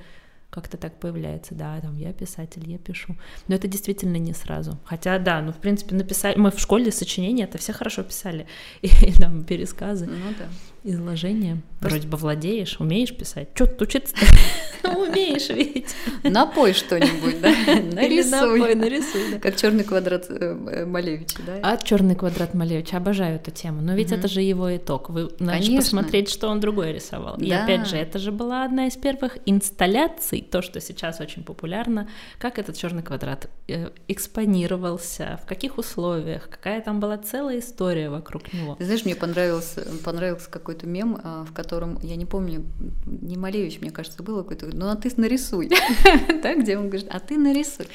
как-то 0.49 0.77
так 0.77 0.99
появляется, 0.99 1.55
да, 1.55 1.79
там 1.81 1.97
я 1.97 2.13
писатель, 2.13 2.69
я 2.69 2.77
пишу. 2.77 3.15
Но 3.47 3.55
это 3.55 3.67
действительно 3.67 4.17
не 4.17 4.33
сразу. 4.33 4.77
Хотя, 4.85 5.17
да, 5.17 5.41
ну, 5.41 5.51
в 5.51 5.57
принципе, 5.57 5.95
написали, 5.95 6.37
мы 6.37 6.51
в 6.51 6.59
школе 6.59 6.91
сочинения, 6.91 7.45
это 7.45 7.57
все 7.57 7.73
хорошо 7.73 8.03
писали, 8.03 8.45
и, 8.81 8.87
и 8.87 9.13
там 9.13 9.43
пересказы, 9.43 10.05
ну, 10.05 10.33
да. 10.37 10.45
Изложения. 10.83 11.61
Просто... 11.79 11.97
Вроде 11.97 12.07
бы 12.09 12.17
владеешь, 12.17 12.79
умеешь 12.79 13.15
писать. 13.15 13.49
Что 13.53 13.65
тут 13.65 13.83
учиться 13.83 14.15
умеешь 14.83 15.49
ведь. 15.49 15.95
Напой 16.23 16.73
что-нибудь, 16.73 17.41
да? 17.41 17.49
Нарисуй. 17.93 18.59
Напой, 18.59 18.75
нарисуй. 18.75 19.39
Как 19.39 19.55
черный 19.55 19.83
квадрат 19.83 20.25
э, 20.29 20.85
Малевича, 20.85 21.39
да? 21.45 21.59
А 21.61 21.77
черный 21.77 22.15
квадрат 22.15 22.53
Малевича, 22.53 22.97
обожаю 22.97 23.35
эту 23.35 23.51
тему. 23.51 23.81
Но 23.81 23.93
ведь 23.93 24.11
это 24.11 24.27
же 24.27 24.41
его 24.41 24.75
итог. 24.75 25.09
Вы 25.09 25.29
начали 25.39 25.77
посмотреть, 25.77 26.29
что 26.29 26.49
он 26.49 26.59
другое 26.59 26.91
рисовал. 26.91 27.35
И 27.37 27.51
опять 27.51 27.87
же, 27.87 27.97
это 27.97 28.19
же 28.19 28.31
была 28.31 28.65
одна 28.65 28.87
из 28.87 28.95
первых 28.97 29.37
инсталляций, 29.45 30.45
то, 30.49 30.61
что 30.61 30.79
сейчас 30.79 31.19
очень 31.19 31.43
популярно, 31.43 32.09
как 32.37 32.59
этот 32.59 32.77
черный 32.77 33.03
квадрат 33.03 33.49
э, 33.67 33.89
экспонировался, 34.07 35.39
в 35.43 35.47
каких 35.47 35.77
условиях, 35.77 36.49
какая 36.49 36.81
там 36.81 36.99
была 36.99 37.17
целая 37.17 37.59
история 37.59 38.09
вокруг 38.09 38.51
него. 38.53 38.75
Ты 38.75 38.85
знаешь, 38.85 39.05
мне 39.05 39.15
понравился, 39.15 39.85
понравился 40.03 40.49
какой-то 40.73 40.87
мем, 40.87 41.19
а, 41.23 41.45
в 41.45 41.53
котором, 41.53 41.99
я 42.01 42.15
не 42.15 42.25
помню, 42.25 42.65
не 43.05 43.37
Малевич, 43.37 43.79
мне 43.79 43.91
кажется, 43.91 44.23
было 44.23 44.41
какой-то, 44.41 44.67
ну 44.75 44.89
а 44.89 44.95
ты 44.95 45.11
нарисуй, 45.17 45.69
так, 46.41 46.61
где 46.61 46.77
он 46.77 46.89
говорит, 46.89 47.07
а 47.11 47.19
ты 47.19 47.37
нарисуй. 47.37 47.85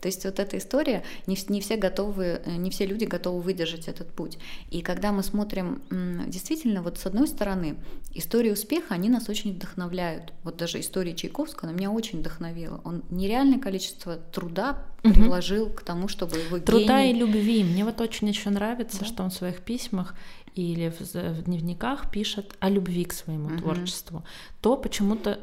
То 0.00 0.08
есть 0.08 0.24
вот 0.24 0.38
эта 0.38 0.58
история, 0.58 1.02
не, 1.26 1.36
не 1.48 1.60
все 1.60 1.76
готовы, 1.76 2.40
не 2.46 2.70
все 2.70 2.86
люди 2.86 3.04
готовы 3.04 3.40
выдержать 3.40 3.88
этот 3.88 4.08
путь. 4.08 4.38
И 4.70 4.80
когда 4.80 5.12
мы 5.12 5.22
смотрим, 5.22 5.82
действительно, 6.26 6.82
вот 6.82 6.98
с 6.98 7.06
одной 7.06 7.28
стороны, 7.28 7.76
истории 8.12 8.50
успеха, 8.50 8.94
они 8.94 9.08
нас 9.08 9.28
очень 9.28 9.54
вдохновляют. 9.54 10.32
Вот 10.42 10.56
даже 10.56 10.80
история 10.80 11.14
Чайковского, 11.14 11.68
она 11.68 11.78
меня 11.78 11.90
очень 11.90 12.20
вдохновила. 12.20 12.80
Он 12.84 13.02
нереальное 13.10 13.58
количество 13.58 14.16
труда 14.16 14.84
приложил 15.02 15.68
к 15.68 15.82
тому, 15.82 16.08
чтобы 16.08 16.36
его 16.36 16.58
Труда 16.58 17.02
гений... 17.02 17.10
и 17.10 17.20
любви. 17.20 17.64
Мне 17.64 17.84
вот 17.84 18.00
очень 18.00 18.28
еще 18.28 18.50
нравится, 18.50 19.00
да? 19.00 19.04
что 19.06 19.22
он 19.22 19.30
в 19.30 19.34
своих 19.34 19.60
письмах 19.60 20.14
или 20.54 20.88
в, 20.88 21.00
в 21.00 21.42
дневниках 21.42 22.10
пишет 22.10 22.54
о 22.60 22.68
любви 22.68 23.04
к 23.04 23.12
своему 23.12 23.48
угу. 23.48 23.58
творчеству. 23.58 24.24
То 24.60 24.76
почему-то 24.76 25.38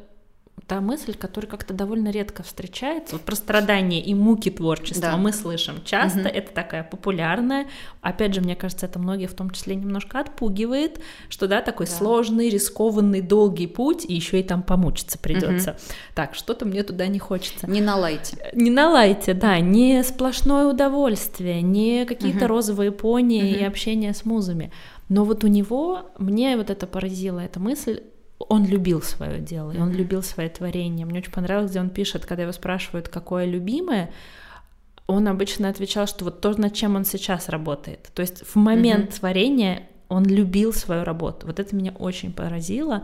та 0.68 0.80
мысль, 0.80 1.16
которая 1.16 1.50
как-то 1.50 1.74
довольно 1.74 2.12
редко 2.12 2.44
встречается, 2.44 3.16
вот 3.16 3.24
про 3.24 3.36
страдания 3.36 4.02
и 4.02 4.14
муки 4.14 4.50
творчества 4.50 5.12
да. 5.12 5.18
мы 5.18 5.34
слышим 5.34 5.84
часто, 5.84 6.22
угу. 6.22 6.30
это 6.30 6.54
такая 6.54 6.84
популярная, 6.84 7.68
опять 8.02 8.34
же, 8.34 8.42
мне 8.42 8.56
кажется, 8.56 8.86
это 8.86 8.98
многие 9.00 9.28
в 9.28 9.34
том 9.34 9.50
числе 9.50 9.76
немножко 9.76 10.20
отпугивает, 10.20 11.02
что 11.30 11.48
да, 11.48 11.62
такой 11.62 11.88
да. 11.88 11.92
сложный, 11.92 12.50
рискованный, 12.50 13.22
долгий 13.22 13.68
путь, 13.68 14.06
и 14.08 14.14
еще 14.14 14.40
и 14.40 14.44
там 14.44 14.64
помучиться 14.64 15.18
придется. 15.18 15.72
Угу. 15.72 15.80
Так, 16.16 16.36
что-то 16.36 16.66
мне 16.66 16.84
туда 16.84 17.08
не 17.08 17.20
хочется. 17.20 17.70
Не 17.70 17.82
на 17.82 17.98
лайте. 17.98 18.38
Не 18.54 18.70
на 18.70 18.90
лайте, 18.90 19.34
да, 19.34 19.60
не 19.60 20.04
сплошное 20.04 20.68
удовольствие, 20.68 21.62
не 21.62 22.06
какие-то 22.06 22.46
угу. 22.46 22.48
розовые 22.48 22.92
пони 22.92 23.40
угу. 23.40 23.60
и 23.60 23.64
общение 23.64 24.14
с 24.14 24.24
музами. 24.24 24.72
Но 25.12 25.26
вот 25.26 25.44
у 25.44 25.48
него, 25.48 26.10
мне 26.18 26.56
вот 26.56 26.70
это 26.70 26.88
поразило, 26.88 27.42
эта 27.42 27.60
мысль, 27.60 28.02
он 28.40 28.66
любил 28.66 29.02
свое 29.02 29.42
дело, 29.42 29.72
и 29.72 29.78
он 29.78 29.92
любил 29.92 30.24
свое 30.24 30.48
творение. 30.48 31.06
Мне 31.06 31.20
очень 31.20 31.34
понравилось, 31.34 31.72
где 31.72 31.82
он 31.82 31.90
пишет, 31.90 32.26
когда 32.26 32.44
его 32.44 32.54
спрашивают, 32.54 33.10
какое 33.10 33.44
любимое, 33.44 34.14
он 35.08 35.28
обычно 35.28 35.68
отвечал, 35.68 36.08
что 36.08 36.24
вот 36.24 36.40
то, 36.40 36.58
над 36.58 36.74
чем 36.74 36.96
он 36.96 37.04
сейчас 37.04 37.50
работает. 37.50 38.10
То 38.16 38.22
есть 38.22 38.46
в 38.46 38.56
момент 38.56 39.10
mm-hmm. 39.10 39.20
творения 39.20 39.84
он 40.08 40.24
любил 40.24 40.72
свою 40.72 41.04
работу. 41.04 41.46
Вот 41.46 41.60
это 41.60 41.76
меня 41.76 41.92
очень 41.92 42.32
поразило. 42.32 43.04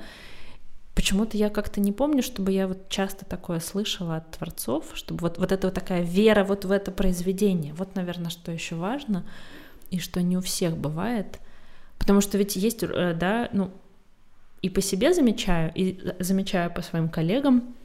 Почему-то 0.95 1.35
я 1.35 1.49
как-то 1.49 1.81
не 1.81 1.91
помню, 1.91 2.23
чтобы 2.23 2.53
я 2.53 2.69
вот 2.69 2.87
часто 2.87 3.25
такое 3.25 3.59
слышала 3.59 4.15
от 4.15 4.31
творцов, 4.31 4.85
чтобы 4.93 5.23
вот, 5.23 5.39
вот 5.39 5.51
это 5.51 5.67
вот 5.67 5.73
такая 5.73 6.03
вера 6.03 6.45
вот 6.45 6.63
в 6.63 6.71
это 6.71 6.89
произведение. 6.89 7.73
Вот, 7.73 7.95
наверное, 7.95 8.29
что 8.29 8.53
еще 8.53 8.75
важно, 8.75 9.25
и 9.89 9.99
что 9.99 10.21
не 10.21 10.37
у 10.37 10.41
всех 10.41 10.77
бывает. 10.77 11.41
Потому 11.97 12.21
что 12.21 12.37
ведь 12.37 12.55
есть, 12.55 12.83
э, 12.83 13.13
да, 13.13 13.49
ну, 13.53 13.71
и 14.61 14.69
по 14.69 14.81
себе 14.81 15.13
замечаю, 15.13 15.71
и 15.75 15.99
замечаю 16.19 16.73
по 16.73 16.81
своим 16.81 17.09
коллегам, 17.09 17.75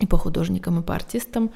и 0.00 0.06
по 0.06 0.16
художникам, 0.16 0.80
и 0.80 0.82
по 0.82 0.94
артистам, 0.94 1.50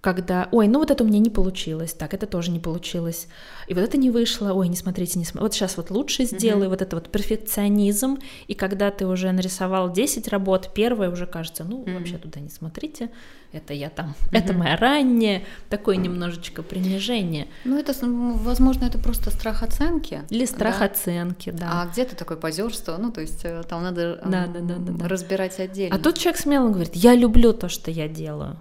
когда, 0.00 0.48
ой, 0.50 0.66
ну 0.66 0.78
вот 0.78 0.90
это 0.90 1.04
у 1.04 1.06
меня 1.06 1.18
не 1.18 1.28
получилось, 1.28 1.92
так, 1.92 2.14
это 2.14 2.26
тоже 2.26 2.50
не 2.50 2.58
получилось, 2.58 3.28
и 3.68 3.74
вот 3.74 3.82
это 3.82 3.98
не 3.98 4.10
вышло, 4.10 4.52
ой, 4.52 4.68
не 4.68 4.76
смотрите, 4.76 5.18
не 5.18 5.24
смотрите, 5.24 5.42
вот 5.42 5.54
сейчас 5.54 5.76
вот 5.76 5.90
лучше 5.90 6.24
сделаю, 6.24 6.66
mm-hmm. 6.66 6.70
вот 6.70 6.82
это 6.82 6.96
вот 6.96 7.10
перфекционизм, 7.10 8.18
и 8.48 8.54
когда 8.54 8.90
ты 8.90 9.06
уже 9.06 9.30
нарисовал 9.32 9.92
10 9.92 10.28
работ, 10.28 10.70
первая 10.74 11.10
уже 11.10 11.26
кажется, 11.26 11.64
ну, 11.64 11.84
mm-hmm. 11.84 11.98
вообще 11.98 12.18
туда 12.18 12.40
не 12.40 12.48
смотрите, 12.48 13.10
это 13.52 13.74
я 13.74 13.90
там, 13.90 14.08
mm-hmm. 14.10 14.38
это 14.38 14.52
моя 14.52 14.76
ранняя, 14.76 15.42
такое 15.68 15.96
немножечко 15.96 16.62
принижение. 16.62 17.48
Ну, 17.64 17.78
это, 17.78 17.94
возможно, 18.02 18.84
это 18.84 18.98
просто 18.98 19.30
страх 19.30 19.62
оценки. 19.62 20.22
Или 20.30 20.44
страх 20.44 20.78
да? 20.80 20.86
оценки, 20.86 21.50
да. 21.50 21.82
А 21.82 21.86
где-то 21.86 22.16
такое 22.16 22.36
позерство, 22.36 22.96
ну, 22.96 23.10
то 23.10 23.20
есть 23.20 23.44
э, 23.44 23.62
там 23.68 23.82
надо 23.82 24.20
да, 24.24 24.46
да, 24.46 24.60
да, 24.60 24.76
да, 24.78 25.08
разбирать 25.08 25.58
отдельно. 25.58 25.96
А 25.96 25.98
тут 25.98 26.18
человек 26.18 26.40
смело 26.40 26.68
говорит, 26.68 26.94
я 26.94 27.14
люблю 27.14 27.52
то, 27.52 27.68
что 27.68 27.90
я 27.90 28.08
делаю. 28.08 28.60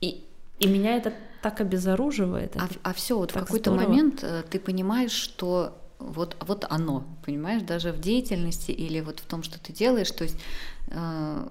И 0.00 0.24
и 0.60 0.66
меня 0.66 0.96
это 0.96 1.12
так 1.42 1.60
обезоруживает. 1.60 2.54
А, 2.56 2.68
а 2.82 2.92
все, 2.92 3.16
вот 3.16 3.30
в 3.30 3.34
какой-то 3.34 3.72
момент 3.72 4.20
э, 4.22 4.42
ты 4.48 4.60
понимаешь, 4.60 5.12
что 5.12 5.78
вот, 5.98 6.36
вот 6.40 6.66
оно, 6.68 7.04
понимаешь, 7.24 7.62
даже 7.62 7.92
в 7.92 8.00
деятельности 8.00 8.70
или 8.70 9.00
вот 9.00 9.20
в 9.20 9.26
том, 9.26 9.42
что 9.42 9.58
ты 9.58 9.72
делаешь, 9.72 10.10
то 10.10 10.24
есть 10.24 10.36
э, 10.88 11.48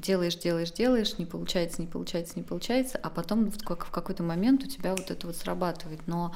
делаешь, 0.00 0.36
делаешь, 0.36 0.70
делаешь, 0.72 1.18
не 1.18 1.26
получается, 1.26 1.80
не 1.80 1.86
получается, 1.86 2.34
не 2.36 2.42
получается, 2.42 2.98
а 3.02 3.10
потом 3.10 3.50
в, 3.50 3.58
в 3.58 3.90
какой-то 3.90 4.22
момент 4.22 4.64
у 4.64 4.66
тебя 4.66 4.92
вот 4.92 5.10
это 5.10 5.26
вот 5.26 5.36
срабатывает. 5.36 6.00
Но, 6.06 6.34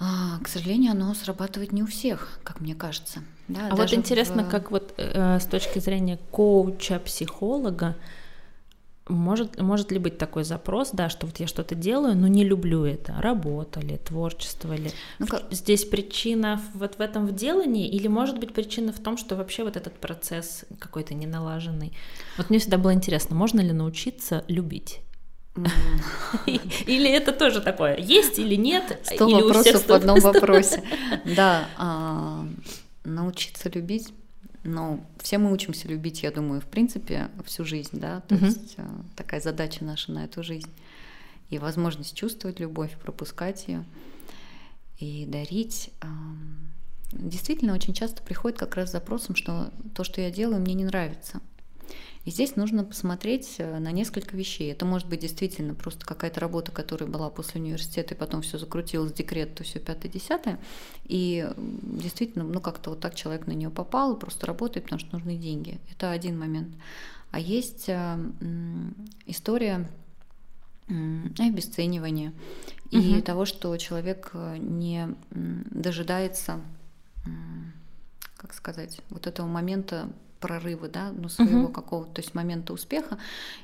э, 0.00 0.04
к 0.42 0.48
сожалению, 0.48 0.92
оно 0.92 1.14
срабатывает 1.14 1.72
не 1.72 1.82
у 1.82 1.86
всех, 1.86 2.38
как 2.42 2.60
мне 2.60 2.74
кажется. 2.74 3.20
Да, 3.48 3.68
а 3.70 3.76
вот 3.76 3.92
интересно, 3.92 4.44
в... 4.44 4.50
как 4.50 4.70
вот 4.70 4.94
э, 4.96 5.38
с 5.38 5.44
точки 5.46 5.78
зрения 5.78 6.18
коуча, 6.30 6.98
психолога, 6.98 7.96
может, 9.08 9.60
может 9.60 9.92
ли 9.92 9.98
быть 9.98 10.18
такой 10.18 10.42
запрос, 10.42 10.90
да, 10.92 11.08
что 11.08 11.26
вот 11.26 11.38
я 11.38 11.46
что-то 11.46 11.74
делаю, 11.74 12.16
но 12.16 12.26
не 12.26 12.44
люблю 12.44 12.84
это, 12.84 13.14
работа 13.20 13.80
ли, 13.80 13.98
творчество 13.98 14.72
ли? 14.72 14.90
Ну, 15.18 15.26
как... 15.26 15.44
Здесь 15.50 15.84
причина 15.84 16.60
вот 16.74 16.96
в 16.98 17.00
этом 17.00 17.26
в 17.26 17.34
делании 17.34 17.88
или 17.88 18.08
может 18.08 18.38
быть 18.38 18.52
причина 18.52 18.92
в 18.92 18.98
том, 18.98 19.16
что 19.16 19.36
вообще 19.36 19.62
вот 19.62 19.76
этот 19.76 19.94
процесс 19.94 20.64
какой-то 20.80 21.14
неналаженный? 21.14 21.92
Вот 22.36 22.50
мне 22.50 22.58
всегда 22.58 22.78
было 22.78 22.92
интересно, 22.92 23.36
можно 23.36 23.60
ли 23.60 23.72
научиться 23.72 24.44
любить? 24.48 25.00
Или 26.86 27.10
это 27.10 27.32
тоже 27.32 27.62
такое, 27.62 27.96
есть 27.96 28.38
или 28.38 28.56
нет? 28.56 29.00
Сто 29.04 29.26
вопросов 29.26 29.86
в 29.86 29.90
одном 29.90 30.20
вопросе. 30.20 30.82
Да, 31.24 31.66
а, 31.78 32.46
научиться 33.04 33.70
любить 33.70 34.12
но 34.66 35.00
все 35.20 35.38
мы 35.38 35.52
учимся 35.52 35.88
любить, 35.88 36.22
я 36.22 36.30
думаю, 36.30 36.60
в 36.60 36.66
принципе, 36.66 37.30
всю 37.44 37.64
жизнь, 37.64 37.98
да, 37.98 38.20
то 38.22 38.34
угу. 38.34 38.46
есть 38.46 38.74
э, 38.76 38.86
такая 39.14 39.40
задача 39.40 39.84
наша 39.84 40.12
на 40.12 40.24
эту 40.24 40.42
жизнь. 40.42 40.70
И 41.50 41.58
возможность 41.58 42.16
чувствовать 42.16 42.58
любовь, 42.58 42.96
пропускать 42.98 43.68
ее 43.68 43.84
и 44.98 45.26
дарить. 45.26 45.90
Действительно, 47.12 47.74
очень 47.74 47.94
часто 47.94 48.22
приходит 48.22 48.58
как 48.58 48.74
раз 48.74 48.88
с 48.88 48.92
запросом, 48.92 49.36
что 49.36 49.72
то, 49.94 50.02
что 50.02 50.20
я 50.20 50.30
делаю, 50.30 50.60
мне 50.60 50.74
не 50.74 50.84
нравится. 50.84 51.40
И 52.26 52.30
здесь 52.32 52.56
нужно 52.56 52.82
посмотреть 52.82 53.54
э, 53.58 53.78
на 53.78 53.92
несколько 53.92 54.36
вещей. 54.36 54.72
Это 54.72 54.84
может 54.84 55.08
быть 55.08 55.20
действительно 55.20 55.74
просто 55.74 56.04
какая-то 56.04 56.40
работа, 56.40 56.72
которая 56.72 57.08
была 57.08 57.30
после 57.30 57.60
университета, 57.60 58.14
и 58.14 58.16
потом 58.16 58.42
все 58.42 58.58
закрутилось, 58.58 59.12
декрет, 59.12 59.54
то 59.54 59.62
все 59.62 59.78
пятое, 59.78 60.10
десятое. 60.10 60.58
И 61.04 61.48
действительно, 61.56 62.42
ну 62.44 62.60
как-то 62.60 62.90
вот 62.90 63.00
так 63.00 63.14
человек 63.14 63.46
на 63.46 63.52
нее 63.52 63.70
попал 63.70 64.14
и 64.14 64.18
просто 64.18 64.44
работает, 64.44 64.86
потому 64.86 64.98
что 64.98 65.14
нужны 65.14 65.36
деньги. 65.36 65.78
Это 65.92 66.10
один 66.10 66.36
момент. 66.36 66.74
А 67.30 67.38
есть 67.38 67.84
э, 67.88 68.18
история 69.26 69.88
обесценивания 70.88 72.32
угу. 72.90 72.98
и 72.98 73.22
того, 73.22 73.44
что 73.44 73.76
человек 73.76 74.30
э, 74.32 74.56
не 74.58 75.14
дожидается, 75.30 76.60
как 78.36 78.52
сказать, 78.52 79.00
вот 79.10 79.28
этого 79.28 79.46
момента 79.46 80.10
прорыва, 80.40 80.88
да, 80.88 81.12
ну, 81.12 81.28
своего 81.28 81.64
угу. 81.64 81.72
какого-то, 81.72 82.12
то 82.14 82.20
есть 82.20 82.34
момента 82.34 82.72
успеха, 82.72 83.18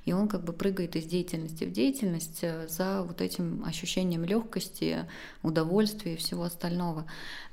и 0.05 0.13
он 0.13 0.29
как 0.29 0.45
бы 0.45 0.53
прыгает 0.53 0.97
из 0.97 1.05
деятельности 1.05 1.65
в 1.65 1.73
деятельность 1.73 2.41
э, 2.43 2.67
за 2.69 3.03
вот 3.03 3.21
этим 3.21 3.65
ощущением 3.65 4.25
легкости, 4.25 5.07
удовольствия 5.43 6.15
и 6.15 6.17
всего 6.17 6.45
остального. 6.45 7.07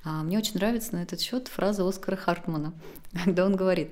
А, 0.03 0.23
мне 0.23 0.37
очень 0.37 0.55
нравится 0.55 0.95
на 0.95 1.03
этот 1.03 1.21
счет 1.21 1.47
фраза 1.47 1.87
Оскара 1.87 2.15
Хартмана, 2.15 2.73
когда 3.25 3.45
он 3.45 3.55
говорит, 3.55 3.91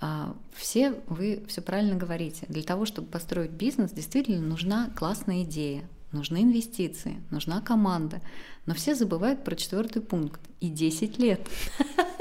«А, 0.00 0.34
все 0.54 0.94
вы 1.06 1.44
все 1.48 1.62
правильно 1.62 1.96
говорите. 1.96 2.46
Для 2.48 2.62
того, 2.62 2.84
чтобы 2.84 3.08
построить 3.08 3.52
бизнес, 3.52 3.92
действительно 3.92 4.40
нужна 4.46 4.90
классная 4.94 5.42
идея, 5.42 5.88
нужны 6.12 6.42
инвестиции, 6.42 7.22
нужна 7.30 7.60
команда. 7.60 8.20
Но 8.66 8.74
все 8.74 8.94
забывают 8.94 9.44
про 9.44 9.54
четвертый 9.56 10.02
пункт 10.02 10.40
и 10.60 10.68
10 10.68 11.18
лет. 11.18 11.40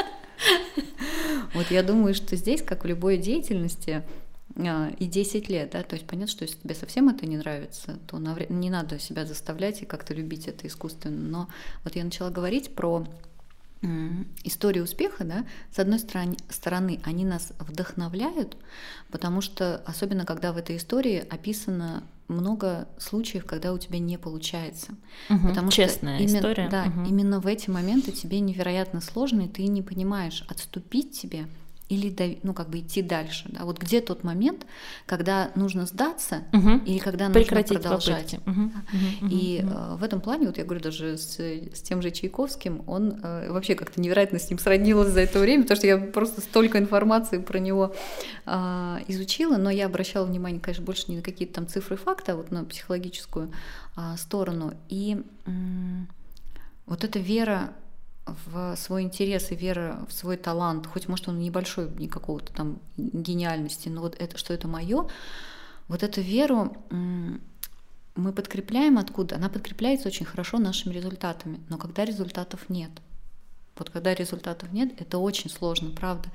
Вот 1.54 1.72
я 1.72 1.84
думаю, 1.84 2.14
что 2.14 2.36
здесь, 2.36 2.62
как 2.62 2.84
в 2.84 2.88
любой 2.88 3.18
деятельности, 3.18 4.04
а, 4.58 4.92
и 5.00 5.06
10 5.06 5.50
лет, 5.50 5.72
да, 5.72 5.84
то 5.84 5.96
есть 5.96 6.08
понятно, 6.08 6.32
что 6.32 6.44
если 6.44 6.58
тебе 6.58 6.76
совсем 6.76 7.10
это 7.10 7.26
не 7.26 7.38
нравится, 7.38 8.00
то 8.08 8.18
не 8.50 8.70
надо 8.70 9.00
себя 9.00 9.26
заставлять 9.26 9.82
и 9.82 9.86
как-то 9.86 10.14
любить 10.14 10.48
это 10.48 10.68
искусственно. 10.68 11.18
Но 11.18 11.48
вот 11.84 11.96
я 11.96 12.04
начала 12.04 12.30
говорить 12.30 12.74
про 12.74 13.06
истории 14.44 14.80
успеха, 14.80 15.24
да, 15.24 15.46
с 15.72 15.80
одной 15.80 16.00
стороны, 16.00 16.38
стороны, 16.50 17.00
они 17.04 17.26
нас 17.26 17.54
вдохновляют, 17.60 18.58
потому 19.12 19.42
что, 19.42 19.82
особенно 19.86 20.26
когда 20.26 20.52
в 20.54 20.58
этой 20.58 20.78
истории 20.78 21.26
описано 21.30 22.04
много 22.28 22.88
случаев, 22.98 23.46
когда 23.46 23.72
у 23.74 23.78
тебя 23.78 24.00
не 24.00 24.18
получается. 24.18 24.94
Угу, 25.30 25.50
потому 25.50 25.72
честная 25.72 26.16
что 26.16 26.24
именно, 26.24 26.38
история. 26.38 26.70
Да, 26.70 26.86
угу. 26.86 27.08
именно 27.08 27.40
в 27.40 27.48
эти 27.48 27.70
моменты 27.70 28.12
тебе 28.12 28.40
невероятно 28.40 29.02
сложно, 29.02 29.42
и 29.42 29.48
ты 29.48 29.68
не 29.68 29.82
понимаешь, 29.82 30.44
отступить 30.48 31.20
тебе 31.20 31.46
или 31.88 32.40
ну 32.42 32.54
как 32.54 32.70
бы 32.70 32.80
идти 32.80 33.02
дальше, 33.02 33.46
да, 33.50 33.64
вот 33.64 33.80
где 33.80 34.02
тот 34.02 34.24
момент, 34.24 34.66
когда 35.06 35.52
нужно 35.56 35.86
сдаться 35.86 36.44
угу. 36.52 36.82
или 36.86 36.98
когда 36.98 37.28
нужно 37.28 37.42
Прекратить 37.42 37.82
продолжать. 37.82 38.34
Угу. 38.46 38.62
Угу. 38.62 39.30
И 39.30 39.62
угу. 39.64 39.72
э, 39.72 39.96
в 39.98 40.04
этом 40.04 40.20
плане, 40.20 40.48
вот 40.48 40.58
я 40.58 40.64
говорю 40.64 40.82
даже 40.82 41.18
с, 41.18 41.40
с 41.40 41.82
тем 41.82 42.02
же 42.02 42.10
Чайковским, 42.10 42.84
он 42.88 43.20
э, 43.22 43.52
вообще 43.52 43.76
как-то 43.76 44.02
невероятно 44.02 44.40
с 44.40 44.50
ним 44.50 44.58
сроднилась 44.58 45.10
за 45.10 45.22
это 45.22 45.40
время, 45.40 45.64
потому 45.64 45.78
что 45.78 45.88
я 45.88 45.98
просто 45.98 46.42
столько 46.42 46.80
информации 46.80 47.38
про 47.38 47.60
него 47.60 47.94
э, 48.46 48.98
изучила, 49.08 49.58
но 49.58 49.70
я 49.70 49.86
обращала 49.86 50.26
внимание, 50.26 50.60
конечно, 50.60 50.84
больше 50.84 51.06
не 51.10 51.18
на 51.18 51.22
какие-то 51.22 51.56
там 51.56 51.68
цифры 51.68 51.98
факта, 51.98 52.34
а 52.34 52.36
вот 52.36 52.50
на 52.50 52.66
психологическую 52.66 53.52
э, 53.96 54.16
сторону. 54.18 54.74
И 54.90 55.22
э, 55.46 55.52
вот 56.88 57.04
эта 57.04 57.20
вера 57.20 57.74
в 58.26 58.76
свой 58.76 59.04
интерес 59.04 59.52
и 59.52 59.56
вера 59.56 60.06
в 60.10 60.14
свой 60.14 60.38
талант, 60.38 60.88
хоть 60.88 61.08
может 61.08 61.28
он 61.28 61.40
небольшой, 61.40 61.90
не 61.98 62.08
какого-то 62.08 62.52
там 62.54 62.80
гениальности, 62.98 63.90
но 63.90 64.02
вот 64.02 64.16
это, 64.20 64.38
что 64.38 64.54
это 64.54 64.68
мое, 64.68 65.08
вот 65.88 66.04
эту 66.04 66.22
веру 66.22 66.76
мы 66.90 68.32
подкрепляем 68.34 68.98
откуда? 68.98 69.36
Она 69.36 69.50
подкрепляется 69.50 70.08
очень 70.08 70.26
хорошо 70.26 70.58
нашими 70.58 70.94
результатами, 70.94 71.60
но 71.70 71.78
когда 71.78 72.06
результатов 72.06 72.70
нет, 72.70 72.92
вот 73.78 73.90
когда 73.90 74.14
результатов 74.14 74.72
нет, 74.72 75.00
это 75.00 75.18
очень 75.18 75.50
сложно, 75.50 75.92
правда. 75.92 76.30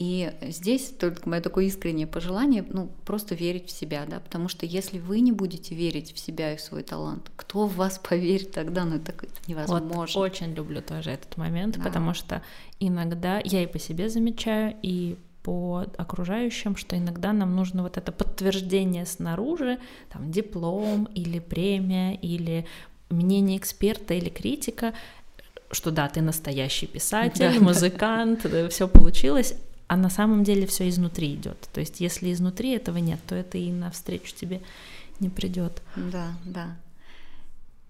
И 0.00 0.32
здесь 0.48 0.94
только 0.98 1.28
мое 1.28 1.42
такое 1.42 1.66
искреннее 1.66 2.06
пожелание, 2.06 2.64
ну, 2.66 2.88
просто 3.04 3.34
верить 3.34 3.66
в 3.66 3.70
себя, 3.70 4.06
да, 4.08 4.18
потому 4.18 4.48
что 4.48 4.64
если 4.64 4.98
вы 4.98 5.20
не 5.20 5.30
будете 5.30 5.74
верить 5.74 6.14
в 6.14 6.18
себя 6.18 6.54
и 6.54 6.56
в 6.56 6.62
свой 6.62 6.82
талант, 6.82 7.30
кто 7.36 7.66
в 7.66 7.76
вас 7.76 7.98
поверит 8.08 8.50
тогда, 8.52 8.86
ну, 8.86 8.96
это, 8.96 9.12
это 9.12 9.26
невозможно. 9.46 9.88
Вот, 9.94 10.16
очень 10.16 10.54
люблю 10.54 10.80
тоже 10.80 11.10
этот 11.10 11.36
момент, 11.36 11.76
Да. 11.76 11.82
потому 11.84 12.14
что 12.14 12.42
иногда 12.80 13.42
я 13.44 13.62
и 13.62 13.66
по 13.66 13.78
себе 13.78 14.08
замечаю, 14.08 14.74
и 14.80 15.18
по 15.42 15.84
окружающим, 15.98 16.76
что 16.76 16.96
иногда 16.96 17.34
нам 17.34 17.54
нужно 17.54 17.82
вот 17.82 17.98
это 17.98 18.10
подтверждение 18.10 19.04
снаружи, 19.04 19.78
там 20.10 20.30
диплом 20.30 21.04
или 21.14 21.40
премия 21.40 22.14
или 22.14 22.64
мнение 23.10 23.58
эксперта 23.58 24.14
или 24.14 24.30
критика, 24.30 24.94
что 25.72 25.90
да, 25.90 26.08
ты 26.08 26.22
настоящий 26.22 26.86
писатель, 26.86 27.58
Да. 27.58 27.60
музыкант, 27.60 28.46
все 28.70 28.88
получилось, 28.88 29.54
а 29.90 29.96
на 29.96 30.08
самом 30.08 30.44
деле 30.44 30.68
все 30.68 30.88
изнутри 30.88 31.34
идет. 31.34 31.68
То 31.72 31.80
есть, 31.80 31.98
если 31.98 32.32
изнутри 32.32 32.70
этого 32.70 32.98
нет, 32.98 33.18
то 33.26 33.34
это 33.34 33.58
и 33.58 33.72
навстречу 33.72 34.32
тебе 34.32 34.60
не 35.18 35.28
придет. 35.28 35.82
Да, 35.96 36.28
да. 36.44 36.76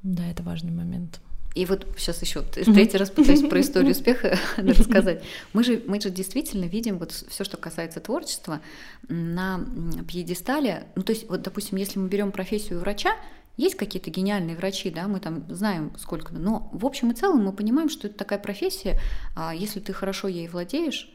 Да, 0.03 0.27
это 0.27 0.43
важный 0.43 0.73
момент. 0.73 1.21
И 1.55 1.67
вот 1.67 1.87
сейчас 1.99 2.23
еще 2.23 2.41
третий 2.41 2.97
раз 2.97 3.11
пытаюсь 3.11 3.47
про 3.47 3.61
историю 3.61 3.91
успеха 3.93 4.39
рассказать. 4.57 5.23
Мы 5.53 5.63
же, 5.63 5.83
мы 5.87 6.01
же 6.01 6.09
действительно 6.09 6.65
видим 6.65 6.97
вот 6.97 7.13
все, 7.13 7.45
что 7.45 7.59
касается 7.59 8.01
творчества, 8.01 8.63
на 9.11 9.61
пьедестале. 10.09 10.85
Ну, 10.97 11.03
то 11.03 11.13
есть, 11.13 11.29
вот, 11.29 11.43
допустим, 11.43 11.77
если 11.77 11.99
мы 11.99 12.09
берем 12.09 12.33
профессию 12.33 12.81
врача, 12.81 13.15
есть 13.59 13.77
какие-то 13.77 14.09
гениальные 14.09 14.57
врачи, 14.57 14.89
да, 14.89 15.07
мы 15.07 15.21
там 15.21 15.45
знаем 15.51 15.93
сколько, 15.99 16.33
но 16.33 16.71
в 16.73 16.87
общем 16.87 17.11
и 17.11 17.15
целом 17.15 17.45
мы 17.45 17.53
понимаем, 17.53 17.91
что 17.91 18.09
это 18.09 18.17
такая 18.17 18.39
профессия, 18.39 18.99
а 19.37 19.55
если 19.55 19.81
ты 19.81 19.93
хорошо 19.93 20.29
ей 20.29 20.49
владеешь, 20.49 21.11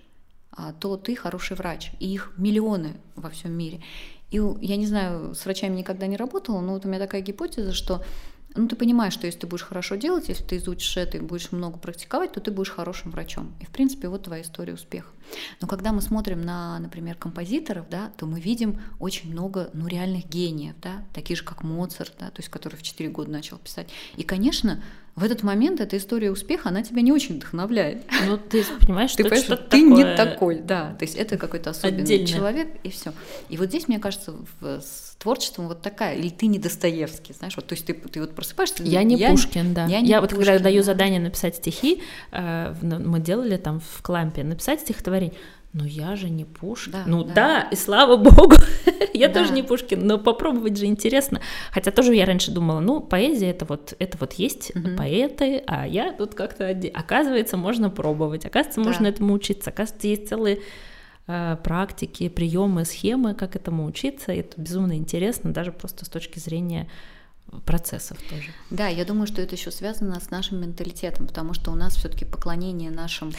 то 0.80 0.98
ты 0.98 1.16
хороший 1.16 1.56
врач, 1.56 1.92
и 2.00 2.14
их 2.14 2.34
миллионы 2.38 2.94
во 3.16 3.30
всем 3.30 3.52
мире. 3.52 3.82
И 4.32 4.42
я 4.62 4.76
не 4.76 4.86
знаю, 4.86 5.36
с 5.36 5.46
врачами 5.46 5.78
никогда 5.78 6.08
не 6.08 6.18
работала, 6.18 6.60
но 6.62 6.74
вот 6.74 6.86
у 6.86 6.90
меня 6.90 7.00
такая 7.00 7.22
гипотеза, 7.22 7.74
что 7.74 8.04
ну, 8.56 8.70
ты 8.70 8.78
понимаешь, 8.78 9.14
что 9.14 9.26
если 9.26 9.40
ты 9.40 9.48
будешь 9.48 9.64
хорошо 9.64 9.96
делать, 9.96 10.30
если 10.30 10.44
ты 10.44 10.58
изучишь 10.58 10.96
это 10.96 11.18
и 11.18 11.22
будешь 11.22 11.52
много 11.52 11.78
практиковать, 11.78 12.32
то 12.32 12.40
ты 12.40 12.52
будешь 12.52 12.70
хорошим 12.70 13.12
врачом. 13.12 13.54
И, 13.60 13.66
в 13.66 13.70
принципе, 13.70 14.08
вот 14.08 14.24
твоя 14.24 14.44
история 14.44 14.74
успеха. 14.74 15.10
Но 15.60 15.68
когда 15.68 15.92
мы 15.92 16.02
смотрим 16.02 16.42
на, 16.42 16.80
например, 16.80 17.16
композиторов, 17.16 17.90
да, 17.90 18.12
то 18.18 18.26
мы 18.26 18.40
видим 18.40 18.80
очень 18.98 19.32
много, 19.32 19.70
ну, 19.74 19.88
реальных 19.88 20.30
гениев, 20.30 20.76
да, 20.82 21.04
таких 21.14 21.38
же, 21.38 21.44
как 21.44 21.64
Моцарт, 21.64 22.14
да, 22.18 22.30
то 22.30 22.40
есть 22.40 22.50
который 22.50 22.78
в 22.78 22.84
4 22.84 23.10
года 23.10 23.30
начал 23.30 23.58
писать. 23.58 23.90
И, 24.16 24.24
конечно, 24.24 24.82
в 25.16 25.24
этот 25.24 25.44
момент 25.44 25.80
эта 25.80 25.96
история 25.96 26.30
успеха, 26.30 26.70
она 26.70 26.84
тебя 26.84 27.02
не 27.02 27.14
очень 27.14 27.36
вдохновляет. 27.36 28.04
Ну, 28.28 28.38
ты 28.38 28.66
понимаешь, 28.82 29.12
ты 29.12 29.24
что 29.24 29.30
понимаешь, 29.30 29.46
что 29.46 29.56
ты 29.56 29.82
такое... 29.82 29.96
не 29.96 30.16
такой, 30.18 30.60
да. 30.60 30.94
То 31.00 31.06
есть 31.06 31.16
это 31.16 31.38
какой-то 31.38 31.70
особенный 31.70 32.04
Отдельно. 32.04 32.28
человек, 32.28 32.68
и 32.84 32.90
все. 32.90 33.14
И 33.48 33.56
вот 33.56 33.70
здесь, 33.70 33.88
мне 33.88 34.00
кажется, 34.00 34.34
в, 34.60 34.82
с 34.82 35.16
творчеством 35.18 35.70
вот 35.70 35.82
такая, 35.82 36.16
или 36.16 36.30
ты 36.30 36.48
не 36.48 36.60
Достоевский, 36.60 37.34
знаешь, 37.34 37.56
вот, 37.56 37.66
то 37.66 37.76
есть 37.76 37.86
ты, 37.86 37.94
ты 37.94 38.20
вот 38.20 38.36
просыпаешься... 38.36 38.84
Я 38.84 39.04
не 39.04 39.16
Пушкин, 39.18 39.74
да. 39.74 39.86
Я, 39.86 40.00
Я, 40.00 40.02
не 40.02 40.20
вот 40.20 40.32
Пушкин, 40.32 40.46
когда 40.46 40.64
даю 40.64 40.80
да. 40.80 40.84
задание 40.84 41.22
написать 41.22 41.56
стихи, 41.56 42.02
э, 42.34 42.76
ну, 42.82 43.00
мы 43.00 43.22
делали 43.22 43.56
там 43.56 43.80
в 43.80 44.02
Клампе, 44.02 44.44
написать 44.44 44.82
стихотворение. 44.82 45.36
Но 45.78 45.86
я 45.86 46.16
же 46.16 46.30
не 46.30 46.46
Пушкин. 46.46 46.92
Да, 46.94 47.04
ну 47.06 47.24
да. 47.26 47.34
да. 47.34 47.62
и 47.70 47.76
слава 47.76 48.16
богу, 48.16 48.56
я 49.14 49.28
Да. 49.28 49.42
тоже 49.42 49.52
не 49.52 49.62
Пушкин, 49.62 50.08
но 50.08 50.18
попробовать 50.18 50.78
же 50.78 50.86
интересно. 50.86 51.42
Хотя 51.72 51.92
тоже 51.92 52.16
я 52.16 52.26
раньше 52.26 52.52
думала, 52.52 52.80
ну 52.80 53.02
поэзия 53.02 53.50
это 53.50 53.66
вот 53.66 53.94
это 54.00 54.18
вот 54.18 54.34
есть 54.36 54.74
Мгм. 54.74 54.96
поэты, 54.96 55.62
а 55.68 55.86
я 55.86 56.14
тут 56.14 56.34
как-то 56.34 56.70
оказывается 56.94 57.58
можно 57.58 57.90
пробовать, 57.90 58.46
оказывается 58.46 58.80
Да. 58.82 58.88
можно 58.88 59.08
этому 59.08 59.34
учиться, 59.34 59.70
оказывается 59.70 60.08
есть 60.08 60.30
целые 60.30 60.62
э, 61.28 61.58
практики, 61.62 62.30
приемы, 62.30 62.86
схемы, 62.86 63.34
как 63.36 63.58
этому 63.58 63.86
учиться. 63.86 64.32
И 64.32 64.40
это 64.40 64.62
безумно 64.62 64.94
интересно, 64.96 65.52
даже 65.52 65.72
просто 65.74 66.06
с 66.06 66.08
точки 66.10 66.40
зрения 66.40 66.88
процессов 67.66 68.18
тоже. 68.30 68.50
Да, 68.70 68.88
я 68.88 69.04
думаю, 69.06 69.28
что 69.28 69.42
это 69.42 69.56
еще 69.56 69.72
связано 69.72 70.20
с 70.22 70.30
нашим 70.30 70.62
менталитетом, 70.62 71.28
потому 71.28 71.54
что 71.54 71.72
у 71.72 71.76
нас 71.76 71.96
все-таки 71.98 72.24
поклонение 72.26 72.92
нашим 72.92 73.34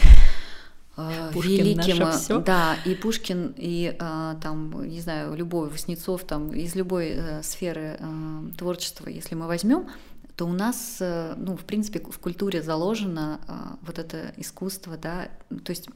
Пушкин 0.97 1.57
великим, 1.57 1.99
наше 1.99 2.17
э, 2.17 2.19
всё. 2.19 2.41
да, 2.41 2.77
и 2.87 2.95
Пушкин, 2.95 3.55
и 3.59 3.95
э, 3.99 4.35
там, 4.43 4.89
не 4.89 5.01
знаю, 5.01 5.35
любой 5.35 5.69
Васнецов, 5.69 6.25
там 6.25 6.53
из 6.53 6.75
любой 6.75 7.09
э, 7.11 7.43
сферы 7.43 7.99
э, 8.01 8.43
творчества, 8.57 9.09
если 9.09 9.35
мы 9.35 9.47
возьмем, 9.47 9.89
то 10.37 10.47
у 10.47 10.53
нас, 10.55 10.97
э, 11.01 11.35
ну, 11.37 11.55
в 11.55 11.65
принципе, 11.65 12.01
в 12.01 12.19
культуре 12.19 12.63
заложено 12.63 13.41
вот 13.83 13.99
это 13.99 14.33
искусство, 14.39 14.97
да, 14.97 15.29
то 15.65 15.71
есть 15.71 15.89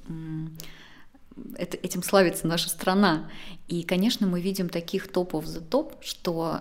это, 1.56 1.78
этим 1.78 2.02
славится 2.02 2.46
наша 2.46 2.68
страна. 2.68 3.30
И, 3.68 3.82
конечно, 3.84 4.26
мы 4.26 4.42
видим 4.42 4.68
таких 4.68 5.10
топов 5.10 5.46
за 5.46 5.62
топ, 5.62 5.94
что 6.02 6.60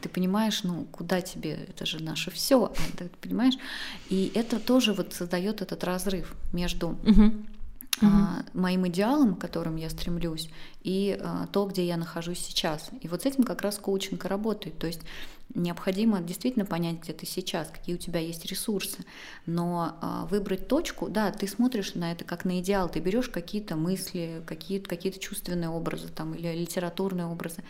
ты 0.00 0.08
понимаешь, 0.08 0.64
ну, 0.64 0.86
куда 0.90 1.20
тебе, 1.20 1.52
это 1.68 1.86
же 1.86 2.02
наше 2.02 2.32
все, 2.32 2.72
ты 2.96 3.10
понимаешь? 3.20 3.54
И 4.08 4.32
это 4.34 4.58
тоже 4.58 4.92
вот 4.92 5.12
создает 5.12 5.62
этот 5.62 5.84
разрыв 5.84 6.34
между 6.52 6.96
А, 8.02 8.42
моим 8.52 8.86
идеалом, 8.88 9.34
к 9.34 9.40
которым 9.40 9.76
я 9.76 9.88
стремлюсь, 9.88 10.50
и 10.82 11.18
а, 11.20 11.46
то, 11.46 11.66
где 11.66 11.86
я 11.86 11.96
нахожусь 11.96 12.40
сейчас. 12.40 12.90
И 13.00 13.08
вот 13.08 13.22
с 13.22 13.26
этим 13.26 13.44
как 13.44 13.62
раз 13.62 13.78
коучинг 13.78 14.24
и 14.24 14.28
работает. 14.28 14.78
То 14.78 14.86
есть 14.86 15.00
необходимо 15.54 16.20
действительно 16.20 16.66
понять, 16.66 17.00
где 17.02 17.12
ты 17.12 17.24
сейчас, 17.24 17.68
какие 17.68 17.94
у 17.94 17.98
тебя 17.98 18.20
есть 18.20 18.44
ресурсы, 18.46 18.98
но 19.46 19.96
а, 20.00 20.26
выбрать 20.26 20.68
точку, 20.68 21.08
да, 21.08 21.30
ты 21.30 21.48
смотришь 21.48 21.94
на 21.94 22.12
это 22.12 22.24
как 22.24 22.44
на 22.44 22.60
идеал, 22.60 22.88
ты 22.88 23.00
берешь 23.00 23.28
какие-то 23.28 23.76
мысли, 23.76 24.42
какие-то 24.46 24.88
какие 24.88 25.12
чувственные 25.12 25.70
образы 25.70 26.08
там 26.08 26.34
или 26.34 26.48
литературные 26.48 27.26
образы, 27.26 27.62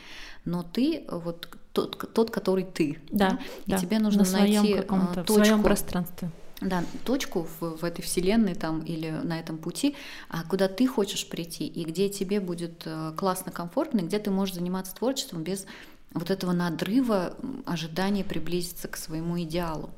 но 0.45 0.63
ты 0.63 1.05
вот 1.09 1.49
тот, 1.73 2.13
тот 2.13 2.31
который 2.31 2.65
ты, 2.65 2.99
Да, 3.11 3.39
и 3.67 3.73
да, 3.73 3.79
тебе 3.79 3.99
нужно 3.99 4.25
на 4.25 4.33
найти 4.33 4.75
каком-то, 4.75 5.23
в 5.23 5.27
точку, 5.27 5.45
своем 5.45 5.63
пространстве. 5.63 6.31
Да, 6.61 6.85
точку 7.05 7.47
в, 7.61 7.79
в 7.79 7.85
этой 7.85 8.03
вселенной 8.03 8.55
там 8.55 8.81
или 8.81 9.11
на 9.11 9.39
этом 9.39 9.59
пути, 9.59 9.95
а, 10.29 10.43
куда 10.45 10.69
ты 10.69 10.87
хочешь 10.87 11.29
прийти 11.29 11.67
и 11.67 11.85
где 11.85 12.09
тебе 12.09 12.41
будет 12.41 12.83
э, 12.87 13.13
классно, 13.17 13.53
комфортно, 13.53 14.01
и 14.01 14.05
где 14.05 14.19
ты 14.19 14.31
можешь 14.31 14.55
заниматься 14.55 14.95
творчеством 14.95 15.43
без 15.43 15.67
вот 16.13 16.31
этого 16.31 16.53
надрыва 16.53 17.37
ожидания 17.67 18.25
приблизиться 18.25 18.89
к 18.89 18.97
своему 18.97 19.41
идеалу. 19.43 19.91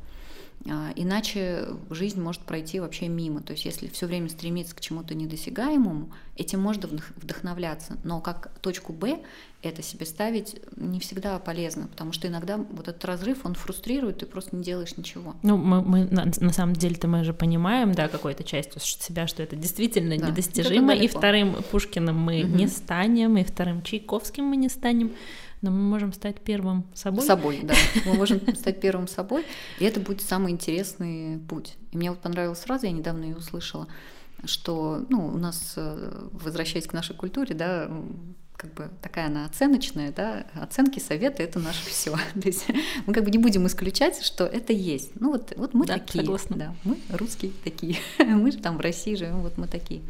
А, 0.69 0.91
Иначе 0.97 1.67
жизнь 1.91 2.21
может 2.21 2.43
пройти 2.43 2.81
вообще 2.81 3.09
мимо. 3.09 3.41
То 3.41 3.53
есть 3.53 3.65
если 3.65 3.89
все 3.89 4.07
время 4.07 4.29
стремиться 4.29 4.75
к 4.75 4.81
чему-то 4.81 5.15
недосягаемому, 5.15 6.11
этим 6.37 6.61
можно 6.61 6.87
вдох- 6.87 7.13
вдохновляться. 7.17 7.97
Но 8.05 8.21
как 8.21 8.51
точку 8.61 8.93
Б 8.93 9.19
это 9.63 9.83
себе 9.83 10.07
ставить 10.07 10.61
не 10.77 11.01
всегда 11.01 11.39
полезно, 11.41 11.89
потому 11.89 12.13
что 12.13 12.29
иногда 12.29 12.59
вот 12.59 12.87
этот 12.87 13.05
разрыв, 13.05 13.45
он 13.45 13.55
фрустрирует, 13.55 14.19
ты 14.19 14.27
просто 14.27 14.55
не 14.55 14.63
делаешь 14.63 14.97
ничего. 14.97 15.35
Ну, 15.43 15.57
мы, 15.57 15.83
мы 15.83 16.05
на, 16.05 16.27
на 16.27 16.53
самом 16.53 16.75
деле-то 16.75 17.09
мы 17.09 17.25
же 17.25 17.35
понимаем, 17.35 17.93
да, 17.93 18.07
какой-то 18.09 18.45
частью 18.45 18.81
себя, 18.81 19.27
что 19.27 19.43
это 19.43 19.57
действительно 19.57 20.17
Да, 20.17 20.29
недостижимо. 20.29 20.95
И 20.95 21.09
вторым 21.09 21.57
Пушкиным 21.71 22.17
мы 22.17 22.45
Мгм. 22.45 22.57
не 22.57 22.67
станем, 22.69 23.37
и 23.37 23.45
вторым 23.45 23.83
Чайковским 23.83 24.45
мы 24.45 24.57
не 24.57 24.69
станем. 24.69 25.13
Но 25.61 25.71
мы 25.71 25.79
можем 25.79 26.13
стать 26.13 26.41
первым 26.41 26.85
собой. 26.95 27.27
Собой, 27.27 27.61
да. 27.63 27.75
Мы 28.07 28.15
можем 28.15 28.41
стать 28.55 28.81
первым 28.81 29.09
собой, 29.09 29.45
и 29.79 29.85
это 29.85 30.01
будет 30.01 30.23
самый 30.23 30.53
интересный 30.53 31.39
путь. 31.49 31.77
И 31.91 31.97
мне 31.97 32.11
вот 32.11 32.21
понравилась 32.21 32.61
фраза, 32.61 32.87
я 32.87 32.93
недавно 32.93 33.25
ее 33.25 33.37
услышала, 33.37 33.89
что, 34.45 35.05
ну, 35.09 35.27
у 35.27 35.39
нас, 35.39 35.75
э, 35.77 36.29
возвращаясь 36.33 36.87
к 36.87 36.93
нашей 36.93 37.17
культуре, 37.17 37.55
да, 37.55 37.91
как 38.57 38.75
бы 38.75 38.91
такая 39.03 39.27
она 39.27 39.47
оценочная, 39.47 40.13
да, 40.13 40.45
оценки, 40.55 40.99
советы— 40.99 41.43
это 41.45 41.59
наше 41.61 41.87
все. 41.87 42.17
То 42.35 42.47
есть 42.47 42.67
мы 43.07 43.15
как 43.15 43.25
бы 43.25 43.31
не 43.31 43.39
будем 43.39 43.67
исключать, 43.67 44.23
что 44.25 44.45
это 44.45 44.73
есть. 44.73 45.13
Ну 45.21 45.33
вот, 45.33 45.53
вот 45.57 45.75
мы 45.75 45.87
да, 45.87 45.95
такие, 45.95 46.25
согласна. 46.25 46.57
да, 46.57 46.75
мы 46.85 46.99
русские 47.11 47.53
такие, 47.65 47.97
мы 48.19 48.51
же 48.53 48.59
там 48.59 48.77
в 48.77 48.81
России 48.81 49.15
живем, 49.15 49.43
вот 49.43 49.59
мы 49.59 49.67
такие. 49.67 50.03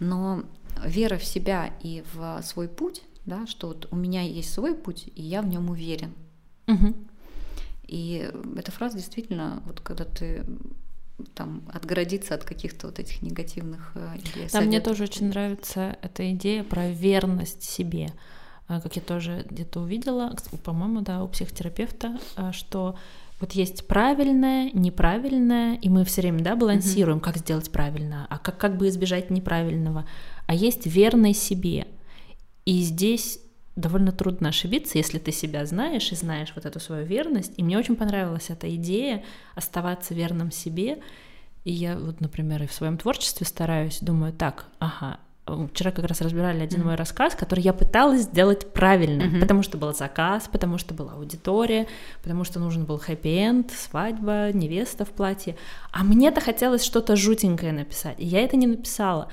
Но 0.00 0.44
вера 0.84 1.16
в 1.16 1.24
себя 1.24 1.72
и 1.82 2.02
в 2.12 2.42
свой 2.42 2.68
путь, 2.68 3.02
да, 3.26 3.46
что 3.46 3.68
вот 3.68 3.88
у 3.90 3.96
меня 3.96 4.22
есть 4.22 4.52
свой 4.52 4.74
путь, 4.74 5.08
и 5.14 5.22
я 5.22 5.42
в 5.42 5.46
нем 5.46 5.70
уверен. 5.70 6.14
Угу. 6.68 6.94
И 7.86 8.30
эта 8.56 8.72
фраза 8.72 8.96
действительно, 8.96 9.62
вот 9.66 9.80
когда 9.80 10.04
ты 10.04 10.44
там 11.34 11.62
отгородиться 11.72 12.34
от 12.34 12.44
каких-то 12.44 12.86
вот 12.86 12.98
этих 12.98 13.22
негативных 13.22 13.92
э, 13.94 14.16
идей. 14.18 14.48
Да, 14.52 14.60
мне 14.60 14.80
тоже 14.80 15.04
очень 15.04 15.28
нравится 15.28 15.96
эта 16.02 16.32
идея 16.32 16.64
про 16.64 16.88
верность 16.88 17.62
себе. 17.62 18.12
А, 18.68 18.80
как 18.80 18.96
я 18.96 19.02
тоже 19.02 19.44
где-то 19.48 19.80
увидела, 19.80 20.34
по-моему, 20.64 21.02
да, 21.02 21.22
у 21.22 21.28
психотерапевта, 21.28 22.18
а, 22.36 22.52
что 22.52 22.96
вот 23.40 23.52
есть 23.52 23.86
правильное, 23.86 24.70
неправильное, 24.72 25.76
и 25.76 25.88
мы 25.88 26.04
все 26.04 26.22
время, 26.22 26.42
да, 26.42 26.56
балансируем, 26.56 27.18
mm-hmm. 27.18 27.22
как 27.22 27.36
сделать 27.38 27.70
правильно, 27.70 28.26
а 28.30 28.38
как, 28.38 28.56
как 28.56 28.76
бы 28.76 28.88
избежать 28.88 29.30
неправильного. 29.30 30.06
А 30.46 30.54
есть 30.54 30.86
верный 30.86 31.34
себе. 31.34 31.86
И 32.64 32.80
здесь 32.82 33.40
довольно 33.76 34.12
трудно 34.12 34.50
ошибиться, 34.50 34.98
если 34.98 35.18
ты 35.18 35.32
себя 35.32 35.64
знаешь 35.66 36.12
и 36.12 36.16
знаешь 36.16 36.52
вот 36.54 36.66
эту 36.66 36.78
свою 36.78 37.06
верность. 37.06 37.54
И 37.56 37.62
мне 37.62 37.78
очень 37.78 37.96
понравилась 37.96 38.50
эта 38.50 38.74
идея 38.76 39.24
оставаться 39.54 40.14
верным 40.14 40.50
себе. 40.50 40.98
И 41.64 41.72
я 41.72 41.98
вот, 41.98 42.20
например, 42.20 42.62
и 42.62 42.66
в 42.66 42.72
своем 42.72 42.98
творчестве 42.98 43.46
стараюсь, 43.46 44.00
думаю, 44.00 44.32
так, 44.32 44.66
ага, 44.78 45.18
Вчера 45.44 45.90
как 45.90 46.04
раз 46.04 46.20
разбирали 46.20 46.60
один 46.60 46.82
mm-hmm. 46.82 46.84
мой 46.84 46.94
рассказ, 46.94 47.34
который 47.34 47.60
я 47.60 47.72
пыталась 47.72 48.22
сделать 48.22 48.72
правильно, 48.72 49.22
mm-hmm. 49.22 49.40
потому 49.40 49.64
что 49.64 49.76
был 49.76 49.92
заказ, 49.92 50.48
потому 50.50 50.78
что 50.78 50.94
была 50.94 51.14
аудитория, 51.14 51.88
потому 52.22 52.44
что 52.44 52.60
нужен 52.60 52.84
был 52.84 52.96
хэппи-энд, 52.96 53.72
свадьба, 53.72 54.52
невеста 54.52 55.04
в 55.04 55.08
платье. 55.08 55.56
А 55.90 56.04
мне-то 56.04 56.40
хотелось 56.40 56.84
что-то 56.84 57.16
жутенькое 57.16 57.72
написать, 57.72 58.20
и 58.20 58.24
я 58.24 58.40
это 58.40 58.56
не 58.56 58.68
написала. 58.68 59.28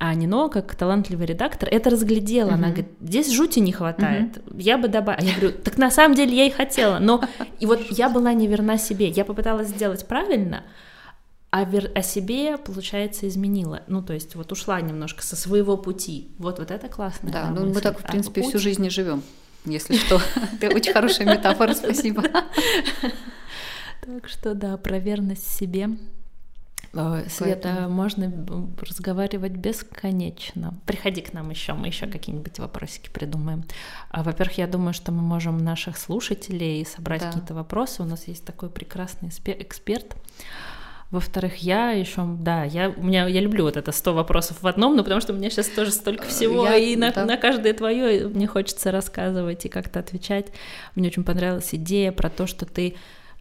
А 0.00 0.14
Нино, 0.14 0.48
как 0.48 0.74
талантливый 0.76 1.26
редактор, 1.26 1.68
это 1.70 1.90
разглядела. 1.90 2.50
Mm-hmm. 2.50 2.54
Она 2.54 2.68
говорит, 2.68 2.88
здесь 3.00 3.32
жути 3.32 3.58
не 3.58 3.72
хватает. 3.72 4.36
Mm-hmm. 4.36 4.62
Я 4.62 4.78
бы 4.78 4.86
добавила. 4.86 5.24
Я 5.24 5.32
говорю, 5.34 5.52
так 5.52 5.76
на 5.76 5.90
самом 5.90 6.14
деле 6.14 6.36
я 6.36 6.46
и 6.46 6.50
хотела. 6.50 6.98
Но 7.00 7.24
и 7.58 7.66
вот 7.66 7.80
я 7.90 8.08
была 8.08 8.32
не 8.32 8.46
верна 8.46 8.78
себе. 8.78 9.08
Я 9.08 9.24
попыталась 9.24 9.68
сделать 9.68 10.06
правильно, 10.06 10.62
а 11.50 11.64
вер... 11.64 11.90
о 11.96 12.02
себе, 12.02 12.58
получается, 12.58 13.26
изменила. 13.26 13.82
Ну, 13.88 14.00
то 14.02 14.12
есть 14.12 14.36
вот 14.36 14.52
ушла 14.52 14.80
немножко 14.80 15.24
со 15.24 15.34
своего 15.34 15.76
пути. 15.76 16.28
Вот, 16.38 16.60
вот 16.60 16.70
это 16.70 16.88
классно. 16.88 17.32
Да, 17.32 17.50
ну 17.50 17.66
мы 17.66 17.80
так, 17.80 17.98
в 17.98 18.02
принципе, 18.04 18.42
а, 18.42 18.44
всю 18.44 18.60
жизнь 18.60 18.86
и 18.86 18.90
живем, 18.90 19.22
если 19.64 19.96
что. 19.96 20.20
Это 20.60 20.76
очень 20.76 20.92
хорошая 20.92 21.26
метафора, 21.26 21.74
спасибо. 21.74 22.22
Так 24.00 24.26
что 24.26 24.54
да, 24.54 24.78
про 24.78 24.98
верность 24.98 25.46
себе 25.46 25.90
Света, 27.28 27.68
Поэтому... 27.74 27.88
можно 27.88 28.32
разговаривать 28.80 29.52
бесконечно. 29.52 30.74
Приходи 30.86 31.20
к 31.20 31.32
нам 31.32 31.50
еще, 31.50 31.74
мы 31.74 31.88
еще 31.88 32.06
какие-нибудь 32.06 32.58
вопросики 32.58 33.10
придумаем. 33.12 33.64
А, 34.10 34.22
во-первых, 34.22 34.58
я 34.58 34.66
думаю, 34.66 34.94
что 34.94 35.12
мы 35.12 35.22
можем 35.22 35.58
наших 35.58 35.96
слушателей 35.96 36.84
собрать 36.84 37.20
да. 37.20 37.28
какие-то 37.28 37.54
вопросы. 37.54 38.02
У 38.02 38.06
нас 38.06 38.26
есть 38.28 38.44
такой 38.44 38.70
прекрасный 38.70 39.28
эксперт. 39.28 40.16
Во-вторых, 41.10 41.56
я 41.56 41.92
еще, 41.92 42.22
да, 42.26 42.64
я, 42.64 42.90
у 42.90 43.02
меня, 43.02 43.26
я 43.26 43.40
люблю 43.40 43.64
вот 43.64 43.78
это 43.78 43.92
100 43.92 44.12
вопросов 44.12 44.58
в 44.60 44.66
одном, 44.66 44.94
но 44.94 45.02
потому 45.02 45.22
что 45.22 45.32
у 45.32 45.36
меня 45.36 45.48
сейчас 45.48 45.68
тоже 45.68 45.90
столько 45.90 46.24
э, 46.24 46.28
всего, 46.28 46.66
я, 46.66 46.76
и 46.76 46.96
на, 46.96 47.12
да. 47.12 47.24
на 47.24 47.38
каждое 47.38 47.72
твое 47.72 48.28
мне 48.28 48.46
хочется 48.46 48.90
рассказывать 48.90 49.64
и 49.64 49.70
как-то 49.70 50.00
отвечать. 50.00 50.48
Мне 50.96 51.08
очень 51.08 51.24
понравилась 51.24 51.70
идея 51.72 52.12
про 52.12 52.28
то, 52.28 52.46
что 52.46 52.66
ты 52.66 52.94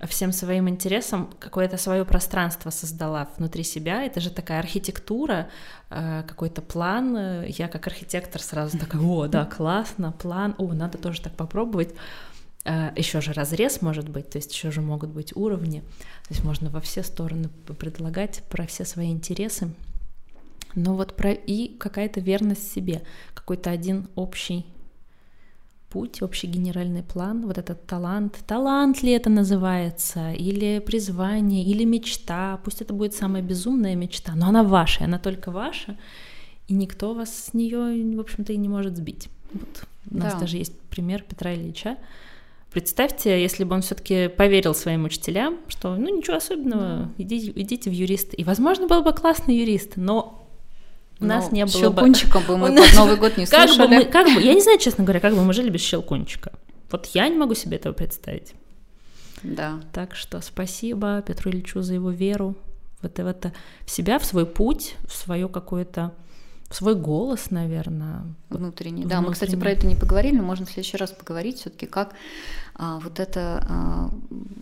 всем 0.06 0.32
своим 0.32 0.70
интересам 0.70 1.34
какое-то 1.40 1.78
свое 1.78 2.06
пространство 2.06 2.70
создала 2.70 3.30
внутри 3.38 3.64
себя. 3.64 4.04
Это 4.04 4.20
же 4.20 4.30
такая 4.30 4.60
архитектура, 4.60 5.50
э, 5.90 6.24
какой-то 6.28 6.62
план. 6.62 7.44
Я 7.46 7.68
как 7.68 7.88
архитектор 7.88 8.42
сразу 8.42 8.78
такая, 8.78 9.02
о, 9.02 9.28
да, 9.28 9.46
классно, 9.58 10.12
план, 10.12 10.54
о, 10.60 10.74
надо 10.74 11.00
тоже 11.00 11.22
так 11.22 11.34
попробовать. 11.34 11.96
Э, 12.64 12.92
еще 12.96 13.22
же 13.22 13.34
разрез 13.34 13.82
может 13.82 14.08
быть, 14.08 14.30
то 14.30 14.38
есть 14.38 14.54
еще 14.54 14.70
же 14.70 14.82
могут 14.82 15.10
быть 15.10 15.36
уровни. 15.36 15.80
То 16.28 16.34
есть 16.34 16.44
можно 16.44 16.70
во 16.70 16.80
все 16.80 17.02
стороны 17.02 17.50
предлагать 17.80 18.44
про 18.50 18.68
все 18.68 18.86
свои 18.86 19.12
интересы. 19.12 19.74
Но 20.76 20.96
вот 20.96 21.16
про 21.16 21.32
и 21.32 21.76
какая-то 21.76 22.20
верность 22.20 22.72
себе, 22.72 23.02
какой-то 23.34 23.72
один 23.72 24.10
общий 24.14 24.68
путь, 25.90 26.22
общий 26.22 26.48
генеральный 26.48 27.04
план, 27.04 27.46
вот 27.46 27.58
этот 27.58 27.86
талант. 27.86 28.40
Талант 28.46 29.04
ли 29.04 29.12
это 29.12 29.30
называется, 29.30 30.32
или 30.34 30.80
призвание, 30.80 31.64
или 31.64 31.84
мечта. 31.86 32.60
Пусть 32.64 32.82
это 32.82 32.94
будет 32.94 33.14
самая 33.14 33.42
безумная 33.42 33.96
мечта, 33.96 34.34
но 34.36 34.48
она 34.48 34.64
ваша, 34.64 35.06
она 35.06 35.20
только 35.20 35.52
ваша, 35.52 35.98
и 36.68 36.74
никто 36.74 37.14
вас 37.14 37.34
с 37.34 37.54
нее, 37.54 38.16
в 38.16 38.20
общем-то, 38.20 38.54
и 38.54 38.58
не 38.58 38.70
может 38.70 38.98
сбить. 38.98 39.30
Вот 39.54 39.84
у 40.12 40.18
нас 40.18 40.34
да. 40.34 40.42
даже 40.42 40.58
есть 40.58 40.78
пример 40.90 41.24
Петра 41.24 41.54
Ильича. 41.54 41.98
Представьте, 42.72 43.42
если 43.42 43.64
бы 43.64 43.76
он 43.76 43.82
все-таки 43.82 44.28
поверил 44.28 44.76
своим 44.76 45.06
учителям, 45.06 45.58
что 45.68 45.96
ну 45.96 46.16
ничего 46.16 46.36
особенного, 46.38 46.82
да. 46.82 47.12
идите, 47.18 47.54
идите 47.56 47.90
в 47.90 47.94
юристы. 47.94 48.36
И, 48.36 48.44
возможно, 48.44 48.88
был 48.88 49.04
бы 49.04 49.14
классный 49.14 49.58
юрист, 49.58 49.94
но 49.96 50.47
у 51.20 51.26
нас 51.26 51.46
ну, 51.50 51.56
не 51.56 51.66
было 51.66 51.74
щелкунчиком 51.74 52.44
бы, 52.44 52.58
бы 52.58 52.70
мы 52.70 52.76
под 52.76 52.96
Новый 52.96 53.16
год 53.18 53.38
не 53.38 53.46
как 53.46 53.70
слышали. 53.70 53.88
Бы 53.88 53.96
мы, 53.96 54.06
как 54.06 54.28
бы, 54.34 54.42
я 54.42 54.54
не 54.54 54.62
знаю, 54.62 54.80
честно 54.80 55.04
говоря, 55.04 55.20
как 55.20 55.34
бы 55.34 55.44
мы 55.44 55.54
жили 55.54 55.70
без 55.70 55.82
щелкунчика. 55.82 56.52
Вот 56.92 57.08
я 57.08 57.28
не 57.28 57.38
могу 57.38 57.56
себе 57.56 57.78
этого 57.78 57.94
представить. 57.94 58.54
Да. 59.44 59.80
Так 59.94 60.16
что 60.16 60.42
спасибо 60.42 61.22
Петру 61.22 61.52
Ильичу 61.52 61.82
за 61.82 61.96
его 61.96 62.12
веру 62.12 62.56
в 63.02 63.06
это, 63.06 63.24
в 63.24 63.28
это, 63.28 63.54
в 63.86 63.92
себя, 63.92 64.20
в 64.20 64.26
свой 64.26 64.46
путь, 64.46 64.96
в 65.08 65.14
свое 65.14 65.48
какое-то 65.48 66.14
свой 66.70 66.96
голос, 66.96 67.50
наверное. 67.50 68.24
Внутренний. 68.50 69.06
Да, 69.06 69.22
мы, 69.22 69.32
кстати, 69.32 69.56
про 69.56 69.72
это 69.72 69.88
не 69.88 69.96
поговорили, 69.96 70.36
но 70.36 70.44
можно 70.44 70.66
в 70.66 70.70
следующий 70.70 70.98
раз 70.98 71.12
поговорить 71.12 71.60
все-таки, 71.60 71.86
как 71.86 72.14
а, 72.80 73.00
вот 73.00 73.20
это 73.20 73.66
а, 73.68 74.12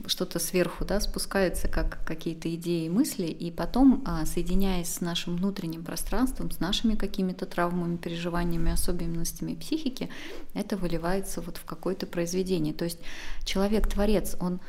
что-то 0.07 0.39
сверху 0.39 0.85
да, 0.85 1.01
спускается, 1.01 1.67
как 1.67 1.99
какие-то 2.05 2.53
идеи 2.55 2.85
и 2.85 2.89
мысли, 2.89 3.25
и 3.25 3.51
потом, 3.51 4.03
а, 4.05 4.25
соединяясь 4.25 4.93
с 4.93 5.01
нашим 5.01 5.35
внутренним 5.35 5.83
пространством, 5.83 6.49
с 6.49 6.61
нашими 6.61 6.95
какими-то 6.95 7.45
травмами, 7.45 7.97
переживаниями, 7.97 8.71
особенностями 8.71 9.53
психики, 9.53 10.09
это 10.53 10.77
выливается 10.77 11.41
вот 11.41 11.57
в 11.57 11.65
какое-то 11.65 12.07
произведение. 12.07 12.73
То 12.73 12.85
есть 12.85 12.99
человек-творец, 13.43 14.37
он 14.39 14.61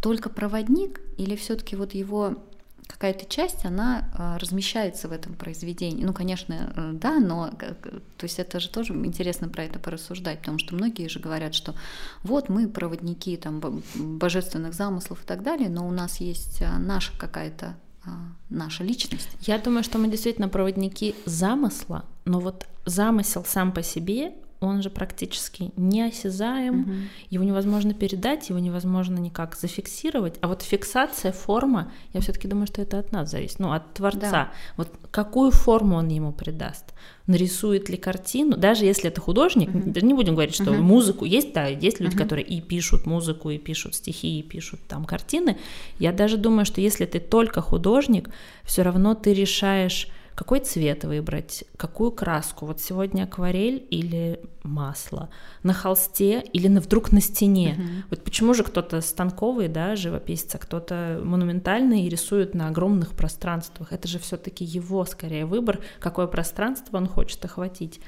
только 0.00 0.30
проводник 0.30 1.00
или 1.18 1.36
все-таки 1.36 1.76
вот 1.76 1.92
его 1.92 2.42
какая-то 2.86 3.26
часть, 3.26 3.64
она 3.64 4.08
а, 4.14 4.38
размещается 4.38 5.08
в 5.08 5.12
этом 5.12 5.34
произведении. 5.34 6.04
Ну, 6.04 6.12
конечно, 6.12 6.72
э, 6.76 6.90
да, 6.94 7.18
но 7.20 7.50
то 7.50 8.24
есть 8.24 8.38
это 8.38 8.60
же 8.60 8.68
тоже 8.68 8.92
интересно 8.94 9.48
про 9.48 9.64
это 9.64 9.78
порассуждать, 9.78 10.40
потому 10.40 10.58
что 10.58 10.74
многие 10.74 11.08
же 11.08 11.18
говорят, 11.18 11.54
что 11.54 11.74
вот 12.22 12.48
мы 12.48 12.68
проводники 12.68 13.36
там 13.36 13.82
божественных 13.94 14.74
замыслов 14.74 15.22
и 15.22 15.26
так 15.26 15.42
далее, 15.42 15.68
но 15.68 15.86
у 15.86 15.90
нас 15.90 16.18
есть 16.20 16.62
а, 16.62 16.78
наша 16.78 17.12
какая-то 17.18 17.76
а, 18.04 18.10
наша 18.50 18.84
личность. 18.84 19.28
Я 19.42 19.58
думаю, 19.58 19.84
что 19.84 19.98
мы 19.98 20.08
действительно 20.08 20.48
проводники 20.48 21.14
замысла, 21.24 22.04
но 22.24 22.40
вот 22.40 22.66
замысел 22.84 23.44
сам 23.44 23.72
по 23.72 23.82
себе 23.82 24.32
он 24.66 24.82
же 24.82 24.90
практически 24.90 25.72
неосязаем, 25.76 26.80
угу. 26.80 26.92
его 27.30 27.44
невозможно 27.44 27.94
передать, 27.94 28.48
его 28.48 28.58
невозможно 28.58 29.18
никак 29.18 29.56
зафиксировать. 29.56 30.36
А 30.40 30.48
вот 30.48 30.62
фиксация, 30.62 31.32
форма, 31.32 31.92
я 32.12 32.20
все-таки 32.20 32.48
думаю, 32.48 32.66
что 32.66 32.82
это 32.82 32.98
от 32.98 33.12
нас 33.12 33.30
зависит, 33.30 33.58
ну, 33.58 33.72
от 33.72 33.94
Творца. 33.94 34.30
Да. 34.30 34.52
Вот 34.76 34.88
какую 35.10 35.50
форму 35.50 35.96
он 35.96 36.08
ему 36.08 36.32
придаст? 36.32 36.94
Нарисует 37.26 37.88
ли 37.88 37.96
картину, 37.96 38.56
даже 38.56 38.84
если 38.84 39.08
это 39.08 39.20
художник, 39.20 39.68
угу. 39.68 39.92
не 40.00 40.14
будем 40.14 40.34
говорить, 40.34 40.54
что 40.54 40.72
угу. 40.72 40.82
музыку 40.82 41.24
есть, 41.24 41.52
да, 41.52 41.66
есть 41.66 42.00
люди, 42.00 42.14
угу. 42.14 42.22
которые 42.22 42.46
и 42.46 42.60
пишут 42.60 43.06
музыку, 43.06 43.50
и 43.50 43.58
пишут 43.58 43.94
стихи, 43.94 44.40
и 44.40 44.42
пишут 44.42 44.80
там 44.88 45.04
картины. 45.04 45.58
Я 45.98 46.12
даже 46.12 46.36
думаю, 46.36 46.64
что 46.64 46.80
если 46.80 47.04
ты 47.06 47.20
только 47.20 47.60
художник, 47.60 48.30
все 48.64 48.82
равно 48.82 49.14
ты 49.14 49.34
решаешь 49.34 50.08
какой 50.34 50.60
цвет 50.60 51.04
выбрать, 51.04 51.64
какую 51.76 52.10
краску. 52.10 52.66
Вот 52.66 52.80
сегодня 52.80 53.24
акварель 53.24 53.86
или 53.90 54.40
масло 54.62 55.28
на 55.62 55.72
холсте 55.72 56.40
или 56.52 56.68
на, 56.68 56.80
вдруг 56.80 57.12
на 57.12 57.20
стене. 57.20 57.76
Угу. 57.78 57.88
Вот 58.10 58.24
почему 58.24 58.54
же 58.54 58.64
кто-то 58.64 59.00
станковый, 59.00 59.68
да, 59.68 59.96
живописец, 59.96 60.54
а 60.54 60.58
кто-то 60.58 61.20
монументальный 61.22 62.02
и 62.02 62.08
рисует 62.08 62.54
на 62.54 62.68
огромных 62.68 63.12
пространствах. 63.12 63.92
Это 63.92 64.08
же 64.08 64.18
все-таки 64.18 64.64
его 64.64 65.04
скорее 65.04 65.44
выбор, 65.44 65.80
какое 66.00 66.26
пространство 66.26 66.96
он 66.96 67.08
хочет 67.08 67.44
охватить. 67.44 68.00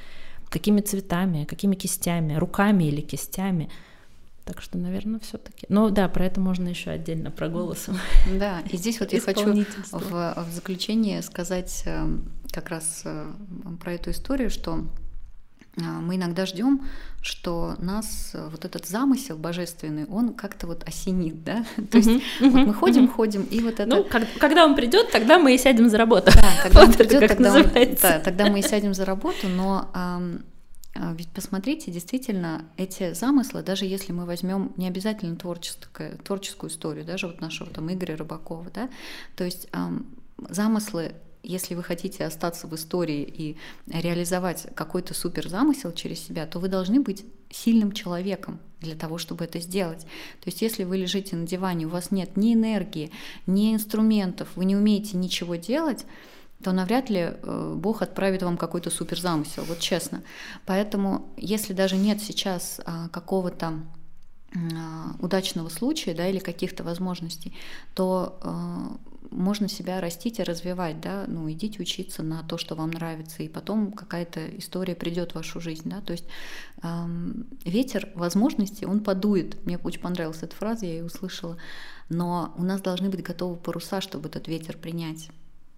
какими 0.49 0.81
цветами, 0.81 1.45
какими 1.45 1.75
кистями, 1.75 2.35
руками 2.35 2.85
или 2.85 3.01
кистями. 3.01 3.71
Так 4.45 4.61
что, 4.61 4.77
наверное, 4.77 5.21
все-таки. 5.21 5.67
Ну 5.71 5.89
да, 5.91 6.09
про 6.09 6.27
это 6.27 6.41
можно 6.41 6.69
еще 6.69 6.91
отдельно 6.91 7.31
про 7.31 7.49
голос. 7.49 7.89
Да, 8.39 8.61
и 8.71 8.77
здесь 8.77 9.01
вот 9.01 9.13
я 9.13 9.21
хочу 9.21 9.65
в, 9.91 10.35
в 10.37 10.53
заключение 10.53 11.23
сказать 11.23 11.83
эм, 11.87 12.31
как 12.53 12.69
раз 12.69 13.03
э, 13.05 13.33
про 13.81 13.93
эту 13.93 14.11
историю, 14.11 14.51
что 14.51 14.85
а, 15.77 16.01
мы 16.01 16.17
иногда 16.17 16.47
ждем, 16.47 16.83
что 17.21 17.75
нас 17.79 18.31
э, 18.35 18.49
вот 18.51 18.65
этот 18.65 18.87
замысел 18.87 19.37
божественный, 19.37 20.05
он 20.05 20.35
как-то 20.35 20.67
вот 20.67 20.87
осенит, 20.87 21.43
да? 21.43 21.65
То 21.91 21.99
есть 21.99 22.11
вот 22.41 22.53
мы 22.53 22.75
ходим, 22.75 23.09
ходим, 23.09 23.43
и 23.43 23.61
вот 23.61 23.81
это... 23.81 23.87
Ну, 23.87 24.07
когда 24.39 24.67
он 24.67 24.77
придет, 24.77 25.11
тогда 25.11 25.39
мы 25.39 25.55
и 25.55 25.59
сядем 25.59 25.89
за 25.89 25.99
работу. 25.99 26.31
Да, 26.35 26.63
когда 26.63 26.83
он 26.85 26.93
придет, 26.93 27.27
тогда, 27.27 27.55
он, 27.55 27.71
да, 28.01 28.21
тогда 28.21 28.47
мы 28.51 28.61
и 28.61 28.63
сядем 28.63 28.95
за 28.95 29.05
работу, 29.05 29.49
но 29.49 29.91
ведь 30.95 31.29
посмотрите, 31.29 31.91
действительно, 31.91 32.65
эти 32.77 33.13
замыслы, 33.15 33.63
даже 33.63 33.85
если 33.85 34.13
мы 34.13 34.27
возьмем 34.27 34.73
не 34.77 34.87
обязательно 34.87 35.37
творческую, 35.37 36.19
творческую 36.19 36.71
историю, 36.71 37.05
даже 37.05 37.27
вот 37.27 37.41
нашего 37.41 37.69
там 37.71 37.93
Игоря 37.93 38.17
Рыбакова, 38.17 38.71
да, 38.71 38.89
то 39.37 39.45
есть 39.45 39.69
замыслы 40.49 41.15
если 41.45 41.75
вы 41.75 41.83
хотите 41.83 42.25
остаться 42.25 42.67
в 42.67 42.75
истории 42.75 43.23
и 43.23 43.57
реализовать 43.87 44.67
какой-то 44.75 45.15
супер 45.15 45.49
замысел 45.49 45.93
через 45.93 46.21
себя, 46.21 46.47
то 46.47 46.59
вы 46.59 46.69
должны 46.69 47.01
быть 47.01 47.25
сильным 47.51 47.93
человеком 47.93 48.59
для 48.81 48.97
того, 48.97 49.19
чтобы 49.19 49.45
это 49.45 49.61
сделать. 49.61 50.03
То 50.41 50.47
есть 50.47 50.63
если 50.63 50.85
вы 50.85 50.97
лежите 50.97 51.37
на 51.37 51.47
диване, 51.47 51.87
у 51.87 51.91
вас 51.91 52.11
нет 52.11 52.37
ни 52.37 52.55
энергии, 52.55 53.11
ни 53.47 53.75
инструментов, 53.75 54.49
вы 54.57 54.65
не 54.65 54.75
умеете 54.75 55.17
ничего 55.17 55.57
делать, 55.57 56.07
то 56.65 56.73
навряд 56.73 57.11
ли 57.11 57.21
э, 57.21 57.75
Бог 57.77 58.01
отправит 58.01 58.43
вам 58.43 58.57
какой-то 58.57 58.91
супер 58.91 59.21
замысел, 59.21 59.65
вот 59.69 59.81
честно. 59.81 60.23
Поэтому, 60.65 61.29
если 61.37 61.75
даже 61.75 61.97
нет 61.97 62.23
сейчас 62.23 62.81
а, 62.87 63.09
какого-то 63.09 63.75
а, 64.55 65.17
удачного 65.21 65.69
случая 65.69 66.15
да, 66.15 66.27
или 66.27 66.39
каких-то 66.39 66.83
возможностей, 66.83 67.55
то 67.95 68.39
э, 68.43 69.29
можно 69.31 69.69
себя 69.69 70.01
растить 70.01 70.39
и 70.39 70.43
развивать, 70.43 71.01
да, 71.03 71.25
ну 71.27 71.51
идите 71.51 71.83
учиться 71.83 72.23
на 72.23 72.43
то, 72.43 72.57
что 72.57 72.77
вам 72.77 72.91
нравится, 72.91 73.43
и 73.43 73.49
потом 73.49 73.93
какая-то 73.93 74.47
история 74.59 74.95
придет 74.95 75.33
в 75.33 75.35
вашу 75.35 75.61
жизнь, 75.61 75.91
да, 75.91 76.01
то 76.01 76.13
есть 76.13 76.25
эм, 76.83 77.47
ветер 77.65 78.09
возможностей, 78.15 78.87
он 78.87 79.01
подует, 79.01 79.65
мне 79.67 79.77
очень 79.79 80.01
понравилась 80.01 80.43
эта 80.43 80.55
фраза, 80.55 80.87
я 80.87 80.93
ее 80.93 81.05
услышала, 81.05 81.57
но 82.09 82.55
у 82.57 82.63
нас 82.63 82.81
должны 82.81 83.11
быть 83.11 83.23
готовы 83.23 83.57
паруса, 83.57 84.01
чтобы 84.01 84.29
этот 84.29 84.47
ветер 84.47 84.79
принять, 84.79 85.31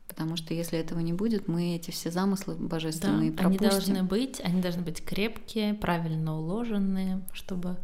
Потому 0.09 0.37
что 0.37 0.55
если 0.55 0.79
этого 0.79 1.01
не 1.01 1.13
будет, 1.13 1.49
мы 1.49 1.75
эти 1.77 1.91
все 1.91 2.11
замыслы 2.11 2.55
божественные 2.55 3.31
да, 3.31 3.39
пропустим. 3.39 3.67
Они 3.67 3.71
должны 3.71 4.03
быть, 4.03 4.41
они 4.43 4.63
должны 4.63 4.83
быть 4.83 5.05
крепкие, 5.05 5.75
правильно 5.75 6.39
уложенные, 6.39 7.23
чтобы 7.33 7.77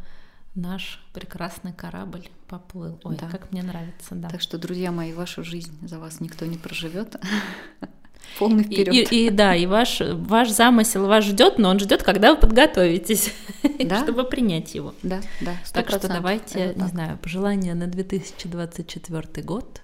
наш 0.55 1.03
прекрасный 1.13 1.73
корабль 1.73 2.29
поплыл. 2.47 2.99
Ой, 3.03 3.17
да. 3.19 3.27
как 3.27 3.51
мне 3.51 3.63
нравится, 3.63 4.15
да. 4.15 4.29
Так 4.29 4.41
что, 4.41 4.57
друзья 4.57 4.91
мои, 4.91 5.13
вашу 5.13 5.43
жизнь 5.43 5.75
за 5.87 5.99
вас 5.99 6.21
никто 6.21 6.45
не 6.45 6.57
проживет. 6.57 7.15
Полный 8.39 8.63
вперед. 8.63 8.93
И, 8.93 9.01
и, 9.01 9.27
и 9.27 9.29
да, 9.29 9.55
и 9.55 9.65
ваш, 9.65 9.99
ваш 9.99 10.49
замысел 10.49 11.07
вас 11.07 11.25
ждет, 11.25 11.59
но 11.59 11.69
он 11.69 11.79
ждет, 11.79 12.03
когда 12.03 12.33
вы 12.33 12.39
подготовитесь, 12.39 13.33
да? 13.79 14.01
чтобы 14.03 14.23
принять 14.23 14.73
его. 14.75 14.95
Да, 15.03 15.21
да. 15.41 15.53
100%. 15.65 15.73
Так 15.73 15.89
что 15.89 16.07
давайте, 16.07 16.73
не 16.75 16.87
знаю, 16.87 17.17
пожелания 17.17 17.73
на 17.73 17.87
2024 17.87 19.45
год. 19.45 19.81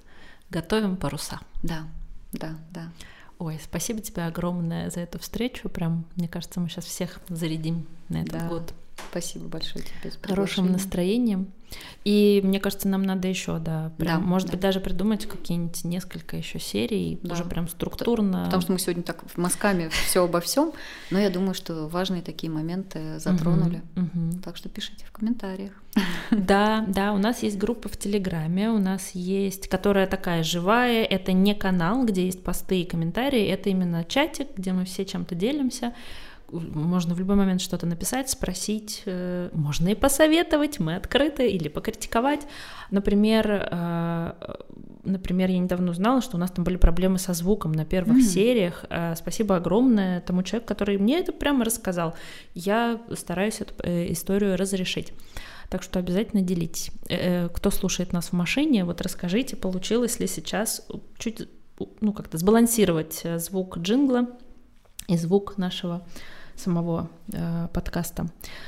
Готовим 0.49 0.97
паруса. 0.97 1.39
Да, 1.61 1.83
да, 2.31 2.57
да. 2.71 2.91
Ой, 3.37 3.59
спасибо 3.63 4.01
тебе 4.01 4.23
огромное 4.25 4.89
за 4.89 4.99
эту 4.99 5.17
встречу. 5.19 5.69
Прям, 5.69 6.05
мне 6.15 6.27
кажется, 6.27 6.59
мы 6.59 6.67
сейчас 6.67 6.85
всех 6.85 7.19
зарядим 7.29 7.87
на 8.09 8.17
этот 8.21 8.33
да. 8.33 8.47
год. 8.49 8.73
Спасибо 9.09 9.47
большое 9.47 9.85
тебе. 9.85 10.11
За 10.11 10.19
хорошим 10.21 10.71
настроением. 10.71 11.51
И 12.05 12.41
мне 12.43 12.59
кажется, 12.59 12.87
нам 12.87 13.03
надо 13.03 13.27
еще, 13.27 13.59
да, 13.59 13.91
прям, 13.97 14.21
да 14.21 14.27
может 14.27 14.47
да. 14.47 14.53
быть, 14.53 14.61
даже 14.61 14.79
придумать 14.79 15.25
какие-нибудь 15.25 15.83
несколько 15.83 16.37
еще 16.37 16.59
серий, 16.59 17.19
да. 17.23 17.33
уже 17.33 17.43
прям 17.43 17.67
структурно. 17.67 18.45
Потому 18.45 18.61
что 18.61 18.71
мы 18.71 18.79
сегодня 18.79 19.03
так 19.03 19.23
в 19.27 19.37
мазками 19.37 19.89
все 19.89 20.23
обо 20.23 20.39
всем, 20.39 20.71
но 21.11 21.19
я 21.19 21.29
думаю, 21.29 21.53
что 21.53 21.87
важные 21.87 22.21
такие 22.21 22.51
моменты 22.51 23.19
затронули. 23.19 23.81
Угу, 23.95 24.05
угу. 24.05 24.39
Так 24.43 24.57
что 24.57 24.69
пишите 24.69 25.05
в 25.05 25.11
комментариях. 25.11 25.73
Да, 26.31 26.85
да, 26.87 27.13
у 27.13 27.17
нас 27.17 27.41
есть 27.43 27.57
группа 27.57 27.89
в 27.89 27.97
Телеграме, 27.97 28.69
у 28.69 28.77
нас 28.77 29.11
есть, 29.11 29.67
которая 29.67 30.07
такая 30.07 30.43
живая, 30.43 31.03
это 31.03 31.31
не 31.31 31.55
канал, 31.55 32.05
где 32.05 32.25
есть 32.25 32.43
посты 32.43 32.81
и 32.81 32.85
комментарии, 32.85 33.45
это 33.45 33.69
именно 33.69 34.03
чатик, 34.03 34.47
где 34.55 34.71
мы 34.71 34.85
все 34.85 35.05
чем-то 35.05 35.35
делимся 35.35 35.93
можно 36.51 37.13
в 37.13 37.19
любой 37.19 37.35
момент 37.35 37.61
что-то 37.61 37.85
написать, 37.85 38.29
спросить, 38.29 39.03
э, 39.05 39.49
можно 39.53 39.89
и 39.89 39.95
посоветовать, 39.95 40.79
мы 40.79 40.95
открыты, 40.95 41.49
или 41.49 41.67
покритиковать. 41.67 42.47
Например, 42.91 43.67
э, 43.71 44.33
например, 45.03 45.49
я 45.49 45.59
недавно 45.59 45.91
узнала, 45.91 46.21
что 46.21 46.37
у 46.37 46.39
нас 46.39 46.51
там 46.51 46.63
были 46.65 46.77
проблемы 46.77 47.19
со 47.19 47.33
звуком 47.33 47.71
на 47.71 47.85
первых 47.85 48.17
mm. 48.17 48.21
сериях. 48.21 48.85
Э, 48.89 49.15
спасибо 49.15 49.55
огромное 49.55 50.21
тому 50.21 50.43
человеку, 50.43 50.67
который 50.67 50.97
мне 50.97 51.19
это 51.19 51.31
прямо 51.31 51.65
рассказал. 51.65 52.15
Я 52.53 52.99
стараюсь 53.15 53.61
эту 53.61 53.73
историю 54.11 54.57
разрешить. 54.57 55.13
Так 55.69 55.83
что 55.83 55.99
обязательно 55.99 56.41
делитесь. 56.41 56.89
Кто 57.53 57.69
слушает 57.69 58.11
нас 58.11 58.29
в 58.29 58.33
машине, 58.33 58.85
вот 58.85 59.01
расскажите, 59.01 59.55
получилось 59.55 60.19
ли 60.19 60.25
сейчас 60.25 60.87
чуть 61.19 61.47
ну, 62.01 62.11
как-то 62.11 62.39
сбалансировать 62.39 63.23
звук 63.37 63.77
джингла 63.77 64.29
и 65.07 65.15
звук 65.15 65.59
нашего 65.59 66.03
самого 66.59 67.09
э, 67.31 67.67
подкаста. 67.73 68.27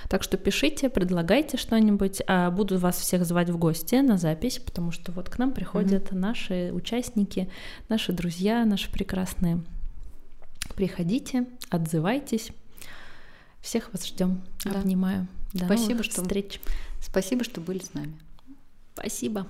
Так 0.09 0.23
что 0.23 0.37
пишите, 0.37 0.89
предлагайте 0.89 1.57
что-нибудь. 1.57 2.21
А 2.27 2.49
буду 2.51 2.77
вас 2.77 2.97
всех 2.97 3.25
звать 3.25 3.49
в 3.49 3.57
гости 3.57 3.95
на 3.95 4.17
запись, 4.17 4.59
потому 4.59 4.91
что 4.91 5.11
вот 5.11 5.29
к 5.29 5.37
нам 5.37 5.51
приходят 5.51 6.11
mm-hmm. 6.11 6.17
наши 6.17 6.71
участники, 6.73 7.49
наши 7.89 8.13
друзья, 8.13 8.65
наши 8.65 8.91
прекрасные. 8.91 9.61
Приходите, 10.75 11.45
отзывайтесь. 11.69 12.51
Всех 13.61 13.93
вас 13.93 14.07
ждем. 14.07 14.41
Да. 14.65 14.79
Обнимаю. 14.79 15.27
До 15.53 15.65
Спасибо, 15.65 16.03
что 16.03 16.21
встреч. 16.21 16.59
Спасибо, 17.01 17.43
что 17.43 17.61
были 17.61 17.79
с 17.79 17.93
нами. 17.93 18.13
Спасибо. 18.93 19.47